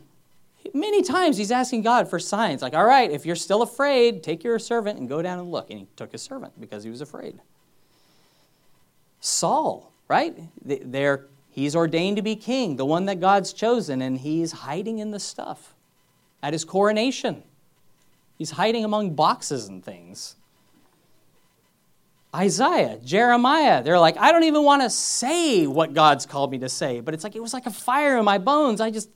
many 0.74 1.03
times 1.03 1.38
he's 1.38 1.51
asking 1.51 1.80
God 1.80 2.11
for 2.11 2.18
signs, 2.18 2.61
like, 2.61 2.74
all 2.74 2.84
right, 2.84 3.11
if 3.11 3.24
you're 3.24 3.36
still 3.36 3.62
afraid, 3.62 4.22
take 4.22 4.44
your 4.44 4.59
servant 4.59 4.98
and 4.98 5.09
go 5.09 5.22
down 5.22 5.38
and 5.38 5.51
look. 5.51 5.70
And 5.70 5.78
he 5.78 5.86
took 5.96 6.12
his 6.12 6.20
servant 6.20 6.61
because 6.61 6.84
he 6.84 6.90
was 6.90 7.01
afraid. 7.01 7.40
Saul, 9.20 9.94
right? 10.09 10.38
They're 10.62 11.30
He's 11.51 11.74
ordained 11.74 12.16
to 12.16 12.22
be 12.22 12.36
king, 12.36 12.76
the 12.76 12.84
one 12.86 13.07
that 13.07 13.20
God's 13.20 13.53
chosen, 13.53 14.01
and 14.01 14.18
he's 14.18 14.53
hiding 14.53 14.98
in 14.98 15.11
the 15.11 15.20
stuff 15.20 15.74
at 16.42 16.53
his 16.53 16.64
coronation. 16.64 17.42
He's 18.38 18.53
hiding 18.53 18.84
among 18.84 19.14
boxes 19.14 19.68
and 19.68 19.84
things. 19.84 20.36
Isaiah, 22.34 22.98
Jeremiah, 23.05 23.82
they're 23.82 23.98
like, 23.98 24.16
I 24.16 24.30
don't 24.30 24.44
even 24.44 24.62
want 24.62 24.82
to 24.82 24.90
say 24.90 25.66
what 25.66 25.94
God's 25.94 26.26
called 26.26 26.53
me 26.53 26.59
to 26.61 26.68
say, 26.68 27.01
but 27.01 27.12
it's 27.12 27.24
like 27.24 27.34
it 27.34 27.42
was 27.42 27.53
like 27.53 27.66
a 27.66 27.70
fire 27.70 28.16
in 28.16 28.24
my 28.24 28.38
bones. 28.38 28.80
I 28.80 28.90
just, 28.90 29.11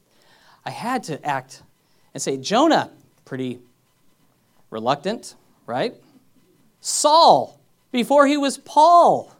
I 0.64 0.70
had 0.70 1.04
to 1.04 1.24
act 1.24 1.62
and 2.12 2.20
say, 2.20 2.36
Jonah, 2.36 2.90
pretty 3.24 3.60
reluctant, 4.70 5.36
right? 5.66 5.94
Saul, 6.80 7.60
before 7.92 8.26
he 8.26 8.36
was 8.36 8.58
Paul. 8.58 9.32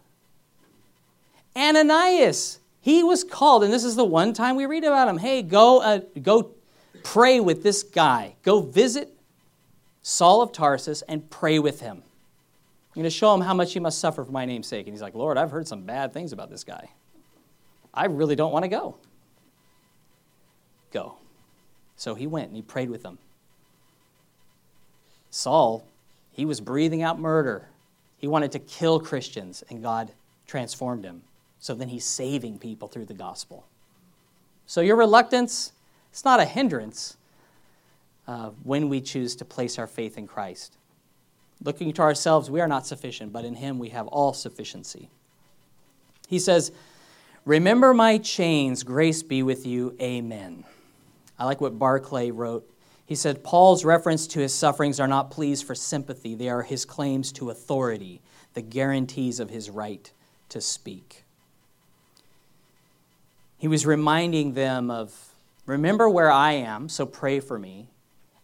Ananias, 1.56 2.60
he 2.84 3.02
was 3.02 3.24
called, 3.24 3.64
and 3.64 3.72
this 3.72 3.82
is 3.82 3.96
the 3.96 4.04
one 4.04 4.34
time 4.34 4.56
we 4.56 4.66
read 4.66 4.84
about 4.84 5.08
him. 5.08 5.16
Hey, 5.16 5.40
go, 5.40 5.80
uh, 5.80 6.00
go 6.20 6.50
pray 7.02 7.40
with 7.40 7.62
this 7.62 7.82
guy. 7.82 8.34
Go 8.42 8.60
visit 8.60 9.10
Saul 10.02 10.42
of 10.42 10.52
Tarsus 10.52 11.00
and 11.08 11.30
pray 11.30 11.58
with 11.58 11.80
him. 11.80 12.02
I'm 12.02 12.94
going 12.94 13.04
to 13.04 13.10
show 13.10 13.32
him 13.32 13.40
how 13.40 13.54
much 13.54 13.72
he 13.72 13.80
must 13.80 14.00
suffer 14.00 14.22
for 14.22 14.32
my 14.32 14.44
name's 14.44 14.66
sake. 14.66 14.86
And 14.86 14.92
he's 14.92 15.00
like, 15.00 15.14
Lord, 15.14 15.38
I've 15.38 15.50
heard 15.50 15.66
some 15.66 15.84
bad 15.84 16.12
things 16.12 16.34
about 16.34 16.50
this 16.50 16.62
guy. 16.62 16.90
I 17.94 18.04
really 18.04 18.36
don't 18.36 18.52
want 18.52 18.64
to 18.64 18.68
go. 18.68 18.96
Go. 20.92 21.14
So 21.96 22.14
he 22.14 22.26
went 22.26 22.48
and 22.48 22.56
he 22.56 22.60
prayed 22.60 22.90
with 22.90 23.02
them. 23.02 23.16
Saul, 25.30 25.86
he 26.32 26.44
was 26.44 26.60
breathing 26.60 27.00
out 27.00 27.18
murder. 27.18 27.66
He 28.18 28.26
wanted 28.26 28.52
to 28.52 28.58
kill 28.58 29.00
Christians, 29.00 29.64
and 29.70 29.82
God 29.82 30.12
transformed 30.46 31.06
him 31.06 31.22
So 31.64 31.74
then 31.74 31.88
he's 31.88 32.04
saving 32.04 32.58
people 32.58 32.88
through 32.88 33.06
the 33.06 33.14
gospel. 33.14 33.64
So 34.66 34.82
your 34.82 34.96
reluctance, 34.96 35.72
it's 36.10 36.22
not 36.22 36.38
a 36.38 36.44
hindrance 36.44 37.16
uh, 38.28 38.50
when 38.64 38.90
we 38.90 39.00
choose 39.00 39.34
to 39.36 39.46
place 39.46 39.78
our 39.78 39.86
faith 39.86 40.18
in 40.18 40.26
Christ. 40.26 40.76
Looking 41.62 41.94
to 41.94 42.02
ourselves, 42.02 42.50
we 42.50 42.60
are 42.60 42.68
not 42.68 42.86
sufficient, 42.86 43.32
but 43.32 43.46
in 43.46 43.54
him 43.54 43.78
we 43.78 43.88
have 43.88 44.06
all 44.08 44.34
sufficiency. 44.34 45.08
He 46.28 46.38
says, 46.38 46.70
Remember 47.46 47.94
my 47.94 48.18
chains, 48.18 48.82
grace 48.82 49.22
be 49.22 49.42
with 49.42 49.64
you, 49.64 49.96
amen. 50.02 50.64
I 51.38 51.46
like 51.46 51.62
what 51.62 51.78
Barclay 51.78 52.30
wrote. 52.30 52.70
He 53.06 53.14
said, 53.14 53.42
Paul's 53.42 53.86
reference 53.86 54.26
to 54.26 54.40
his 54.40 54.52
sufferings 54.52 55.00
are 55.00 55.08
not 55.08 55.30
pleas 55.30 55.62
for 55.62 55.74
sympathy, 55.74 56.34
they 56.34 56.50
are 56.50 56.62
his 56.62 56.84
claims 56.84 57.32
to 57.32 57.48
authority, 57.48 58.20
the 58.52 58.60
guarantees 58.60 59.40
of 59.40 59.48
his 59.48 59.70
right 59.70 60.12
to 60.50 60.60
speak. 60.60 61.23
He 63.64 63.68
was 63.68 63.86
reminding 63.86 64.52
them 64.52 64.90
of, 64.90 65.32
remember 65.64 66.06
where 66.06 66.30
I 66.30 66.52
am, 66.52 66.86
so 66.90 67.06
pray 67.06 67.40
for 67.40 67.58
me, 67.58 67.88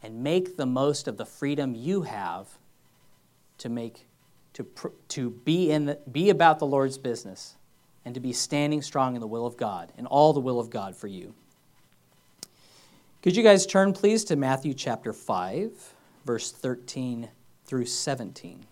and 0.02 0.22
make 0.22 0.56
the 0.56 0.64
most 0.64 1.06
of 1.06 1.18
the 1.18 1.26
freedom 1.26 1.74
you 1.74 2.00
have 2.04 2.48
to 3.58 3.68
make 3.68 4.06
to, 4.54 4.66
to 5.08 5.28
be 5.28 5.70
in 5.70 5.84
the, 5.84 5.98
be 6.10 6.30
about 6.30 6.58
the 6.58 6.64
Lord's 6.64 6.96
business 6.96 7.56
and 8.06 8.14
to 8.14 8.20
be 8.20 8.32
standing 8.32 8.80
strong 8.80 9.14
in 9.14 9.20
the 9.20 9.26
will 9.26 9.44
of 9.44 9.58
God, 9.58 9.92
in 9.98 10.06
all 10.06 10.32
the 10.32 10.40
will 10.40 10.58
of 10.58 10.70
God 10.70 10.96
for 10.96 11.06
you. 11.06 11.34
Could 13.22 13.36
you 13.36 13.42
guys 13.42 13.66
turn, 13.66 13.92
please, 13.92 14.24
to 14.24 14.36
Matthew 14.36 14.72
chapter 14.72 15.12
5, 15.12 15.94
verse 16.24 16.50
13 16.50 17.28
through 17.66 17.84
17? 17.84 18.64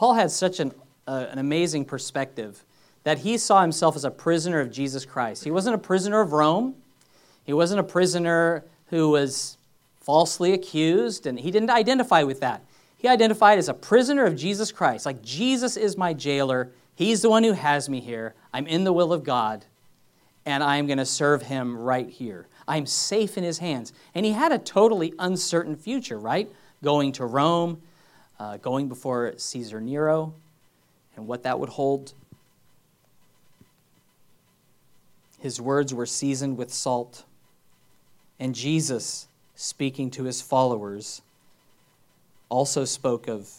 Paul 0.00 0.14
had 0.14 0.30
such 0.30 0.60
an, 0.60 0.72
uh, 1.06 1.26
an 1.28 1.38
amazing 1.38 1.84
perspective 1.84 2.64
that 3.02 3.18
he 3.18 3.36
saw 3.36 3.60
himself 3.60 3.96
as 3.96 4.06
a 4.06 4.10
prisoner 4.10 4.58
of 4.58 4.72
Jesus 4.72 5.04
Christ. 5.04 5.44
He 5.44 5.50
wasn't 5.50 5.74
a 5.74 5.78
prisoner 5.78 6.22
of 6.22 6.32
Rome, 6.32 6.74
he 7.44 7.52
wasn't 7.52 7.80
a 7.80 7.84
prisoner 7.84 8.64
who 8.86 9.10
was 9.10 9.58
falsely 10.00 10.54
accused, 10.54 11.26
and 11.26 11.38
he 11.38 11.50
didn't 11.50 11.68
identify 11.68 12.22
with 12.22 12.40
that. 12.40 12.64
He 12.96 13.08
identified 13.08 13.58
as 13.58 13.68
a 13.68 13.74
prisoner 13.74 14.24
of 14.24 14.36
Jesus 14.36 14.72
Christ. 14.72 15.04
Like, 15.04 15.20
Jesus 15.20 15.76
is 15.76 15.98
my 15.98 16.14
jailer. 16.14 16.70
He's 16.94 17.20
the 17.20 17.28
one 17.28 17.44
who 17.44 17.52
has 17.52 17.90
me 17.90 18.00
here. 18.00 18.34
I'm 18.54 18.66
in 18.66 18.84
the 18.84 18.94
will 18.94 19.12
of 19.12 19.22
God, 19.22 19.66
and 20.46 20.64
I'm 20.64 20.86
going 20.86 20.96
to 20.96 21.04
serve 21.04 21.42
him 21.42 21.76
right 21.76 22.08
here. 22.08 22.46
I'm 22.66 22.86
safe 22.86 23.36
in 23.36 23.44
his 23.44 23.58
hands. 23.58 23.92
And 24.14 24.24
he 24.24 24.32
had 24.32 24.50
a 24.50 24.58
totally 24.58 25.12
uncertain 25.18 25.76
future, 25.76 26.18
right? 26.18 26.50
Going 26.82 27.12
to 27.12 27.26
Rome, 27.26 27.82
uh, 28.40 28.56
going 28.56 28.88
before 28.88 29.34
Caesar 29.36 29.80
Nero, 29.80 30.32
and 31.14 31.26
what 31.26 31.42
that 31.42 31.60
would 31.60 31.68
hold. 31.68 32.14
His 35.38 35.60
words 35.60 35.92
were 35.92 36.06
seasoned 36.06 36.56
with 36.56 36.72
salt. 36.72 37.24
And 38.38 38.54
Jesus 38.54 39.28
speaking 39.54 40.10
to 40.10 40.24
his 40.24 40.40
followers, 40.40 41.20
also 42.48 42.86
spoke 42.86 43.28
of 43.28 43.50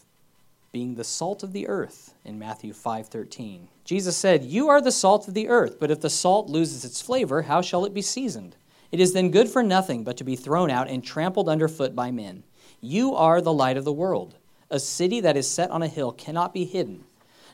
being 0.72 0.96
the 0.96 1.04
salt 1.04 1.44
of 1.44 1.54
the 1.54 1.68
earth 1.68 2.16
in 2.26 2.40
Matthew 2.40 2.74
5:13. 2.74 3.68
Jesus 3.84 4.18
said, 4.18 4.44
"You 4.44 4.68
are 4.68 4.82
the 4.82 4.92
salt 4.92 5.28
of 5.28 5.36
the 5.36 5.48
earth, 5.48 5.78
but 5.80 5.92
if 5.92 6.02
the 6.02 6.10
salt 6.10 6.50
loses 6.50 6.84
its 6.84 7.02
flavor, 7.02 7.44
how 7.44 7.62
shall 7.62 7.86
it 7.86 7.94
be 7.94 8.02
seasoned? 8.02 8.56
It 8.92 9.00
is 9.00 9.14
then 9.14 9.30
good 9.30 9.48
for 9.48 9.62
nothing 9.62 10.04
but 10.04 10.18
to 10.18 10.24
be 10.24 10.36
thrown 10.36 10.72
out 10.72 10.90
and 10.90 11.04
trampled 11.04 11.48
underfoot 11.48 11.96
by 11.96 12.10
men. 12.10 12.44
You 12.80 13.14
are 13.16 13.42
the 13.42 13.54
light 13.54 13.78
of 13.78 13.86
the 13.86 13.94
world. 13.94 14.36
A 14.72 14.80
city 14.80 15.20
that 15.20 15.38
is 15.38 15.48
set 15.48 15.70
on 15.70 15.84
a 15.84 15.88
hill 15.88 16.12
cannot 16.12 16.54
be 16.54 16.66
hidden." 16.66 17.04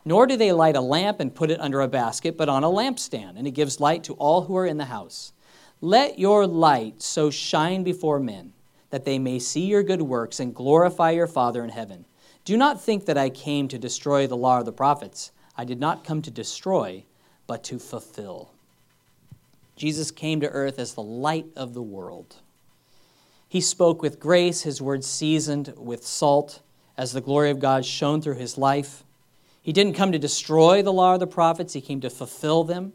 Nor 0.06 0.26
do 0.26 0.38
they 0.38 0.54
light 0.54 0.78
a 0.78 0.82
lamp 0.82 1.20
and 1.20 1.36
put 1.36 1.52
it 1.52 1.60
under 1.60 1.82
a 1.82 1.88
basket, 1.90 2.38
but 2.38 2.48
on 2.48 2.64
a 2.64 2.70
lampstand, 2.70 3.38
and 3.38 3.46
it 3.46 3.52
gives 3.52 3.82
light 3.82 4.06
to 4.06 4.14
all 4.14 4.44
who 4.44 4.56
are 4.56 4.66
in 4.66 4.78
the 4.78 4.86
house. 4.86 5.34
Let 5.82 6.18
your 6.18 6.48
light 6.48 7.02
so 7.02 7.30
shine 7.30 7.84
before 7.84 8.20
men 8.20 8.54
that 8.90 9.04
they 9.04 9.20
may 9.20 9.38
see 9.38 9.66
your 9.66 9.84
good 9.84 10.04
works 10.04 10.40
and 10.40 10.56
glorify 10.56 11.12
your 11.12 11.28
Father 11.28 11.62
in 11.64 11.72
heaven. 11.72 12.06
Do 12.46 12.56
not 12.56 12.82
think 12.82 13.06
that 13.06 13.18
I 13.18 13.30
came 13.30 13.68
to 13.68 13.78
destroy 13.78 14.26
the 14.26 14.38
law 14.38 14.60
of 14.60 14.66
the 14.66 14.72
prophets. 14.72 15.32
I 15.58 15.66
did 15.66 15.80
not 15.80 16.06
come 16.06 16.22
to 16.22 16.32
destroy, 16.32 17.04
but 17.46 17.64
to 17.66 17.78
fulfill. 17.78 18.52
Jesus 19.76 20.10
came 20.10 20.40
to 20.40 20.50
earth 20.50 20.80
as 20.80 20.94
the 20.94 21.04
light 21.04 21.48
of 21.56 21.74
the 21.74 21.82
world. 21.82 22.38
He 23.50 23.60
spoke 23.60 24.02
with 24.02 24.20
grace, 24.20 24.62
his 24.62 24.82
words 24.82 25.06
seasoned 25.06 25.74
with 25.78 26.08
salt, 26.08 26.62
as 26.98 27.14
the 27.14 27.22
glory 27.22 27.50
of 27.50 27.60
God 27.60 27.86
shone 27.86 28.22
through 28.22 28.36
his 28.36 28.58
life. 28.58 29.04
He 29.62 29.74
didn't 29.74 29.94
come 29.94 30.12
to 30.12 30.20
destroy 30.20 30.82
the 30.82 30.94
law 30.94 31.14
of 31.14 31.20
the 31.20 31.28
prophets, 31.28 31.74
he 31.74 31.82
came 31.82 32.02
to 32.02 32.10
fulfill 32.10 32.64
them 32.64 32.94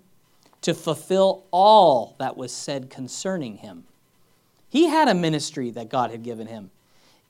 to 0.63 0.73
fulfill 0.73 1.45
all 1.51 2.15
that 2.19 2.37
was 2.37 2.53
said 2.53 2.89
concerning 2.89 3.59
him. 3.59 3.85
He 4.69 4.87
had 4.87 5.09
a 5.09 5.15
ministry 5.15 5.71
that 5.73 5.91
God 5.91 6.11
had 6.11 6.23
given 6.23 6.47
him. 6.47 6.71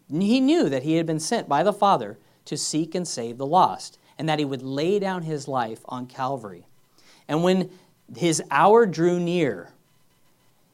He 0.09 0.41
knew 0.41 0.69
that 0.69 0.85
he 0.85 0.97
had 0.97 1.07
been 1.07 1.19
sent 1.19 1.49
by 1.49 1.63
the 1.63 1.73
Father 1.73 2.19
to 2.45 2.57
seek 2.57 2.95
and 2.95 3.09
save 3.09 3.39
the 3.39 3.47
lost, 3.47 3.99
and 4.19 4.29
that 4.29 4.39
he 4.39 4.45
would 4.45 4.63
lay 4.63 4.99
down 4.99 5.23
his 5.23 5.49
life 5.49 5.81
on 5.87 6.07
Calvary. 6.07 6.67
And 7.27 7.43
when 7.43 7.71
his 8.15 8.43
hour 8.51 8.85
drew 8.85 9.19
near, 9.19 9.73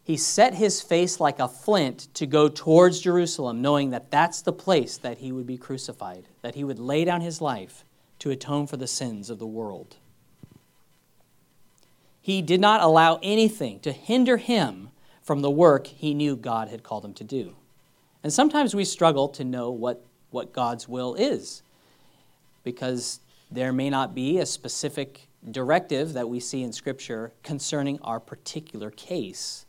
he 0.08 0.16
set 0.16 0.54
his 0.54 0.80
face 0.80 1.20
like 1.20 1.38
a 1.38 1.46
flint 1.46 2.08
to 2.14 2.24
go 2.24 2.48
towards 2.48 3.00
Jerusalem, 3.00 3.60
knowing 3.60 3.90
that 3.90 4.10
that's 4.10 4.40
the 4.40 4.54
place 4.54 4.96
that 4.96 5.18
he 5.18 5.32
would 5.32 5.46
be 5.46 5.58
crucified, 5.58 6.24
that 6.40 6.54
he 6.54 6.64
would 6.64 6.78
lay 6.78 7.04
down 7.04 7.20
his 7.20 7.42
life 7.42 7.84
to 8.20 8.30
atone 8.30 8.66
for 8.66 8.78
the 8.78 8.86
sins 8.86 9.28
of 9.28 9.38
the 9.38 9.46
world. 9.46 9.96
He 12.22 12.40
did 12.40 12.58
not 12.58 12.80
allow 12.80 13.20
anything 13.22 13.80
to 13.80 13.92
hinder 13.92 14.38
him 14.38 14.88
from 15.20 15.42
the 15.42 15.50
work 15.50 15.86
he 15.88 16.14
knew 16.14 16.36
God 16.36 16.68
had 16.68 16.82
called 16.82 17.04
him 17.04 17.12
to 17.12 17.24
do. 17.24 17.54
And 18.22 18.32
sometimes 18.32 18.74
we 18.74 18.86
struggle 18.86 19.28
to 19.28 19.44
know 19.44 19.70
what, 19.70 20.06
what 20.30 20.54
God's 20.54 20.88
will 20.88 21.16
is 21.16 21.62
because 22.64 23.20
there 23.50 23.74
may 23.74 23.90
not 23.90 24.14
be 24.14 24.38
a 24.38 24.46
specific 24.46 25.28
directive 25.50 26.14
that 26.14 26.30
we 26.30 26.40
see 26.40 26.62
in 26.62 26.72
Scripture 26.72 27.34
concerning 27.42 28.00
our 28.00 28.18
particular 28.18 28.90
case. 28.90 29.66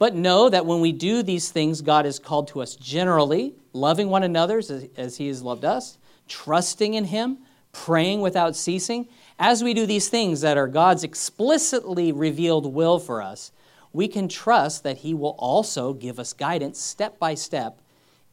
But 0.00 0.14
know 0.14 0.48
that 0.48 0.64
when 0.64 0.80
we 0.80 0.92
do 0.92 1.22
these 1.22 1.50
things, 1.50 1.82
God 1.82 2.06
has 2.06 2.18
called 2.18 2.48
to 2.48 2.62
us 2.62 2.74
generally, 2.74 3.54
loving 3.74 4.08
one 4.08 4.22
another 4.22 4.56
as, 4.56 4.88
as 4.96 5.18
He 5.18 5.28
has 5.28 5.42
loved 5.42 5.62
us, 5.62 5.98
trusting 6.26 6.94
in 6.94 7.04
Him, 7.04 7.36
praying 7.72 8.22
without 8.22 8.56
ceasing, 8.56 9.08
as 9.38 9.62
we 9.62 9.74
do 9.74 9.84
these 9.84 10.08
things 10.08 10.40
that 10.40 10.56
are 10.56 10.68
God's 10.68 11.04
explicitly 11.04 12.12
revealed 12.12 12.72
will 12.72 12.98
for 12.98 13.20
us, 13.20 13.52
we 13.92 14.08
can 14.08 14.26
trust 14.26 14.84
that 14.84 14.96
He 14.98 15.12
will 15.12 15.36
also 15.38 15.92
give 15.92 16.18
us 16.18 16.32
guidance 16.32 16.80
step 16.80 17.18
by 17.18 17.34
step 17.34 17.82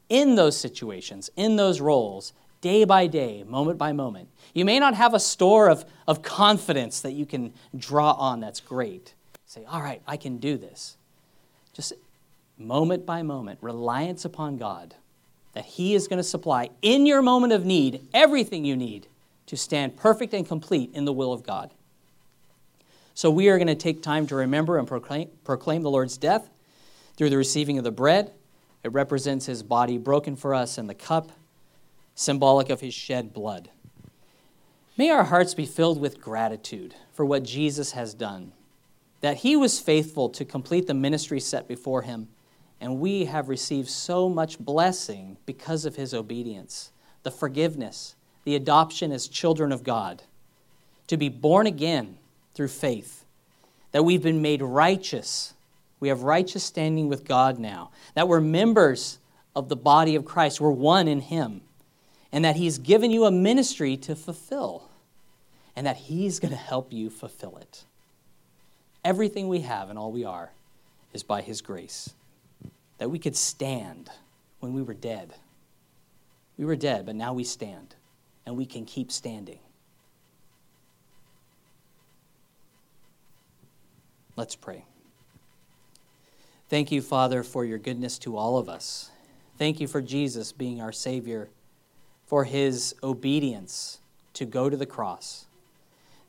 in 0.08 0.36
those 0.36 0.56
situations, 0.56 1.30
in 1.36 1.58
those 1.58 1.82
roles, 1.82 2.32
day 2.62 2.86
by 2.86 3.08
day, 3.08 3.44
moment 3.44 3.78
by 3.78 3.92
moment. 3.92 4.30
You 4.54 4.64
may 4.64 4.80
not 4.80 4.94
have 4.94 5.14
a 5.14 5.20
store 5.20 5.68
of, 5.68 5.84
of 6.08 6.22
confidence 6.22 7.02
that 7.02 7.12
you 7.12 7.26
can 7.26 7.54
draw 7.76 8.14
on 8.14 8.40
that's 8.40 8.62
great. 8.62 9.16
Say, 9.46 9.66
all 9.66 9.82
right, 9.82 10.02
I 10.08 10.16
can 10.16 10.38
do 10.38 10.58
this. 10.58 10.96
Just 11.78 11.94
moment 12.58 13.06
by 13.06 13.22
moment, 13.22 13.60
reliance 13.62 14.26
upon 14.26 14.58
God 14.58 14.96
that 15.54 15.64
He 15.64 15.94
is 15.94 16.08
going 16.08 16.18
to 16.18 16.24
supply 16.24 16.72
in 16.82 17.06
your 17.06 17.22
moment 17.22 17.54
of 17.54 17.66
need 17.66 18.08
everything 18.16 18.66
you 18.66 18.76
need 18.76 19.06
to 19.46 19.56
stand 19.56 19.96
perfect 19.96 20.34
and 20.34 20.48
complete 20.48 20.90
in 20.96 21.06
the 21.06 21.14
will 21.14 21.32
of 21.32 21.44
God. 21.44 21.70
So 23.14 23.30
we 23.30 23.48
are 23.50 23.60
going 23.60 23.68
to 23.68 23.76
take 23.76 24.02
time 24.02 24.26
to 24.26 24.36
remember 24.36 24.80
and 24.80 24.88
proclaim, 24.88 25.30
proclaim 25.44 25.84
the 25.84 25.92
Lord's 25.92 26.18
death 26.18 26.50
through 27.16 27.30
the 27.30 27.38
receiving 27.38 27.78
of 27.78 27.84
the 27.84 27.92
bread. 27.92 28.32
It 28.84 28.92
represents 28.92 29.46
his 29.46 29.62
body 29.62 30.00
broken 30.00 30.36
for 30.36 30.56
us, 30.56 30.80
and 30.80 30.90
the 30.90 30.96
cup, 30.96 31.32
symbolic 32.16 32.72
of 32.72 32.82
his 32.82 32.96
shed 32.96 33.34
blood. 33.34 33.70
May 34.98 35.12
our 35.12 35.26
hearts 35.26 35.54
be 35.54 35.68
filled 35.68 36.02
with 36.02 36.20
gratitude 36.20 36.96
for 37.14 37.24
what 37.24 37.44
Jesus 37.44 37.92
has 37.92 38.16
done, 38.16 38.54
that 39.28 39.40
he 39.40 39.58
was 39.58 39.78
faithful 39.78 40.30
to 40.30 40.46
complete 40.46 40.88
the 40.88 40.94
ministry 40.94 41.42
set 41.42 41.68
before 41.68 42.04
him, 42.04 42.30
and 42.80 42.98
we 42.98 43.26
have 43.26 43.50
received 43.50 43.90
so 43.90 44.30
much 44.30 44.58
blessing 44.58 45.36
because 45.46 45.84
of 45.84 45.98
his 45.98 46.14
obedience, 46.14 46.94
the 47.24 47.30
forgiveness, 47.30 48.16
the 48.46 48.56
adoption 48.56 49.12
as 49.12 49.28
children 49.28 49.74
of 49.74 49.84
God, 49.84 50.24
to 51.08 51.18
be 51.18 51.28
born 51.28 51.68
again 51.68 52.18
through 52.54 52.70
faith, 52.70 53.26
that 53.92 54.06
we've 54.06 54.24
been 54.24 54.42
made 54.42 54.62
righteous. 54.62 55.54
We 56.00 56.08
have 56.08 56.24
righteous 56.24 56.64
standing 56.64 57.10
with 57.10 57.26
God 57.26 57.60
now, 57.60 57.92
that 58.14 58.30
we're 58.30 58.40
members 58.40 59.20
of 59.58 59.68
the 59.68 59.76
body 59.76 60.16
of 60.16 60.24
Christ, 60.24 60.62
we're 60.62 60.72
one 60.72 61.10
in 61.10 61.20
Him, 61.20 61.64
and 62.32 62.46
that 62.46 62.56
He's 62.56 62.78
given 62.78 63.12
you 63.12 63.26
a 63.26 63.32
ministry 63.32 63.98
to 63.98 64.16
fulfill, 64.16 64.90
and 65.76 65.86
that 65.86 65.98
He's 65.98 66.40
going 66.40 66.52
to 66.52 66.56
help 66.56 66.94
you 66.94 67.10
fulfill 67.10 67.58
it. 67.58 67.84
Everything 69.08 69.48
we 69.48 69.62
have 69.62 69.90
and 69.90 69.98
all 69.98 70.12
we 70.12 70.26
are 70.26 70.52
is 71.14 71.24
by 71.24 71.42
His 71.42 71.62
grace, 71.62 72.10
that 72.98 73.10
we 73.10 73.20
could 73.20 73.38
stand 73.38 74.10
when 74.60 74.74
we 74.74 74.82
were 74.82 74.94
dead 74.94 75.34
We 76.58 76.66
were 76.66 76.76
dead, 76.76 77.06
but 77.06 77.16
now 77.16 77.34
we 77.34 77.44
stand, 77.44 77.96
and 78.46 78.58
we 78.58 78.66
can 78.66 78.86
keep 78.86 79.12
standing. 79.12 79.60
Let's 84.36 84.56
pray. 84.56 84.86
Thank 86.70 86.92
you, 86.92 87.02
Father, 87.02 87.44
for 87.44 87.66
your 87.66 87.78
goodness 87.78 88.20
to 88.20 88.38
all 88.38 88.58
of 88.58 88.70
us. 88.70 89.12
Thank 89.58 89.80
you 89.80 89.88
for 89.88 90.02
Jesus 90.02 90.52
being 90.52 90.82
our 90.82 90.92
Savior, 90.92 91.50
for 92.26 92.44
his 92.44 92.96
obedience 93.04 94.00
to 94.34 94.46
go 94.46 94.70
to 94.70 94.78
the 94.78 94.86
cross. 94.86 95.47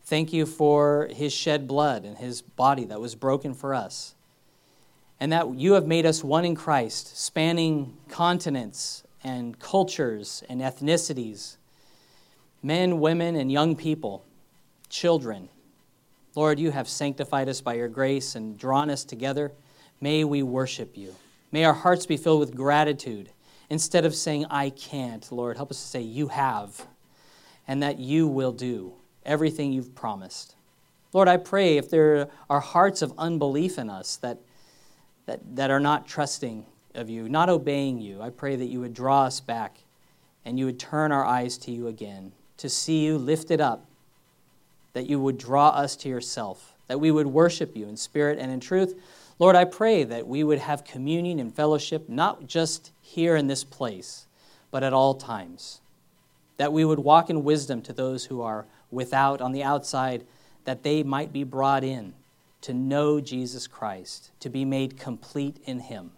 Thank 0.08 0.32
you 0.32 0.46
for 0.46 1.10
his 1.12 1.34
shed 1.34 1.68
blood 1.68 2.06
and 2.06 2.16
his 2.16 2.40
body 2.40 2.86
that 2.86 2.98
was 2.98 3.14
broken 3.14 3.52
for 3.52 3.74
us. 3.74 4.14
And 5.20 5.30
that 5.32 5.52
you 5.56 5.74
have 5.74 5.86
made 5.86 6.06
us 6.06 6.24
one 6.24 6.46
in 6.46 6.54
Christ, 6.54 7.18
spanning 7.18 7.94
continents 8.08 9.02
and 9.22 9.58
cultures 9.58 10.42
and 10.48 10.62
ethnicities, 10.62 11.58
men, 12.62 13.00
women, 13.00 13.36
and 13.36 13.52
young 13.52 13.76
people, 13.76 14.24
children. 14.88 15.50
Lord, 16.34 16.58
you 16.58 16.70
have 16.70 16.88
sanctified 16.88 17.50
us 17.50 17.60
by 17.60 17.74
your 17.74 17.88
grace 17.88 18.34
and 18.34 18.58
drawn 18.58 18.88
us 18.88 19.04
together. 19.04 19.52
May 20.00 20.24
we 20.24 20.42
worship 20.42 20.96
you. 20.96 21.14
May 21.52 21.66
our 21.66 21.74
hearts 21.74 22.06
be 22.06 22.16
filled 22.16 22.40
with 22.40 22.54
gratitude. 22.54 23.28
Instead 23.68 24.06
of 24.06 24.14
saying, 24.14 24.46
I 24.48 24.70
can't, 24.70 25.30
Lord, 25.30 25.58
help 25.58 25.70
us 25.70 25.82
to 25.82 25.86
say, 25.86 26.00
You 26.00 26.28
have, 26.28 26.86
and 27.66 27.82
that 27.82 27.98
you 27.98 28.26
will 28.26 28.52
do 28.52 28.94
everything 29.28 29.72
you've 29.72 29.94
promised. 29.94 30.56
Lord, 31.12 31.28
I 31.28 31.36
pray 31.36 31.76
if 31.76 31.88
there 31.88 32.28
are 32.50 32.60
hearts 32.60 33.02
of 33.02 33.12
unbelief 33.16 33.78
in 33.78 33.88
us 33.88 34.16
that, 34.16 34.38
that, 35.26 35.40
that 35.54 35.70
are 35.70 35.80
not 35.80 36.08
trusting 36.08 36.66
of 36.94 37.08
you, 37.08 37.28
not 37.28 37.48
obeying 37.48 38.00
you, 38.00 38.20
I 38.20 38.30
pray 38.30 38.56
that 38.56 38.66
you 38.66 38.80
would 38.80 38.94
draw 38.94 39.24
us 39.24 39.40
back 39.40 39.78
and 40.44 40.58
you 40.58 40.64
would 40.64 40.78
turn 40.80 41.12
our 41.12 41.24
eyes 41.24 41.56
to 41.58 41.70
you 41.70 41.86
again, 41.86 42.32
to 42.56 42.68
see 42.68 43.04
you 43.04 43.18
lifted 43.18 43.60
up, 43.60 43.84
that 44.94 45.06
you 45.06 45.20
would 45.20 45.38
draw 45.38 45.68
us 45.68 45.94
to 45.96 46.08
yourself, 46.08 46.72
that 46.88 47.00
we 47.00 47.10
would 47.10 47.26
worship 47.26 47.76
you 47.76 47.86
in 47.86 47.96
spirit 47.96 48.38
and 48.38 48.50
in 48.50 48.60
truth. 48.60 48.98
Lord, 49.38 49.54
I 49.54 49.64
pray 49.64 50.04
that 50.04 50.26
we 50.26 50.42
would 50.42 50.58
have 50.58 50.84
communion 50.84 51.38
and 51.38 51.54
fellowship, 51.54 52.08
not 52.08 52.46
just 52.46 52.90
here 53.02 53.36
in 53.36 53.46
this 53.46 53.62
place, 53.62 54.26
but 54.70 54.82
at 54.82 54.92
all 54.92 55.14
times. 55.14 55.80
That 56.56 56.72
we 56.72 56.84
would 56.84 56.98
walk 56.98 57.30
in 57.30 57.44
wisdom 57.44 57.82
to 57.82 57.92
those 57.92 58.24
who 58.24 58.42
are 58.42 58.66
without, 58.90 59.40
on 59.40 59.52
the 59.52 59.62
outside, 59.62 60.24
that 60.64 60.82
they 60.82 61.02
might 61.02 61.32
be 61.32 61.44
brought 61.44 61.84
in 61.84 62.14
to 62.60 62.74
know 62.74 63.20
Jesus 63.20 63.66
Christ, 63.66 64.30
to 64.40 64.50
be 64.50 64.64
made 64.64 64.98
complete 64.98 65.58
in 65.64 65.80
Him. 65.80 66.10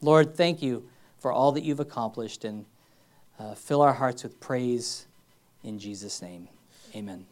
Lord, 0.00 0.36
thank 0.36 0.62
you 0.62 0.88
for 1.18 1.32
all 1.32 1.52
that 1.52 1.64
you've 1.64 1.80
accomplished 1.80 2.44
and 2.44 2.66
uh, 3.38 3.54
fill 3.54 3.80
our 3.80 3.94
hearts 3.94 4.22
with 4.22 4.38
praise 4.40 5.06
in 5.62 5.78
Jesus' 5.78 6.20
name. 6.20 6.48
Amen. 6.94 7.26